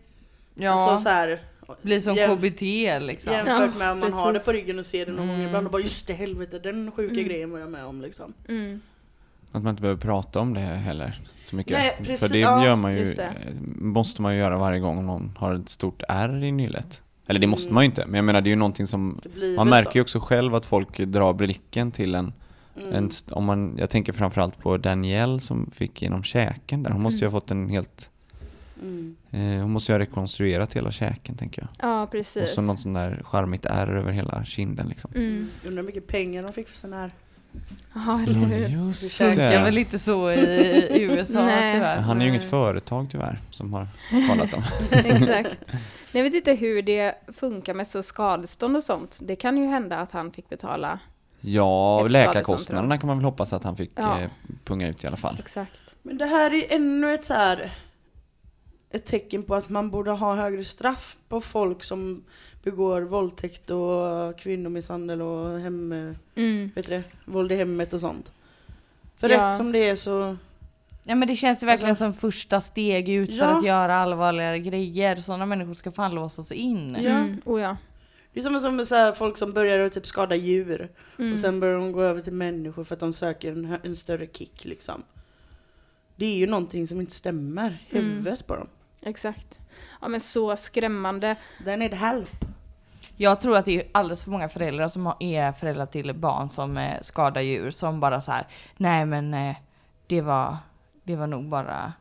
Ja, 0.56 0.72
Alltså 0.72 1.04
så 1.04 1.10
här, 1.10 1.40
blir 1.82 2.00
som 2.00 2.16
jämf- 2.16 2.36
KBT 2.36 3.00
liksom. 3.00 3.34
jämfört 3.34 3.78
med 3.78 3.92
om 3.92 4.00
man 4.00 4.14
har 4.14 4.34
det 4.34 4.40
på 4.40 4.52
ryggen 4.52 4.80
och 4.80 4.86
ser 4.86 5.06
det 5.06 5.12
någon 5.12 5.28
gång 5.28 5.36
Mm. 5.36 5.48
ibland 5.48 5.66
och 5.66 5.72
bara 5.72 5.82
just 5.82 6.08
det 6.08 6.14
helvete 6.14 6.60
den 6.60 6.92
sjuka 6.92 7.14
Mm. 7.14 7.26
grejen 7.26 7.52
var 7.52 7.60
jag 7.60 7.72
med 7.72 7.86
om 7.86 8.02
liksom. 8.02 8.34
Mm. 8.48 8.82
Att 9.58 9.64
man 9.64 9.70
inte 9.70 9.82
behöver 9.82 10.02
prata 10.02 10.40
om 10.40 10.54
det 10.54 10.60
heller 10.60 11.20
så 11.44 11.56
mycket. 11.56 11.74
Nej, 11.78 11.96
precis, 11.98 12.20
För 12.28 12.34
det 12.34 12.40
ja, 12.40 12.66
gör 12.66 12.76
man 12.76 12.98
ju, 12.98 13.16
måste 13.78 14.22
man 14.22 14.34
ju 14.34 14.40
göra 14.40 14.58
varje 14.58 14.80
gång 14.80 15.06
någon 15.06 15.32
har 15.38 15.54
ett 15.56 15.70
stort 15.70 16.04
R 16.10 16.44
i 16.44 16.52
nyllet. 16.52 17.02
Eller 17.28 17.40
det 17.40 17.48
måste 17.48 17.68
Mm. 17.70 17.74
man 17.76 17.84
ju 17.84 17.86
inte, 17.86 18.06
men 18.06 18.16
jag 18.16 18.26
menar 18.26 18.42
det 18.42 18.48
är 18.48 18.52
ju 18.52 18.56
någonting 18.56 18.88
som 18.88 19.22
Man 19.58 19.70
märker 19.70 19.92
så. 19.92 19.98
ju 19.98 20.02
också 20.02 20.20
själv 20.20 20.56
att 20.56 20.66
folk 20.66 20.98
drar 20.98 21.34
blicken 21.34 21.92
till 21.92 22.16
en, 22.16 22.34
Mm. 22.78 22.94
en 22.94 23.10
om 23.32 23.46
man, 23.46 23.76
jag 23.78 23.90
tänker 23.90 24.14
framförallt 24.14 24.60
på 24.60 24.78
Danielle 24.78 25.40
som 25.40 25.72
fick 25.76 26.02
genom 26.02 26.24
käken 26.24 26.84
där. 26.84 26.92
Hon 26.92 27.02
måste 27.02 27.26
ju 27.26 27.32
ha 27.32 27.32
fått 27.40 27.52
en 27.52 27.70
helt, 27.70 28.10
Mm. 28.82 29.16
eh, 29.32 29.40
hon 29.62 29.72
måste 29.72 29.92
ju 29.92 29.94
ha 29.94 30.00
rekonstruerat 30.00 30.74
hela 30.74 30.92
käken 30.92 31.36
tänker 31.36 31.62
jag. 31.62 31.90
Ja, 31.90 32.04
Och 32.04 32.12
precis. 32.12 32.54
så 32.54 32.62
något 32.62 32.82
sån 32.82 32.94
där 32.94 33.22
charmigt 33.26 33.66
R 33.66 33.88
över 33.96 34.12
hela 34.12 34.46
kinden 34.46 34.88
liksom. 34.88 35.12
Mm. 35.16 35.50
Undrar 35.66 35.82
hur 35.84 35.88
mycket 35.88 36.08
pengar 36.08 36.44
de 36.44 36.54
fick 36.54 36.68
för 36.68 36.76
sin 36.76 36.94
här. 36.94 37.12
Ja, 37.96 38.22
eller 38.24 38.34
hur? 38.34 38.86
Just 38.86 39.22
väl 39.22 39.74
det. 39.74 39.80
inte 39.80 40.00
så 40.00 40.32
i 40.32 41.02
USA 41.02 41.46
Nej. 41.46 41.74
tyvärr. 41.74 41.98
Han 41.98 42.22
är 42.22 42.26
ju 42.26 42.30
inget 42.32 42.50
företag 42.50 43.08
tyvärr 43.12 43.40
som 43.52 43.74
har 43.74 43.88
skadat 44.26 44.52
dem. 44.52 44.64
Exakt. 44.92 45.58
Jag 46.12 46.24
vet 46.24 46.34
inte 46.34 46.54
hur 46.54 46.82
det 46.82 47.16
funkar 47.38 47.74
med 47.74 47.88
så 47.88 48.04
skadestånd 48.04 48.78
och 48.78 48.84
sånt. 48.84 49.20
Det 49.22 49.36
kan 49.36 49.58
ju 49.58 49.66
hända 49.68 49.98
att 49.98 50.12
han 50.12 50.32
fick 50.32 50.50
betala. 50.50 51.00
Ja, 51.42 52.08
läkarkostnaderna 52.10 52.98
kan 52.98 53.08
man 53.08 53.18
väl 53.18 53.26
hoppas 53.26 53.54
att 53.54 53.64
han 53.64 53.76
fick 53.78 53.92
Ja. 53.96 54.20
eh, 54.22 54.30
punga 54.64 54.88
ut 54.88 55.04
i 55.04 55.08
alla 55.08 55.18
fall. 55.18 55.36
Exakt. 55.40 55.82
Men 56.02 56.18
det 56.18 56.26
här 56.26 56.54
är 56.54 56.76
ännu 56.76 57.14
ett 57.14 57.26
så 57.26 57.34
här 57.34 57.72
ett 58.92 59.06
tecken 59.06 59.44
på 59.44 59.56
att 59.56 59.70
man 59.70 59.90
borde 59.90 60.12
ha 60.12 60.36
högre 60.36 60.64
straff 60.64 61.18
på 61.30 61.42
folk 61.42 61.84
som 61.84 62.24
begår 62.64 63.02
våldtäkt 63.02 63.70
och 63.70 64.38
kvinnomisshandel 64.40 65.22
och 65.22 65.60
hem, 65.60 65.92
Mm. 66.36 66.72
vet 66.76 66.86
du 66.88 66.92
det, 66.92 67.04
våld 67.26 67.52
i 67.52 67.56
hemmet 67.56 67.94
och 67.94 68.02
sånt. 68.02 68.32
För 69.18 69.30
Ja. 69.30 69.50
rätt 69.50 69.58
som 69.58 69.72
det 69.72 69.90
är 69.90 69.96
så, 69.96 70.38
Ja 71.06 71.16
men 71.16 71.28
det 71.28 71.36
känns 71.36 71.64
ju 71.64 71.68
verkligen 71.68 71.90
Alltså- 71.90 72.04
som 72.06 72.14
första 72.14 72.62
steg 72.62 73.10
ut 73.10 73.30
för 73.30 73.38
Ja. 73.46 73.58
att 73.58 73.66
göra 73.66 73.98
allvarligare 73.98 74.60
grejer. 74.60 75.16
Sådana 75.16 75.46
människor 75.46 75.74
ska 75.74 75.92
fan 75.92 76.16
låsas 76.16 76.52
in. 76.52 76.98
Ja. 77.02 77.10
Mm. 77.10 77.42
Oh, 77.46 77.62
ja. 77.62 77.78
det 78.34 78.40
är 78.40 78.44
som, 78.44 78.60
som 78.60 78.86
så 78.86 78.96
här, 78.96 79.12
folk 79.12 79.38
som 79.38 79.54
börjar 79.54 79.80
att 79.86 79.94
typ 79.94 80.06
skada 80.08 80.36
djur 80.36 80.90
Mm. 81.20 81.34
och 81.34 81.40
sen 81.40 81.60
börjar 81.60 81.76
de 81.80 81.92
gå 81.92 82.02
över 82.02 82.22
till 82.22 82.34
människor 82.34 82.84
för 82.84 82.94
att 82.96 83.00
de 83.00 83.14
söker 83.14 83.52
en, 83.52 83.78
en 83.84 83.96
större 83.96 84.28
kick 84.28 84.66
liksom. 84.66 85.04
Det 86.16 86.26
är 86.26 86.36
ju 86.36 86.48
någonting 86.48 86.88
som 86.88 87.00
inte 87.02 87.14
stämmer 87.14 87.86
Mm. 87.90 88.06
huvudet 88.06 88.48
på 88.48 88.56
dem. 88.56 88.68
Exakt. 89.02 89.60
Ja 90.02 90.08
men 90.08 90.20
så 90.20 90.56
skrämmande. 90.56 91.36
They 91.66 91.78
need 91.78 91.94
help. 91.94 92.30
Jag 93.16 93.42
tror 93.42 93.58
att 93.58 93.66
det 93.66 93.76
är 93.82 93.84
alldeles 93.92 94.24
för 94.24 94.32
många 94.32 94.50
föräldrar 94.50 94.88
som 94.88 95.06
har- 95.06 95.18
är 95.20 95.52
föräldrar 95.52 95.86
till 95.86 96.14
barn 96.16 96.50
som 96.50 96.78
eh, 96.78 97.02
skadar 97.02 97.42
djur 97.42 97.72
som 97.72 98.00
bara 98.00 98.22
så 98.22 98.32
här. 98.32 98.48
nej 98.78 99.06
men 99.06 99.34
eh, 99.34 99.56
det 100.08 100.22
var, 100.22 100.58
det 101.04 101.16
var 101.16 101.28
nog 101.28 101.50
bara 101.50 101.94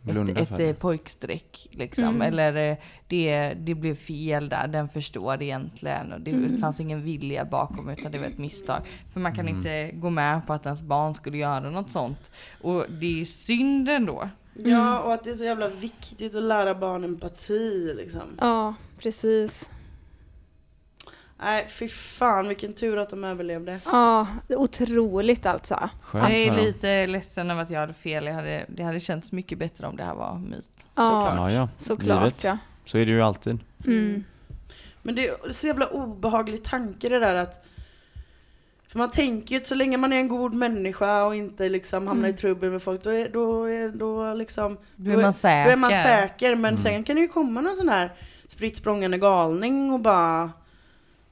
Blunda 0.00 0.32
ett, 0.40 0.50
ett 0.50 0.60
eh, 0.60 0.72
pojkstreck 0.72 1.68
liksom. 1.70 2.04
Mm. 2.04 2.22
Eller 2.22 2.70
eh, 2.70 2.76
det, 3.08 3.54
det 3.54 3.74
blev 3.74 3.94
fel 3.94 4.48
där, 4.48 4.68
den 4.68 4.88
förstår 4.88 5.42
egentligen. 5.42 6.12
Och 6.12 6.20
det 6.20 6.30
Mm. 6.30 6.60
fanns 6.60 6.80
ingen 6.80 7.02
vilja 7.02 7.44
bakom 7.44 7.88
utan 7.88 8.12
det 8.12 8.18
var 8.18 8.26
ett 8.26 8.38
misstag. 8.38 8.80
För 9.12 9.20
man 9.20 9.34
kan 9.34 9.48
Mm. 9.48 9.56
inte 9.56 9.90
gå 9.96 10.10
med 10.10 10.46
på 10.46 10.52
att 10.52 10.66
ens 10.66 10.82
barn 10.82 11.14
skulle 11.14 11.38
göra 11.38 11.70
något 11.70 11.90
sånt. 11.90 12.30
Och 12.62 12.84
det 12.88 13.20
är 13.20 13.24
synd 13.24 13.88
ändå. 13.88 14.28
Ja, 14.54 15.00
och 15.00 15.12
att 15.14 15.24
det 15.24 15.30
är 15.30 15.34
så 15.34 15.44
jävla 15.44 15.68
viktigt 15.68 16.36
att 16.36 16.42
lära 16.42 16.74
barn 16.74 17.04
empati 17.04 17.94
liksom. 17.96 18.36
Ja, 18.40 18.74
precis. 18.98 19.70
Nej, 21.38 21.66
fy 21.68 21.88
fan 21.88 22.48
vilken 22.48 22.72
tur 22.72 22.98
att 22.98 23.10
de 23.10 23.24
överlevde. 23.24 23.80
Ja, 23.86 24.26
otroligt 24.48 25.46
alltså. 25.46 25.90
Skönt 26.02 26.28
Jag 26.32 26.40
är 26.40 26.56
lite 26.56 27.06
ledsen 27.06 27.50
över 27.50 27.62
att 27.62 27.70
jag 27.70 27.80
hade 27.80 27.92
fel. 27.94 28.26
Jag 28.26 28.34
hade, 28.34 28.64
det 28.68 28.82
hade 28.82 29.00
känts 29.00 29.32
mycket 29.32 29.58
bättre 29.58 29.86
om 29.86 29.96
det 29.96 30.04
här 30.04 30.14
var 30.14 30.38
myt. 30.38 30.68
Ja, 30.94 31.34
Ja, 31.36 31.52
ja. 31.52 31.68
såklart 31.78 32.44
ja. 32.44 32.58
Så 32.84 32.98
är 32.98 33.06
det 33.06 33.12
ju 33.12 33.22
alltid. 33.22 33.58
Mm. 33.86 34.24
Men 35.02 35.14
det 35.14 35.28
är 35.28 35.52
så 35.52 35.66
jävla 35.66 35.86
obehaglig 35.86 36.64
tanke 36.64 37.08
det 37.08 37.18
där 37.18 37.34
att 37.34 37.66
för 38.88 38.98
man 38.98 39.10
tänker 39.10 39.54
ju 39.54 39.60
att 39.60 39.66
så 39.66 39.74
länge 39.74 39.96
man 39.96 40.12
är 40.12 40.16
en 40.16 40.28
god 40.28 40.54
människa 40.54 41.24
och 41.24 41.34
inte 41.36 41.68
liksom 41.68 42.06
hamnar 42.06 42.24
Mm. 42.28 42.34
i 42.34 42.38
trubbel 42.38 42.70
med 42.70 42.82
folk 42.82 43.02
då 43.04 43.10
är, 43.10 43.28
då 43.28 43.64
är, 43.64 43.88
då 43.88 44.34
liksom 44.34 44.78
Då 44.96 45.10
är 45.10 45.16
man 45.16 45.32
säker. 45.32 45.64
Då 45.64 45.70
är 45.70 45.76
man 45.76 45.92
säker 45.92 46.54
men 46.54 46.74
Mm. 46.74 46.82
sen 46.82 47.04
kan 47.04 47.16
det 47.16 47.22
ju 47.22 47.28
komma 47.28 47.60
någon 47.60 47.76
sån 47.76 47.88
här 47.88 48.10
spritt 48.48 48.82
galning 49.20 49.92
och 49.92 50.00
bara 50.00 50.50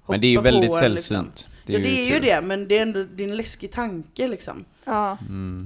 Men 0.07 0.21
det 0.21 0.27
är 0.27 0.31
ju 0.31 0.37
på 0.37 0.43
väldigt 0.43 0.73
en, 0.73 0.79
sällsynt. 0.79 1.49
ja, 1.67 1.79
det 1.79 2.09
är 2.09 2.15
ju 2.15 2.21
det, 2.21 2.41
men 2.41 2.69
det 2.69 2.79
är 2.79 2.83
ändå 2.83 3.03
det 3.03 3.25
en 3.25 3.37
läskig 3.37 3.73
tanke 3.73 4.29
liksom. 4.29 4.65
Ja. 4.85 5.19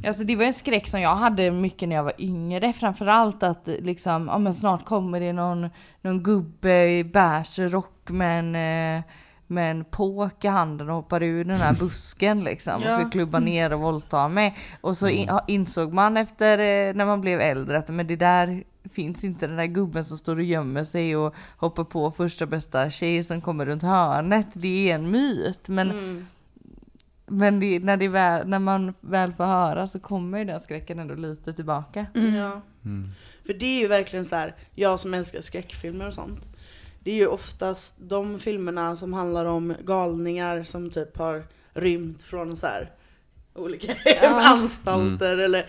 Alltså 0.07 0.24
det 0.24 0.37
var 0.37 0.45
en 0.45 0.55
skräck 0.55 0.87
som 0.87 1.01
jag 1.01 1.16
hade 1.16 1.51
mycket 1.51 1.89
när 1.89 1.97
jag 1.97 2.05
var 2.05 2.12
yngre. 2.18 2.72
Framförallt 2.72 3.43
att 3.43 3.66
liksom, 3.66 4.28
ja 4.32 4.39
men 4.39 4.55
snart 4.55 4.84
kommer 4.84 5.20
det 5.20 5.32
någon, 5.32 5.70
någon 6.01 6.22
gubbe 6.22 6.89
i 6.89 7.05
beige 7.05 7.59
rock 7.59 8.11
med 8.11 8.39
en, 8.39 8.55
eh, 8.99 9.03
med 9.47 9.70
en 9.70 9.84
påk 9.84 10.45
i 10.45 10.49
handen 10.49 10.89
och 10.89 10.95
hoppar 10.97 11.22
ur 11.22 11.45
den 11.45 11.57
här 11.57 11.74
busken 11.80 12.45
liksom. 12.45 12.82
Och 12.82 12.93
ska 12.93 13.11
klubba 13.11 13.39
ner 13.39 13.72
och 13.72 13.80
våldta 13.80 14.28
mig. 14.28 14.57
Och 14.80 14.97
så 14.97 15.09
in, 15.09 15.28
insåg 15.47 15.93
man 15.93 16.16
efter 16.16 16.59
eh, 16.59 16.95
när 16.95 17.07
man 17.07 17.20
blev 17.20 17.41
äldre 17.41 17.78
att 17.78 17.89
men 17.89 18.07
det 18.07 18.16
där 18.16 18.64
finns 18.93 19.24
inte 19.24 19.47
den 19.47 19.57
där 19.57 19.66
gubben 19.66 20.05
som 20.05 20.16
står 20.16 20.37
och 20.37 20.43
gömmer 20.43 20.84
sig 20.84 21.16
och 21.16 21.34
hoppar 21.57 21.84
på 21.84 22.11
första 22.11 22.47
bästa 22.47 22.91
tjej 22.91 23.24
som 23.24 23.41
kommer 23.41 23.66
runt 23.66 23.82
hörnet. 23.82 24.47
Det 24.53 24.91
är 24.91 24.95
en 24.95 25.11
myt. 25.11 25.68
Men 25.68 25.91
Mm. 25.91 26.26
men 27.26 27.61
det, 27.61 27.78
när, 27.78 27.97
det 27.97 28.09
väl, 28.09 28.49
när 28.49 28.59
man 28.59 28.95
väl 29.01 29.32
får 29.32 29.45
höra 29.45 29.87
så 29.87 30.01
kommer 30.01 30.39
ju 30.39 30.45
den 30.45 30.61
skräcken 30.61 30.99
ändå 30.99 31.14
lite 31.14 31.53
tillbaka. 31.53 32.07
Ja. 32.12 32.61
För 33.47 33.55
det 33.55 33.66
är 33.66 33.80
ju 33.80 33.89
verkligen 33.89 34.24
så 34.24 34.37
här, 34.37 34.55
jag 34.74 35.01
som 35.01 35.14
älskar 35.14 35.41
skräckfilmer 35.41 36.07
och 36.07 36.14
sånt. 36.14 36.49
Det 37.01 37.11
är 37.11 37.14
ju 37.14 37.26
oftast 37.26 37.95
de 37.99 38.39
filmerna 38.39 38.97
som 38.97 39.12
handlar 39.12 39.45
om 39.45 39.74
galningar 39.84 40.62
som 40.62 40.91
typ 40.91 41.16
har 41.18 41.43
rymt 41.74 42.22
från 42.22 42.57
så 42.57 42.66
här 42.66 42.91
olika 43.55 43.95
anstalter 44.28 45.39
eller 45.39 45.66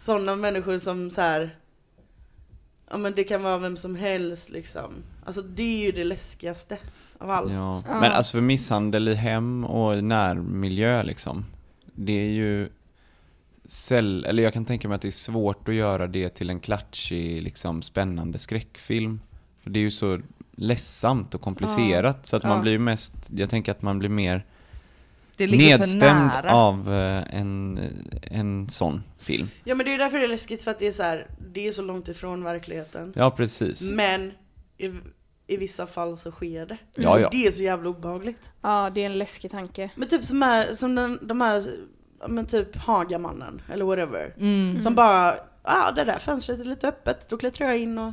sådana 0.00 0.36
människor 0.36 0.78
som 0.78 1.10
så 1.10 1.20
här. 1.20 1.50
Ja 2.90 2.96
men 2.96 3.12
det 3.14 3.24
kan 3.24 3.42
vara 3.42 3.58
vem 3.58 3.76
som 3.76 3.96
helst 3.96 4.50
liksom. 4.50 4.92
Alltså 5.24 5.42
det 5.42 5.62
är 5.62 5.84
ju 5.86 5.92
det 5.92 6.04
läskigaste 6.04 6.78
av 7.18 7.30
allt. 7.30 7.52
Ja. 7.52 7.82
Ja. 7.88 8.00
Men 8.00 8.12
alltså 8.12 8.36
för 8.36 8.40
misshandel 8.40 9.08
i 9.08 9.14
hem 9.14 9.64
och 9.64 9.96
i 9.96 10.02
närmiljö 10.02 11.02
liksom. 11.02 11.44
Det 11.94 12.12
är 12.12 12.30
ju 12.30 12.68
säll, 13.64 14.24
eller 14.24 14.42
jag 14.42 14.52
kan 14.52 14.64
tänka 14.64 14.88
mig 14.88 14.94
att 14.94 15.02
det 15.02 15.08
är 15.08 15.12
svårt 15.12 15.68
att 15.68 15.74
göra 15.74 16.06
det 16.06 16.28
till 16.28 16.50
en 16.50 16.60
klatschig, 16.60 17.42
liksom 17.42 17.82
spännande 17.82 18.38
skräckfilm. 18.38 19.20
För 19.62 19.70
det 19.70 19.80
är 19.80 19.84
ju 19.84 19.90
så 19.90 20.20
ledsamt 20.52 21.34
och 21.34 21.40
komplicerat 21.40 22.26
så 22.26 22.36
att 22.36 22.42
man 22.42 22.56
Ja. 22.56 22.62
blir 22.62 22.72
ju 22.72 22.78
mest, 22.78 23.14
jag 23.36 23.50
tänker 23.50 23.72
att 23.72 23.82
man 23.82 23.98
blir 23.98 24.08
mer 24.08 24.44
Det 25.40 25.46
ligger 25.46 25.78
för 25.78 25.78
nedstämd 25.78 26.26
nära. 26.26 26.54
av 26.54 26.92
eh, 26.92 27.40
en, 27.40 27.80
en 28.22 28.70
sån 28.70 29.02
film. 29.18 29.48
Ja 29.64 29.74
men 29.74 29.86
det 29.86 29.94
är 29.94 29.98
därför 29.98 30.18
det 30.18 30.24
är 30.24 30.28
läskigt 30.28 30.62
för 30.62 30.70
att 30.70 30.78
det 30.78 30.86
är 30.86 30.92
så 30.92 31.02
här, 31.02 31.26
det 31.52 31.68
är 31.68 31.72
så 31.72 31.82
långt 31.82 32.08
ifrån 32.08 32.44
verkligheten. 32.44 33.12
Ja, 33.16 33.30
precis. 33.30 33.92
Men 33.92 34.32
i, 34.78 34.90
i 35.46 35.56
vissa 35.56 35.86
fall 35.86 36.18
så 36.18 36.30
sker 36.30 36.66
det. 36.66 36.78
Ja, 36.96 37.18
ja. 37.18 37.28
Det 37.32 37.46
är 37.46 37.52
så 37.52 37.62
jävla 37.62 37.90
obehagligt. 37.90 38.50
ja, 38.60 38.90
det 38.94 39.00
är 39.02 39.06
en 39.06 39.18
läskig 39.18 39.50
tanke. 39.50 39.90
Men 39.94 40.08
typ 40.08 40.24
som, 40.24 40.42
är, 40.42 40.74
som 40.74 40.94
den, 40.94 41.18
de 41.22 41.40
här, 41.40 41.62
ja, 42.20 42.28
men 42.28 42.46
typ 42.46 42.76
Hagamannen 42.76 43.62
eller 43.72 43.84
whatever. 43.84 44.34
Mm. 44.38 44.82
Som 44.82 44.94
bara, 44.94 45.34
ah 45.62 45.92
det 45.92 46.04
där 46.04 46.18
fönstret 46.18 46.60
är 46.60 46.64
lite 46.64 46.88
öppet, 46.88 47.28
då 47.28 47.36
klättrar 47.36 47.66
jag 47.66 47.78
in 47.78 47.98
och, 47.98 48.12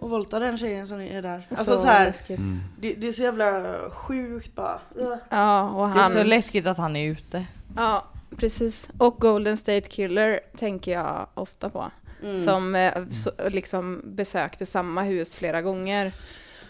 och 0.00 0.10
våldtar 0.10 0.40
den 0.40 0.58
tjejen 0.58 0.86
som 0.86 1.00
är 1.00 1.22
där. 1.22 1.46
Alltså 1.50 1.76
så, 1.76 1.86
här, 1.86 2.06
läskigt. 2.06 2.38
Mm. 2.38 2.60
det, 2.78 2.94
det 2.94 3.08
är 3.08 3.12
så 3.12 3.22
jävla 3.22 3.74
sjukt 3.90 4.54
bara. 4.54 4.80
Ja, 5.28 5.70
och 5.70 5.88
Det 5.88 5.94
är 5.94 6.02
han... 6.02 6.12
så 6.12 6.22
läskigt 6.22 6.66
att 6.66 6.78
han 6.78 6.96
är 6.96 7.10
ute. 7.10 7.46
Ja, 7.76 8.04
precis. 8.36 8.90
Och 8.98 9.16
Golden 9.18 9.56
State 9.56 9.88
Killer 9.88 10.40
tänker 10.56 10.92
jag 10.92 11.26
ofta 11.34 11.70
på. 11.70 11.90
Mm. 12.22 12.38
Som 12.38 12.74
eh, 12.74 13.08
så, 13.08 13.30
liksom 13.48 14.02
besökte 14.04 14.66
samma 14.66 15.02
hus 15.02 15.34
flera 15.34 15.62
gånger. 15.62 16.12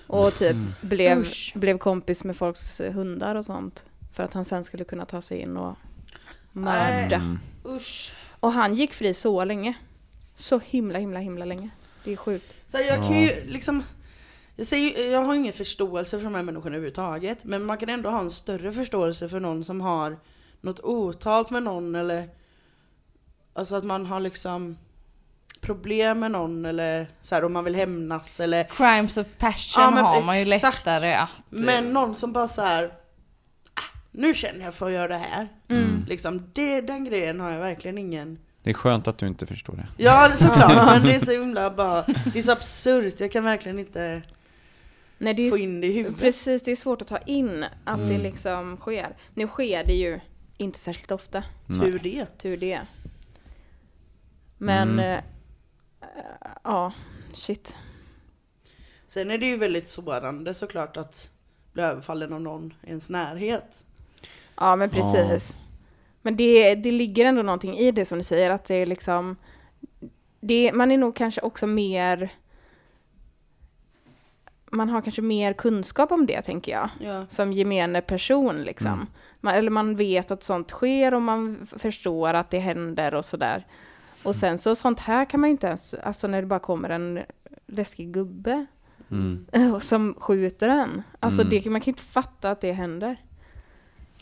Och 0.06 0.34
typ 0.34 0.56
blev, 0.80 1.18
Usch. 1.18 1.52
blev 1.54 1.78
kompis 1.78 2.24
med 2.24 2.36
folks 2.36 2.80
eh, 2.80 2.92
hundar 2.92 3.34
och 3.34 3.44
sånt. 3.44 3.84
För 4.12 4.22
att 4.22 4.34
han 4.34 4.44
sen 4.44 4.64
skulle 4.64 4.84
kunna 4.84 5.04
ta 5.04 5.22
sig 5.22 5.38
in 5.38 5.56
och 5.56 5.76
mörda. 6.52 7.16
Mm. 7.16 7.38
Usch. 7.64 8.12
Och 8.40 8.52
han 8.52 8.74
gick 8.74 8.94
fri 8.94 9.14
så 9.14 9.44
länge. 9.44 9.74
Så 10.34 10.60
himla, 10.64 10.98
himla, 10.98 11.20
himla 11.20 11.44
länge. 11.44 11.70
Det 12.04 12.12
är 12.12 12.16
sjukt. 12.16 12.54
Så 12.66 12.78
jag 12.78 12.96
kan 13.02 13.20
ju 13.22 13.44
liksom, 13.46 13.82
jag, 14.56 14.66
säger, 14.66 15.12
jag 15.12 15.22
har 15.22 15.34
ingen 15.34 15.52
förståelse 15.52 16.18
för 16.18 16.24
de 16.24 16.34
här 16.34 16.42
människorna 16.42 16.76
överhuvudtaget. 16.76 17.44
Men 17.44 17.64
man 17.64 17.78
kan 17.78 17.88
ändå 17.88 18.10
ha 18.10 18.20
en 18.20 18.30
större 18.30 18.72
förståelse 18.72 19.28
för 19.28 19.40
någon 19.40 19.64
som 19.64 19.80
har 19.80 20.18
något 20.60 20.80
otalt 20.80 21.50
med 21.50 21.62
någon 21.62 21.94
eller 21.94 22.28
Alltså 23.52 23.74
att 23.74 23.84
man 23.84 24.06
har 24.06 24.20
liksom 24.20 24.78
problem 25.60 26.18
med 26.20 26.30
någon 26.30 26.64
eller 26.64 27.10
så 27.22 27.34
här, 27.34 27.44
om 27.44 27.52
man 27.52 27.64
vill 27.64 27.74
hämnas 27.74 28.40
eller 28.40 28.64
Crimes 28.64 29.16
of 29.16 29.26
passion 29.38 29.82
Ja, 29.82 29.90
men 29.90 30.04
har 30.04 30.22
man 30.22 30.36
ju 30.42 30.52
exakt. 30.52 30.76
lättare 30.78 31.14
att... 31.14 31.30
Men 31.48 31.92
någon 31.92 32.16
som 32.16 32.32
bara 32.32 32.48
så 32.48 32.62
här. 32.62 32.84
"Ah, 33.74 33.80
Nu 34.10 34.34
känner 34.34 34.64
jag 34.64 34.74
för 34.74 34.86
att 34.86 34.92
göra 34.92 35.08
det 35.08 35.18
här. 35.18 35.48
Liksom, 36.08 36.50
det, 36.52 36.80
den 36.80 37.04
grejen 37.04 37.40
har 37.40 37.50
jag 37.50 37.60
verkligen 37.60 37.98
ingen 37.98 38.38
Det 38.62 38.70
är 38.70 38.74
skönt 38.74 39.08
att 39.08 39.18
du 39.18 39.26
inte 39.26 39.46
förstår 39.46 39.76
det. 39.76 39.88
Ja 39.96 40.32
såklart, 40.34 40.86
men 40.86 41.02
det 41.02 41.14
är 41.14 41.18
så 41.18 41.32
himla 41.32 41.70
bara 41.70 42.02
Det 42.32 42.38
är 42.38 42.42
så 42.42 42.52
absurt, 42.52 43.20
jag 43.20 43.32
kan 43.32 43.44
verkligen 43.44 43.78
inte 43.78 44.22
Nej, 45.18 45.34
det 45.34 45.46
är 45.46 45.50
få 45.50 45.58
in 45.58 45.80
det 45.80 45.86
i 45.86 45.92
huvudet 45.92 46.20
Precis, 46.20 46.62
det 46.62 46.70
är 46.70 46.76
svårt 46.76 47.02
att 47.02 47.08
ta 47.08 47.18
in 47.18 47.64
att 47.84 48.08
det 48.08 48.18
liksom 48.18 48.76
sker. 48.76 49.16
Nu 49.34 49.46
sker 49.46 49.84
det 49.84 49.92
ju 49.92 50.20
inte 50.56 50.78
särskilt 50.78 51.10
ofta. 51.10 51.44
Tur 51.66 51.98
det 52.02 52.26
Tur 52.38 52.56
det. 52.56 52.80
Men, 54.58 54.98
eh, 54.98 55.18
ja, 56.64 56.92
shit. 57.32 57.76
Sen 59.06 59.30
är 59.30 59.38
det 59.38 59.46
ju 59.46 59.56
väldigt 59.56 59.88
sårande 59.88 60.54
såklart 60.54 60.96
att 60.96 61.30
bli 61.72 61.82
överfallen 61.82 62.32
av 62.32 62.40
någon 62.40 62.74
i 62.82 62.88
ens 62.88 63.10
närhet 63.10 63.80
Ja, 64.56 64.76
men 64.76 64.90
precis. 64.90 65.58
Men 66.22 66.36
det, 66.36 66.74
det 66.74 66.92
ligger 66.92 67.24
ändå 67.24 67.42
någonting 67.42 67.76
i 67.76 67.90
det 67.90 68.04
som 68.04 68.18
du 68.18 68.24
säger, 68.24 68.50
att 68.50 68.64
det 68.64 68.74
är 68.74 68.86
liksom... 68.86 69.36
Det, 70.40 70.72
man 70.72 70.90
är 70.90 70.98
nog 70.98 71.16
kanske 71.16 71.40
också 71.40 71.66
mer... 71.66 72.30
Man 74.72 74.88
har 74.88 75.02
kanske 75.02 75.22
mer 75.22 75.52
kunskap 75.52 76.12
om 76.12 76.26
det, 76.26 76.42
tänker 76.42 76.72
jag. 76.72 76.90
Ja, 77.00 77.26
Som 77.28 77.52
gemene 77.52 78.00
person, 78.00 78.62
liksom. 78.62 79.06
Man, 79.40 79.54
eller 79.54 79.70
man 79.70 79.96
vet 79.96 80.30
att 80.30 80.42
sånt 80.42 80.70
sker 80.70 81.14
och 81.14 81.22
man 81.22 81.66
förstår 81.78 82.34
att 82.34 82.50
det 82.50 82.58
händer 82.58 83.14
och 83.14 83.24
sådär. 83.24 83.66
Och 84.22 84.36
sen 84.36 84.58
så 84.58 84.76
sånt 84.76 85.00
här 85.00 85.24
kan 85.24 85.40
man 85.40 85.50
ju 85.50 85.52
inte 85.52 85.66
ens... 85.66 85.94
Alltså 85.94 86.26
när 86.26 86.40
det 86.40 86.46
bara 86.46 86.60
kommer 86.60 86.90
en 86.90 87.20
läskig 87.66 88.12
gubbe 88.12 88.66
Mm. 89.10 89.46
och 89.74 89.82
som 89.82 90.14
skjuter 90.18 90.68
en. 90.68 91.02
Alltså 91.20 91.44
det, 91.44 91.64
man 91.70 91.80
kan 91.80 91.86
ju 91.86 91.92
inte 91.92 92.02
fatta 92.02 92.50
att 92.50 92.60
det 92.60 92.72
händer. 92.72 93.16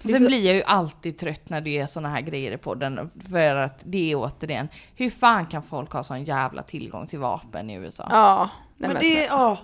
Det 0.03 0.13
är 0.13 0.19
Sen 0.19 0.27
blir 0.27 0.47
jag 0.47 0.55
ju 0.55 0.63
alltid 0.63 1.19
trött 1.19 1.51
när 1.51 1.61
det 1.61 1.79
är 1.79 1.87
såna 1.87 2.09
här 2.09 2.21
grejer 2.21 2.53
i 2.53 2.57
podden. 2.57 3.11
För 3.31 3.55
att 3.55 3.81
det 3.85 4.13
är 4.13 4.17
återigen, 4.17 4.69
hur 4.95 5.11
fan 5.11 5.47
kan 5.47 5.63
folk 5.63 5.93
ha 5.93 6.03
sån 6.03 6.25
jävla 6.25 6.63
tillgång 6.63 7.07
till 7.07 7.19
vapen 7.19 7.71
i 7.71 7.75
USA? 7.75 8.09
Ja. 8.11 8.51
men 8.77 8.93
men 8.93 9.03
det 9.03 9.25
ja, 9.25 9.59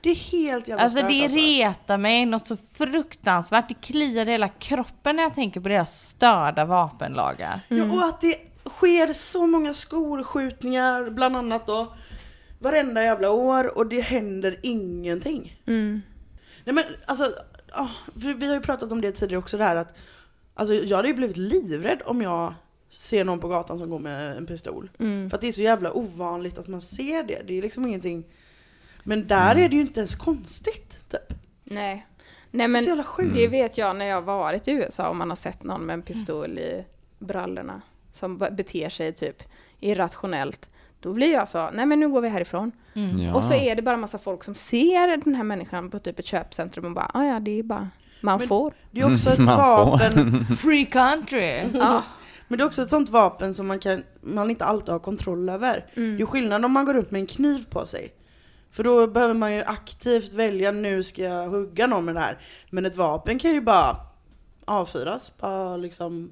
det 0.00 0.10
är 0.10 0.14
helt 0.14 0.68
jävla 0.68 0.84
Alltså 0.84 0.98
stört, 0.98 1.10
det 1.10 1.28
retar 1.28 1.98
mig 1.98 2.26
något 2.26 2.46
så 2.46 2.56
fruktansvärt. 2.56 3.68
Det 3.68 3.74
kliar 3.74 4.28
i 4.28 4.30
hela 4.30 4.48
kroppen 4.48 5.16
när 5.16 5.22
jag 5.22 5.34
tänker 5.34 5.60
på 5.60 5.68
deras 5.68 6.00
störda 6.08 6.64
vapenlagar. 6.64 7.60
Ja, 7.68 7.84
och 7.84 8.04
att 8.04 8.20
det 8.20 8.36
sker 8.70 9.12
så 9.12 9.46
många 9.46 9.74
skolskjutningar, 9.74 11.10
bland 11.10 11.36
annat 11.36 11.66
då, 11.66 11.94
varenda 12.58 13.02
jävla 13.02 13.30
år 13.30 13.78
och 13.78 13.86
det 13.86 14.00
händer 14.00 14.60
ingenting. 14.62 15.60
Mm. 15.66 16.02
Nej 16.64 16.74
men 16.74 16.84
alltså, 17.06 17.32
ja, 17.74 17.90
för 18.12 18.34
vi 18.34 18.46
har 18.46 18.54
ju 18.54 18.60
pratat 18.60 18.92
om 18.92 19.00
det 19.00 19.12
tidigare 19.12 19.38
också 19.38 19.58
det 19.58 19.64
här 19.64 19.76
att, 19.76 19.94
alltså 20.54 20.74
jag 20.74 20.96
hade 20.96 21.08
ju 21.08 21.14
blivit 21.14 21.36
livrädd 21.36 22.02
om 22.04 22.22
jag 22.22 22.54
ser 22.90 23.24
någon 23.24 23.40
på 23.40 23.48
gatan 23.48 23.78
som 23.78 23.90
går 23.90 23.98
med 23.98 24.36
en 24.36 24.46
pistol. 24.46 24.90
Mm. 24.98 25.30
För 25.30 25.36
att 25.36 25.40
det 25.40 25.48
är 25.48 25.52
så 25.52 25.62
jävla 25.62 25.92
ovanligt 25.92 26.58
att 26.58 26.68
man 26.68 26.80
ser 26.80 27.22
det, 27.24 27.42
det 27.46 27.58
är 27.58 27.62
liksom 27.62 27.86
ingenting. 27.86 28.24
Men 29.02 29.26
där 29.28 29.56
är 29.56 29.68
det 29.68 29.74
ju 29.74 29.80
inte 29.80 30.00
ens 30.00 30.14
konstigt, 30.14 31.10
typ. 31.10 31.38
Nej. 31.64 32.06
Nej 32.50 32.68
Det 32.68 32.78
är 32.90 32.94
men 32.96 33.04
sjukt. 33.04 33.34
det 33.34 33.48
vet 33.48 33.78
jag 33.78 33.96
när 33.96 34.04
jag 34.04 34.22
varit 34.22 34.68
i 34.68 34.72
USA 34.72 35.08
och 35.08 35.16
man 35.16 35.28
har 35.28 35.36
sett 35.36 35.62
någon 35.62 35.86
med 35.86 35.94
en 35.94 36.02
pistol 36.02 36.58
i 36.58 36.84
brallorna 37.18 37.80
som 38.12 38.38
be- 38.38 38.50
beter 38.50 38.88
sig 38.88 39.12
typ 39.12 39.42
irrationellt. 39.80 40.70
Då 41.00 41.12
blir 41.12 41.32
jag 41.32 41.48
så, 41.48 41.70
nej 41.70 41.86
men 41.86 42.00
nu 42.00 42.08
går 42.08 42.20
vi 42.20 42.28
härifrån. 42.28 42.72
Ja. 43.18 43.34
Och 43.34 43.44
så 43.44 43.52
är 43.54 43.76
det 43.76 43.82
bara 43.82 43.96
massa 43.96 44.18
folk 44.18 44.44
som 44.44 44.54
ser 44.54 45.16
den 45.24 45.34
här 45.34 45.44
människan 45.44 45.90
på 45.90 45.98
typ 45.98 46.18
ett 46.18 46.26
köpcentrum 46.26 46.84
och 46.84 46.92
bara, 46.92 47.10
"Ah, 47.14 47.24
ja 47.24 47.40
det 47.40 47.58
är 47.58 47.62
bara, 47.62 47.88
man 48.20 48.38
Men- 48.38 48.48
får. 48.48 48.72
Det 48.90 49.00
är 49.00 49.12
också 49.14 49.30
ett 49.30 49.38
vapen 49.58 50.44
Free 50.58 50.84
country! 50.84 51.62
Ja. 51.74 52.02
Men 52.48 52.58
det 52.58 52.62
är 52.64 52.66
också 52.66 52.82
ett 52.82 52.88
sånt 52.88 53.08
vapen 53.08 53.54
som 53.54 53.66
man, 53.66 53.78
kan, 53.78 54.02
man 54.20 54.50
inte 54.50 54.64
alltid 54.64 54.88
har 54.92 54.98
kontroll 54.98 55.48
över. 55.48 55.84
Mm. 55.94 56.16
Det 56.16 56.22
är 56.22 56.26
skillnad 56.26 56.64
om 56.64 56.72
man 56.72 56.84
går 56.84 56.96
upp 56.96 57.10
med 57.10 57.20
en 57.20 57.26
kniv 57.26 57.64
på 57.70 57.86
sig. 57.86 58.12
För 58.70 58.84
då 58.84 59.06
behöver 59.06 59.34
man 59.34 59.54
ju 59.54 59.62
aktivt 59.62 60.32
välja, 60.32 60.72
nu 60.72 61.02
ska 61.02 61.22
jag 61.22 61.48
hugga 61.48 61.86
någon 61.86 62.04
med 62.04 62.14
det 62.14 62.20
här. 62.20 62.38
Men 62.70 62.86
ett 62.86 62.96
vapen 62.96 63.38
kan 63.38 63.50
ju 63.50 63.60
bara 63.60 63.96
avfyras, 64.64 65.32
bara 65.38 65.76
liksom 65.76 66.30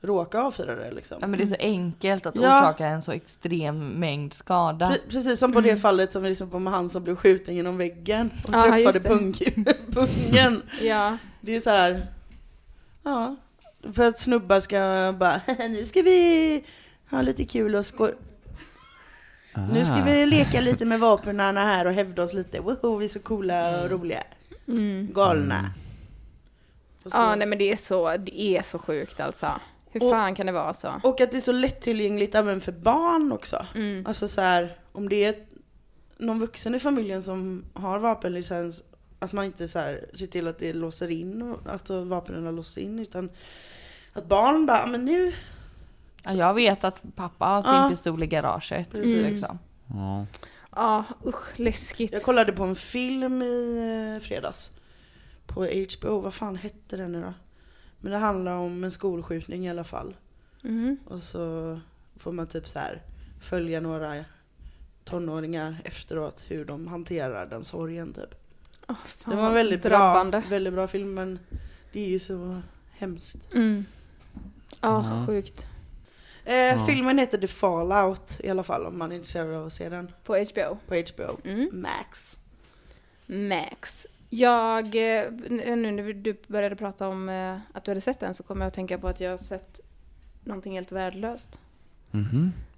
råka 0.00 0.40
avfyra 0.42 0.74
det 0.74 0.90
liksom. 0.90 1.18
Ja, 1.20 1.26
men 1.26 1.38
det 1.38 1.44
är 1.44 1.46
så 1.46 1.56
enkelt 1.58 2.26
att 2.26 2.36
Ja. 2.36 2.58
orsaka 2.60 2.86
en 2.86 3.02
så 3.02 3.12
extrem 3.12 3.88
mängd 3.88 4.34
skada. 4.34 4.90
Pre- 4.90 5.10
precis 5.10 5.38
som 5.40 5.52
på 5.52 5.60
det 5.60 5.76
fallet 5.76 6.12
som 6.12 6.22
vi 6.22 6.28
liksom 6.28 6.50
på 6.50 6.58
med 6.58 6.72
han 6.72 6.90
som 6.90 7.02
blev 7.04 7.16
skjuten 7.16 7.54
genom 7.56 7.76
väggen 7.76 8.30
och 8.44 8.48
Mm. 8.54 8.60
Ja, 8.82 8.92
träffade 8.92 9.08
pungen. 9.92 10.62
ja. 10.82 11.16
Det 11.40 11.56
är 11.56 11.60
så 11.60 11.70
här, 11.70 12.06
Ja. 13.02 13.36
För 13.92 14.04
att 14.04 14.20
snubbar 14.20 14.60
ska 14.60 15.14
bara, 15.18 15.40
nu 15.68 15.86
ska 15.86 16.02
vi 16.02 16.64
ha 17.10 17.22
lite 17.22 17.44
kul 17.44 17.74
och 17.74 17.86
skoj. 17.86 18.14
Nu 19.72 19.84
ska 19.84 19.94
Ah. 19.94 20.04
vi 20.04 20.26
leka 20.26 20.60
lite 20.60 20.84
med 20.84 21.00
vapnen 21.00 21.40
här 21.56 21.86
och 21.86 21.92
hävda 21.92 22.22
oss 22.22 22.32
lite. 22.32 22.60
Woho, 22.60 22.96
vi 22.96 23.04
är 23.04 23.08
så 23.08 23.18
coola 23.20 23.82
och 23.82 23.90
roliga. 23.90 24.22
Mm. 24.68 25.08
Galna. 25.12 25.70
Så, 27.02 27.08
Ja, 27.12 27.34
nej 27.34 27.46
men 27.46 27.58
det 27.58 27.72
är 27.72 27.76
så, 27.76 28.16
det 28.16 28.40
är 28.40 28.62
så 28.62 28.78
sjukt 28.78 29.20
alltså. 29.20 29.46
Hur 29.90 30.02
Och- 30.02 30.10
fan 30.10 30.34
kan 30.34 30.46
det 30.46 30.52
vara 30.52 30.74
så? 30.74 30.92
och 31.02 31.20
att 31.20 31.30
det 31.30 31.36
är 31.36 31.40
så 31.40 31.52
lättillgängligt 31.52 32.34
även 32.34 32.60
för 32.60 32.72
barn 32.72 33.32
också. 33.32 33.66
Mm. 33.74 34.06
Alltså 34.06 34.28
så 34.28 34.40
här, 34.40 34.78
om 34.92 35.08
det 35.08 35.24
är 35.24 35.34
någon 36.16 36.38
vuxen 36.40 36.74
i 36.74 36.78
familjen 36.78 37.22
som 37.22 37.64
har 37.72 37.98
vapenlicens, 37.98 38.82
att 39.18 39.32
man 39.32 39.44
inte 39.44 39.68
så 39.68 39.78
här, 39.78 40.06
ser 40.14 40.26
till 40.26 40.48
att 40.48 40.58
det 40.58 40.72
låser 40.72 41.10
in, 41.10 41.42
och 41.42 41.60
att 41.74 41.90
vapnen 41.90 42.56
låser 42.56 42.80
in, 42.82 42.98
utan 42.98 43.30
att 44.12 44.26
barn 44.28 44.66
bara, 44.66 44.86
men 44.86 45.04
nu, 45.04 45.32
Ja, 46.24 46.32
jag 46.34 46.54
vet 46.54 46.84
att 46.84 47.02
pappa 47.16 47.44
har 47.46 47.62
sin 47.62 47.72
Ja. 47.72 47.88
pistol 47.90 48.22
i 48.22 48.26
garaget. 48.26 48.90
Precis. 48.90 49.22
Liksom. 49.22 49.58
Ja. 49.86 50.26
Ja, 50.76 51.04
usch, 51.26 51.58
läskigt. 51.60 52.12
jag 52.12 52.22
kollade 52.22 52.52
på 52.52 52.62
en 52.64 52.76
film 52.76 53.42
i 53.42 53.78
eh, 54.16 54.22
fredags. 54.22 54.80
På 55.46 55.64
HBO, 55.64 56.20
vad 56.20 56.34
fan 56.34 56.56
hette 56.56 56.96
den 56.96 57.12
nu 57.12 57.20
då? 57.22 57.32
Men 58.00 58.12
det 58.12 58.18
handlar 58.18 58.52
om 58.56 58.84
en 58.84 58.90
skolskjutning 58.90 59.66
i 59.66 59.70
alla 59.70 59.84
fall. 59.84 60.16
Mm. 60.64 60.96
Och 61.06 61.22
så 61.22 61.80
får 62.16 62.32
man 62.32 62.46
typ 62.46 62.68
så 62.68 62.78
här 62.78 63.02
följa 63.42 63.80
några 63.80 64.24
tonåringar 65.04 65.76
efteråt 65.84 66.44
hur 66.46 66.64
de 66.64 66.86
hanterar 66.86 67.46
den 67.46 67.64
sorgen 67.64 68.12
typ. 68.12 68.34
Fan, 68.86 68.96
Det 69.24 69.36
var 69.36 69.48
en 69.48 69.54
väldigt 69.54 69.82
drabbande. 69.82 70.40
bra, 70.40 70.50
väldigt 70.50 70.72
bra 70.72 70.86
film 70.88 71.14
men 71.14 71.38
det 71.92 72.00
är 72.04 72.08
ju 72.08 72.18
så 72.18 72.60
hemskt. 72.92 73.54
Mm. 73.54 73.84
Ja, 74.80 75.04
Ja. 75.10 75.26
sjukt. 75.26 75.66
Eh, 76.44 76.86
Filmen 76.86 77.18
heter 77.18 77.38
The 77.38 77.46
Fallout 77.48 78.40
i 78.40 78.48
alla 78.50 78.62
fall 78.62 78.86
om 78.86 78.98
man 78.98 79.12
är 79.12 79.16
intresserad 79.16 79.54
av 79.54 79.66
att 79.66 79.72
se 79.72 79.88
den 79.88 80.12
På 80.24 80.36
HBO. 80.36 80.78
på 80.86 80.94
HBO 80.94 81.36
Mm. 81.44 81.68
Max. 81.72 82.38
Max. 83.26 84.06
Jag, 84.30 84.86
eh, 84.86 85.30
nu 85.50 85.76
när 85.92 86.12
du 86.12 86.36
började 86.46 86.76
prata 86.76 87.08
om 87.08 87.28
eh, 87.28 87.56
att 87.72 87.84
du 87.84 87.90
hade 87.90 88.00
sett 88.00 88.20
den 88.20 88.34
så 88.34 88.42
kom 88.42 88.60
jag 88.60 88.68
att 88.68 88.74
tänka 88.74 88.98
på 88.98 89.08
att 89.08 89.20
jag 89.20 89.30
har 89.30 89.38
sett 89.38 89.80
någonting 90.44 90.72
helt 90.74 90.92
värdelöst. 90.92 91.58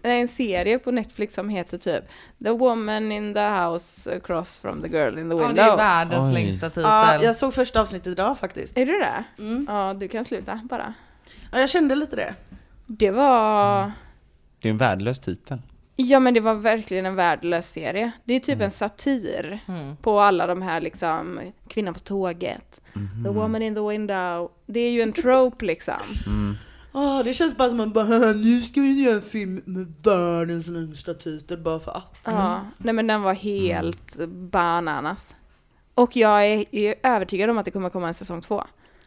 Det 0.03 0.09
är 0.11 0.20
en 0.20 0.28
serie 0.28 0.78
på 0.78 0.90
Netflix 0.90 1.34
som 1.34 1.48
heter 1.48 1.78
typ 1.78 2.05
The 2.44 2.51
Woman 2.51 3.12
in 3.12 3.34
the 3.34 3.40
House 3.48 4.16
Across 4.16 4.59
from 4.59 4.82
the 4.82 4.88
Girl 4.88 5.18
in 5.18 5.30
the 5.30 5.36
Ja, 5.36 5.46
Window. 5.46 5.55
det 5.55 5.62
är 5.72 5.76
världens 5.76 6.24
Oj. 6.28 6.32
längsta 6.34 6.68
titel. 6.68 6.82
Ja, 6.82 7.22
jag 7.22 7.36
såg 7.36 7.55
första 7.55 7.80
avsnittet 7.80 8.07
idag 8.07 8.38
faktiskt. 8.38 8.78
Är 8.78 8.86
du 8.86 8.98
det? 8.98 9.24
Mm. 9.38 9.66
Ja, 9.68 9.94
du 9.94 10.09
kan 10.09 10.24
sluta 10.24 10.61
bara. 10.64 10.94
Ja, 11.53 11.61
jag 11.61 11.70
kände 11.70 11.94
lite 11.94 12.16
det. 12.16 12.34
Det 12.86 13.11
var... 13.11 13.78
Mm. 13.82 13.90
Det 14.61 14.68
är 14.68 14.70
en 14.70 14.78
värdelös 14.78 15.20
titel. 15.20 15.59
Ja 16.03 16.20
men 16.20 16.34
det 16.34 16.40
var 16.40 16.55
verkligen 16.55 17.07
en 17.07 17.14
värdelös 17.14 17.70
serie. 17.72 18.12
Det 18.24 18.34
är 18.34 18.40
typ 18.40 18.61
en 18.61 18.70
satir 18.70 19.61
Mm. 19.68 19.96
på 19.96 20.20
alla 20.20 20.46
de 20.46 20.62
här 20.62 20.80
liksom, 20.80 21.40
kvinnan 21.68 21.94
på 21.94 22.01
tåget, 22.01 22.80
Mhm. 22.92 23.24
the 23.24 23.30
woman 23.30 23.62
in 23.62 23.74
the 23.74 23.80
window. 23.80 24.51
Det 24.66 24.80
är 24.80 24.90
ju 24.90 25.03
en 25.03 25.12
trope 25.12 25.64
liksom. 25.64 25.94
Ah, 26.92 27.22
det 27.22 27.34
känns 27.34 27.57
bara 27.57 27.70
som 27.70 27.80
att 27.80 27.92
bara, 27.94 28.32
nu 28.32 28.62
ska 28.62 28.80
vi 28.80 29.03
göra 29.03 29.14
en 29.16 29.22
film 29.22 29.62
med 29.64 29.94
världens 30.03 30.66
längsta 30.66 31.14
titel 31.14 31.59
bara 31.59 31.80
för 31.80 31.96
att. 31.96 32.18
Ja, 32.24 32.61
nej 32.78 32.94
men 32.94 33.07
den 33.07 33.22
var 33.22 33.34
helt 33.34 34.16
bananas. 34.28 35.34
Och 35.94 36.16
jag 36.16 36.46
är, 36.46 36.64
är 36.74 36.94
övertygad 37.03 37.51
om 37.51 37.59
att 37.59 37.64
det 37.64 37.70
kommer 37.70 37.90
komma 37.90 38.09
en 38.09 38.14
säsong 38.14 38.40
två. 38.40 38.64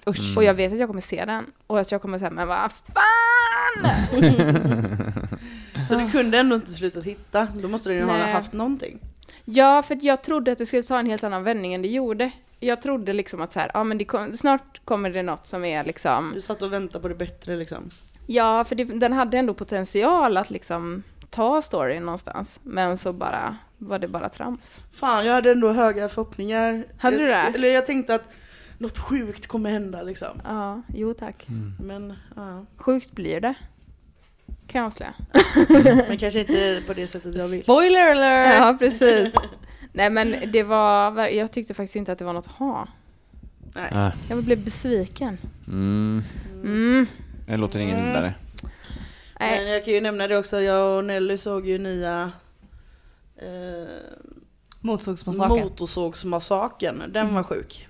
Usch. 0.08 0.38
Och 0.38 0.44
jag 0.44 0.54
vet 0.54 0.74
att 0.74 0.80
jag 0.80 0.89
kommer 0.89 1.02
se 1.02 1.26
den. 1.26 1.46
Och 1.68 1.80
att 1.80 1.91
jag 1.91 2.02
kommer 2.02 2.20
säga, 2.20 2.32
men 2.32 2.48
vad 2.48 2.72
fan! 2.72 3.91
Så 5.88 5.96
det 5.96 6.12
kunde 6.12 6.38
ändå 6.38 6.56
inte 6.56 6.72
slutat 6.72 7.04
hitta. 7.04 7.48
Då 7.62 7.68
måste 7.68 7.90
den 7.90 7.98
ju 7.98 8.04
ha 8.04 8.18
Nej. 8.18 8.32
haft 8.32 8.54
någonting. 8.54 9.00
Ja, 9.46 9.84
för 9.84 9.98
jag 10.02 10.22
trodde 10.22 10.52
att 10.52 10.58
det 10.58 10.66
skulle 10.66 10.84
ta 10.84 11.00
en 11.00 11.06
helt 11.06 11.24
annan 11.24 11.44
vändning 11.44 11.74
än 11.74 11.82
det 11.82 11.88
gjorde. 11.88 12.32
Jag 12.60 12.82
trodde 12.82 13.14
liksom 13.14 13.42
att 13.42 13.54
så 13.54 13.60
här, 13.60 13.72
ja 13.74 13.84
men 13.84 13.98
det 13.98 14.06
kom, 14.06 14.38
snart 14.38 14.82
kommer 14.86 15.10
det 15.10 15.24
något 15.24 15.48
som 15.48 15.66
är 15.66 15.84
liksom, 15.84 16.32
Du 16.34 16.42
satt 16.42 16.62
och 16.62 16.74
väntade 16.74 17.02
på 17.02 17.08
det 17.08 17.16
bättre 17.16 17.56
liksom. 17.56 17.90
ja 18.28 18.64
för 18.64 18.76
det, 18.76 18.84
den 18.84 19.14
hade 19.14 19.38
ändå 19.38 19.54
potential 19.54 20.38
att 20.38 20.50
liksom 20.50 21.04
ta 21.30 21.62
storyn 21.62 22.06
någonstans. 22.06 22.60
Men 22.64 22.98
så 22.98 23.14
bara, 23.14 23.58
var 23.78 24.00
det 24.00 24.08
bara 24.08 24.30
trams. 24.30 24.80
Fan, 24.92 25.26
jag 25.26 25.34
hade 25.34 25.52
ändå 25.52 25.72
höga 25.72 26.10
förhoppningar. 26.10 26.86
Hade 26.98 27.18
du 27.18 27.26
det? 27.26 27.32
Jag, 27.32 27.56
eller 27.56 27.68
jag 27.68 27.86
tänkte 27.86 28.16
att 28.16 28.30
något 28.78 28.98
sjukt 28.98 29.48
kommer 29.48 29.72
hända 29.72 30.02
liksom. 30.02 30.42
Ja, 30.44 30.82
jo 30.96 31.14
tack. 31.14 31.48
Men, 31.84 32.14
ja. 32.36 32.66
Sjukt 32.78 33.12
blir 33.12 33.40
det. 33.42 33.54
Kan 34.68 34.80
jag 34.80 34.88
avslöja. 34.88 35.14
Men 36.07 36.18
kanske 36.18 36.39
inte 36.39 36.84
på 36.88 36.93
det 36.93 37.07
sättet 37.07 37.36
jag 37.36 37.47
vill. 37.47 37.64
Spoiler 37.64 38.11
alert! 38.11 38.64
Ja, 38.64 38.76
precis. 38.80 39.36
Nej 39.91 40.09
men 40.09 40.51
det 40.51 40.64
var, 40.64 41.28
jag 41.28 41.51
tyckte 41.51 41.74
faktiskt 41.74 41.95
inte 41.95 42.11
att 42.11 42.20
det 42.20 42.26
var 42.26 42.34
något 42.34 42.45
att 42.45 42.51
ha. 42.51 42.88
Nej. 43.76 43.89
Ah. 43.91 44.11
Jag 44.30 44.43
blev 44.43 44.64
besviken. 44.66 45.38
Mm. 45.68 46.24
Mm. 46.64 47.07
Det 47.47 47.57
låter 47.57 47.80
inget 47.80 47.97
vidare. 47.97 48.34
Nej. 49.39 49.64
Men 49.64 49.74
jag 49.74 49.86
kan 49.86 49.93
ju 49.93 50.01
nämna 50.01 50.28
det 50.28 50.38
också, 50.38 50.61
jag 50.61 50.97
och 50.97 51.05
Nelly 51.05 51.38
såg 51.38 51.68
ju 51.68 51.78
nya 51.78 52.32
eh, 53.36 53.47
Motorsågsmassakern. 54.80 55.64
Motorsågsmassakern. 55.64 57.03
Den 57.11 57.34
var 57.34 57.43
sjuk. 57.43 57.88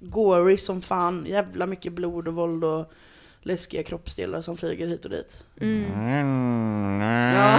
Gory 0.00 0.58
som 0.58 0.82
fan, 0.82 1.26
jävla 1.28 1.66
mycket 1.66 1.92
blod 1.92 2.28
och 2.28 2.34
våld 2.34 2.64
och 2.64 2.92
läskiga 3.44 3.82
kroppsdelar 3.82 4.40
som 4.40 4.56
flyger 4.56 4.86
hit 4.86 5.04
och 5.04 5.10
dit. 5.10 5.44
Mm. 5.60 5.84
Ja. 7.34 7.58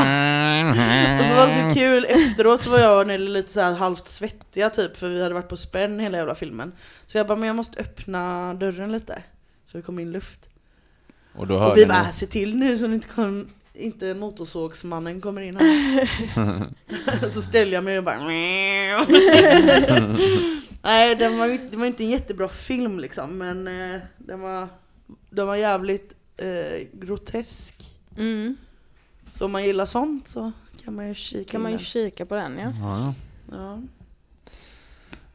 Och 1.19 1.25
så 1.25 1.33
var 1.35 1.47
det 1.47 1.73
så 1.73 1.79
kul, 1.79 2.05
efteråt 2.05 2.61
så 2.61 2.69
var 2.69 2.79
jag 2.79 3.01
och 3.01 3.07
Nelly 3.07 3.31
lite 3.31 3.53
så 3.53 3.61
halvt 3.61 4.07
svettiga 4.07 4.69
typ 4.69 4.97
för 4.97 5.09
vi 5.09 5.21
hade 5.23 5.33
varit 5.33 5.49
på 5.49 5.57
spänn 5.57 5.99
hela 5.99 6.17
jävla 6.17 6.35
filmen. 6.35 6.71
Så 7.05 7.17
jag 7.17 7.27
bara, 7.27 7.35
men 7.37 7.47
jag 7.47 7.55
måste 7.55 7.79
öppna 7.81 8.53
dörren 8.53 8.91
lite. 8.91 9.23
Så 9.65 9.77
det 9.77 9.83
kom 9.83 9.99
in 9.99 10.11
luft. 10.11 10.39
Och 11.35 11.47
då 11.47 11.55
Och 11.63 11.77
vi 11.77 11.81
ni. 11.81 11.87
bara, 11.87 12.11
se 12.11 12.25
till 12.25 12.57
nu 12.57 12.77
så 12.77 12.87
det 12.87 12.93
inte, 12.93 13.07
kom, 13.07 13.49
inte 13.73 14.13
motorsågsmannen 14.13 15.21
kommer 15.21 15.41
in 15.41 15.57
här. 15.57 17.29
så 17.29 17.41
ställer 17.41 17.73
jag 17.73 17.83
mig 17.83 17.97
och 17.97 18.03
bara 18.03 18.19
Nej, 20.81 21.15
den 21.15 21.37
var, 21.37 21.47
det 21.71 21.77
var 21.77 21.85
inte 21.85 22.03
en 22.03 22.09
jättebra 22.09 22.49
film 22.49 22.99
liksom, 22.99 23.37
men 23.37 23.67
eh, 23.67 23.99
den, 24.17 24.41
var, 24.41 24.67
den 25.35 25.47
var 25.47 25.55
jävligt 25.55 26.13
eh, 26.37 26.87
grotesk. 26.93 27.75
Mm. 28.17 28.57
Så 29.29 29.45
om 29.45 29.51
man 29.51 29.63
gillar 29.63 29.85
sånt 29.85 30.27
så 30.27 30.51
kan 30.83 30.95
man 30.95 31.07
ju 31.07 31.13
kika 31.15 31.51
Kan 31.51 31.59
in 31.59 31.63
man 31.63 31.71
ju 31.71 31.77
den. 31.77 31.85
kika 31.85 32.25
på 32.25 32.35
den 32.35 32.57
ja. 32.59 32.73
Ja, 32.81 33.13
Ja. 33.51 33.55
ja. 33.57 33.81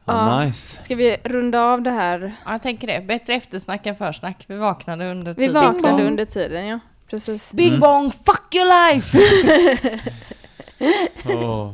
Ja. 0.05 0.43
nice. 0.45 0.83
Ska 0.83 0.95
vi 0.95 1.17
runda 1.23 1.61
av 1.61 1.81
det 1.81 1.91
här? 1.91 2.35
Ja, 2.45 2.51
jag 2.51 2.61
tänker 2.61 2.87
det. 2.87 3.01
Bättre 3.07 3.33
eftersnack 3.33 3.85
än 3.85 3.95
försnack. 3.95 4.43
Vi 4.47 4.55
vaknade 4.55 5.11
under 5.11 5.33
Vi 5.33 5.47
vaknade 5.47 6.03
under 6.07 6.25
tiden 6.25 6.67
ja. 6.67 6.79
Precis. 7.09 7.51
Bing 7.51 7.79
bong, 7.79 8.11
fuck 8.11 8.55
your 8.55 8.93
life! 8.93 9.17
Åh. 11.25 11.73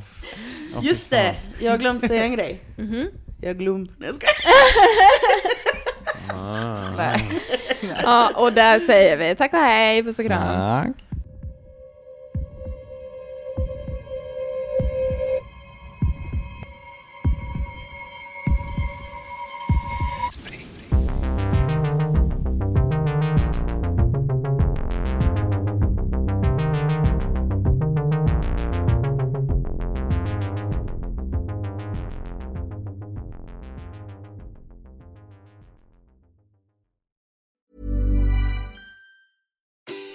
Ja, 0.73 0.81
fy 0.81 0.87
Just 0.87 1.09
fan. 1.09 1.19
det, 1.19 1.35
jag 1.65 1.71
har 1.71 1.77
glömt 1.77 2.07
säga 2.07 2.23
en 2.23 2.31
grej. 2.33 2.63
Mhm. 2.77 3.07
Jag 3.41 3.57
glöm. 3.57 3.83
Nej, 3.83 4.09
jag 4.09 4.15
skojar. 4.15 4.33
Ah. 6.29 6.89
Nej. 6.97 7.41
Ja, 8.03 8.31
och 8.35 8.53
där 8.53 8.79
säger 8.79 9.17
vi 9.17 9.35
tack 9.35 9.53
och 9.53 9.59
hej, 9.59 10.03
puss 10.03 10.19
och 10.19 10.25
kram. 10.25 10.41
Tack. 10.43 11.06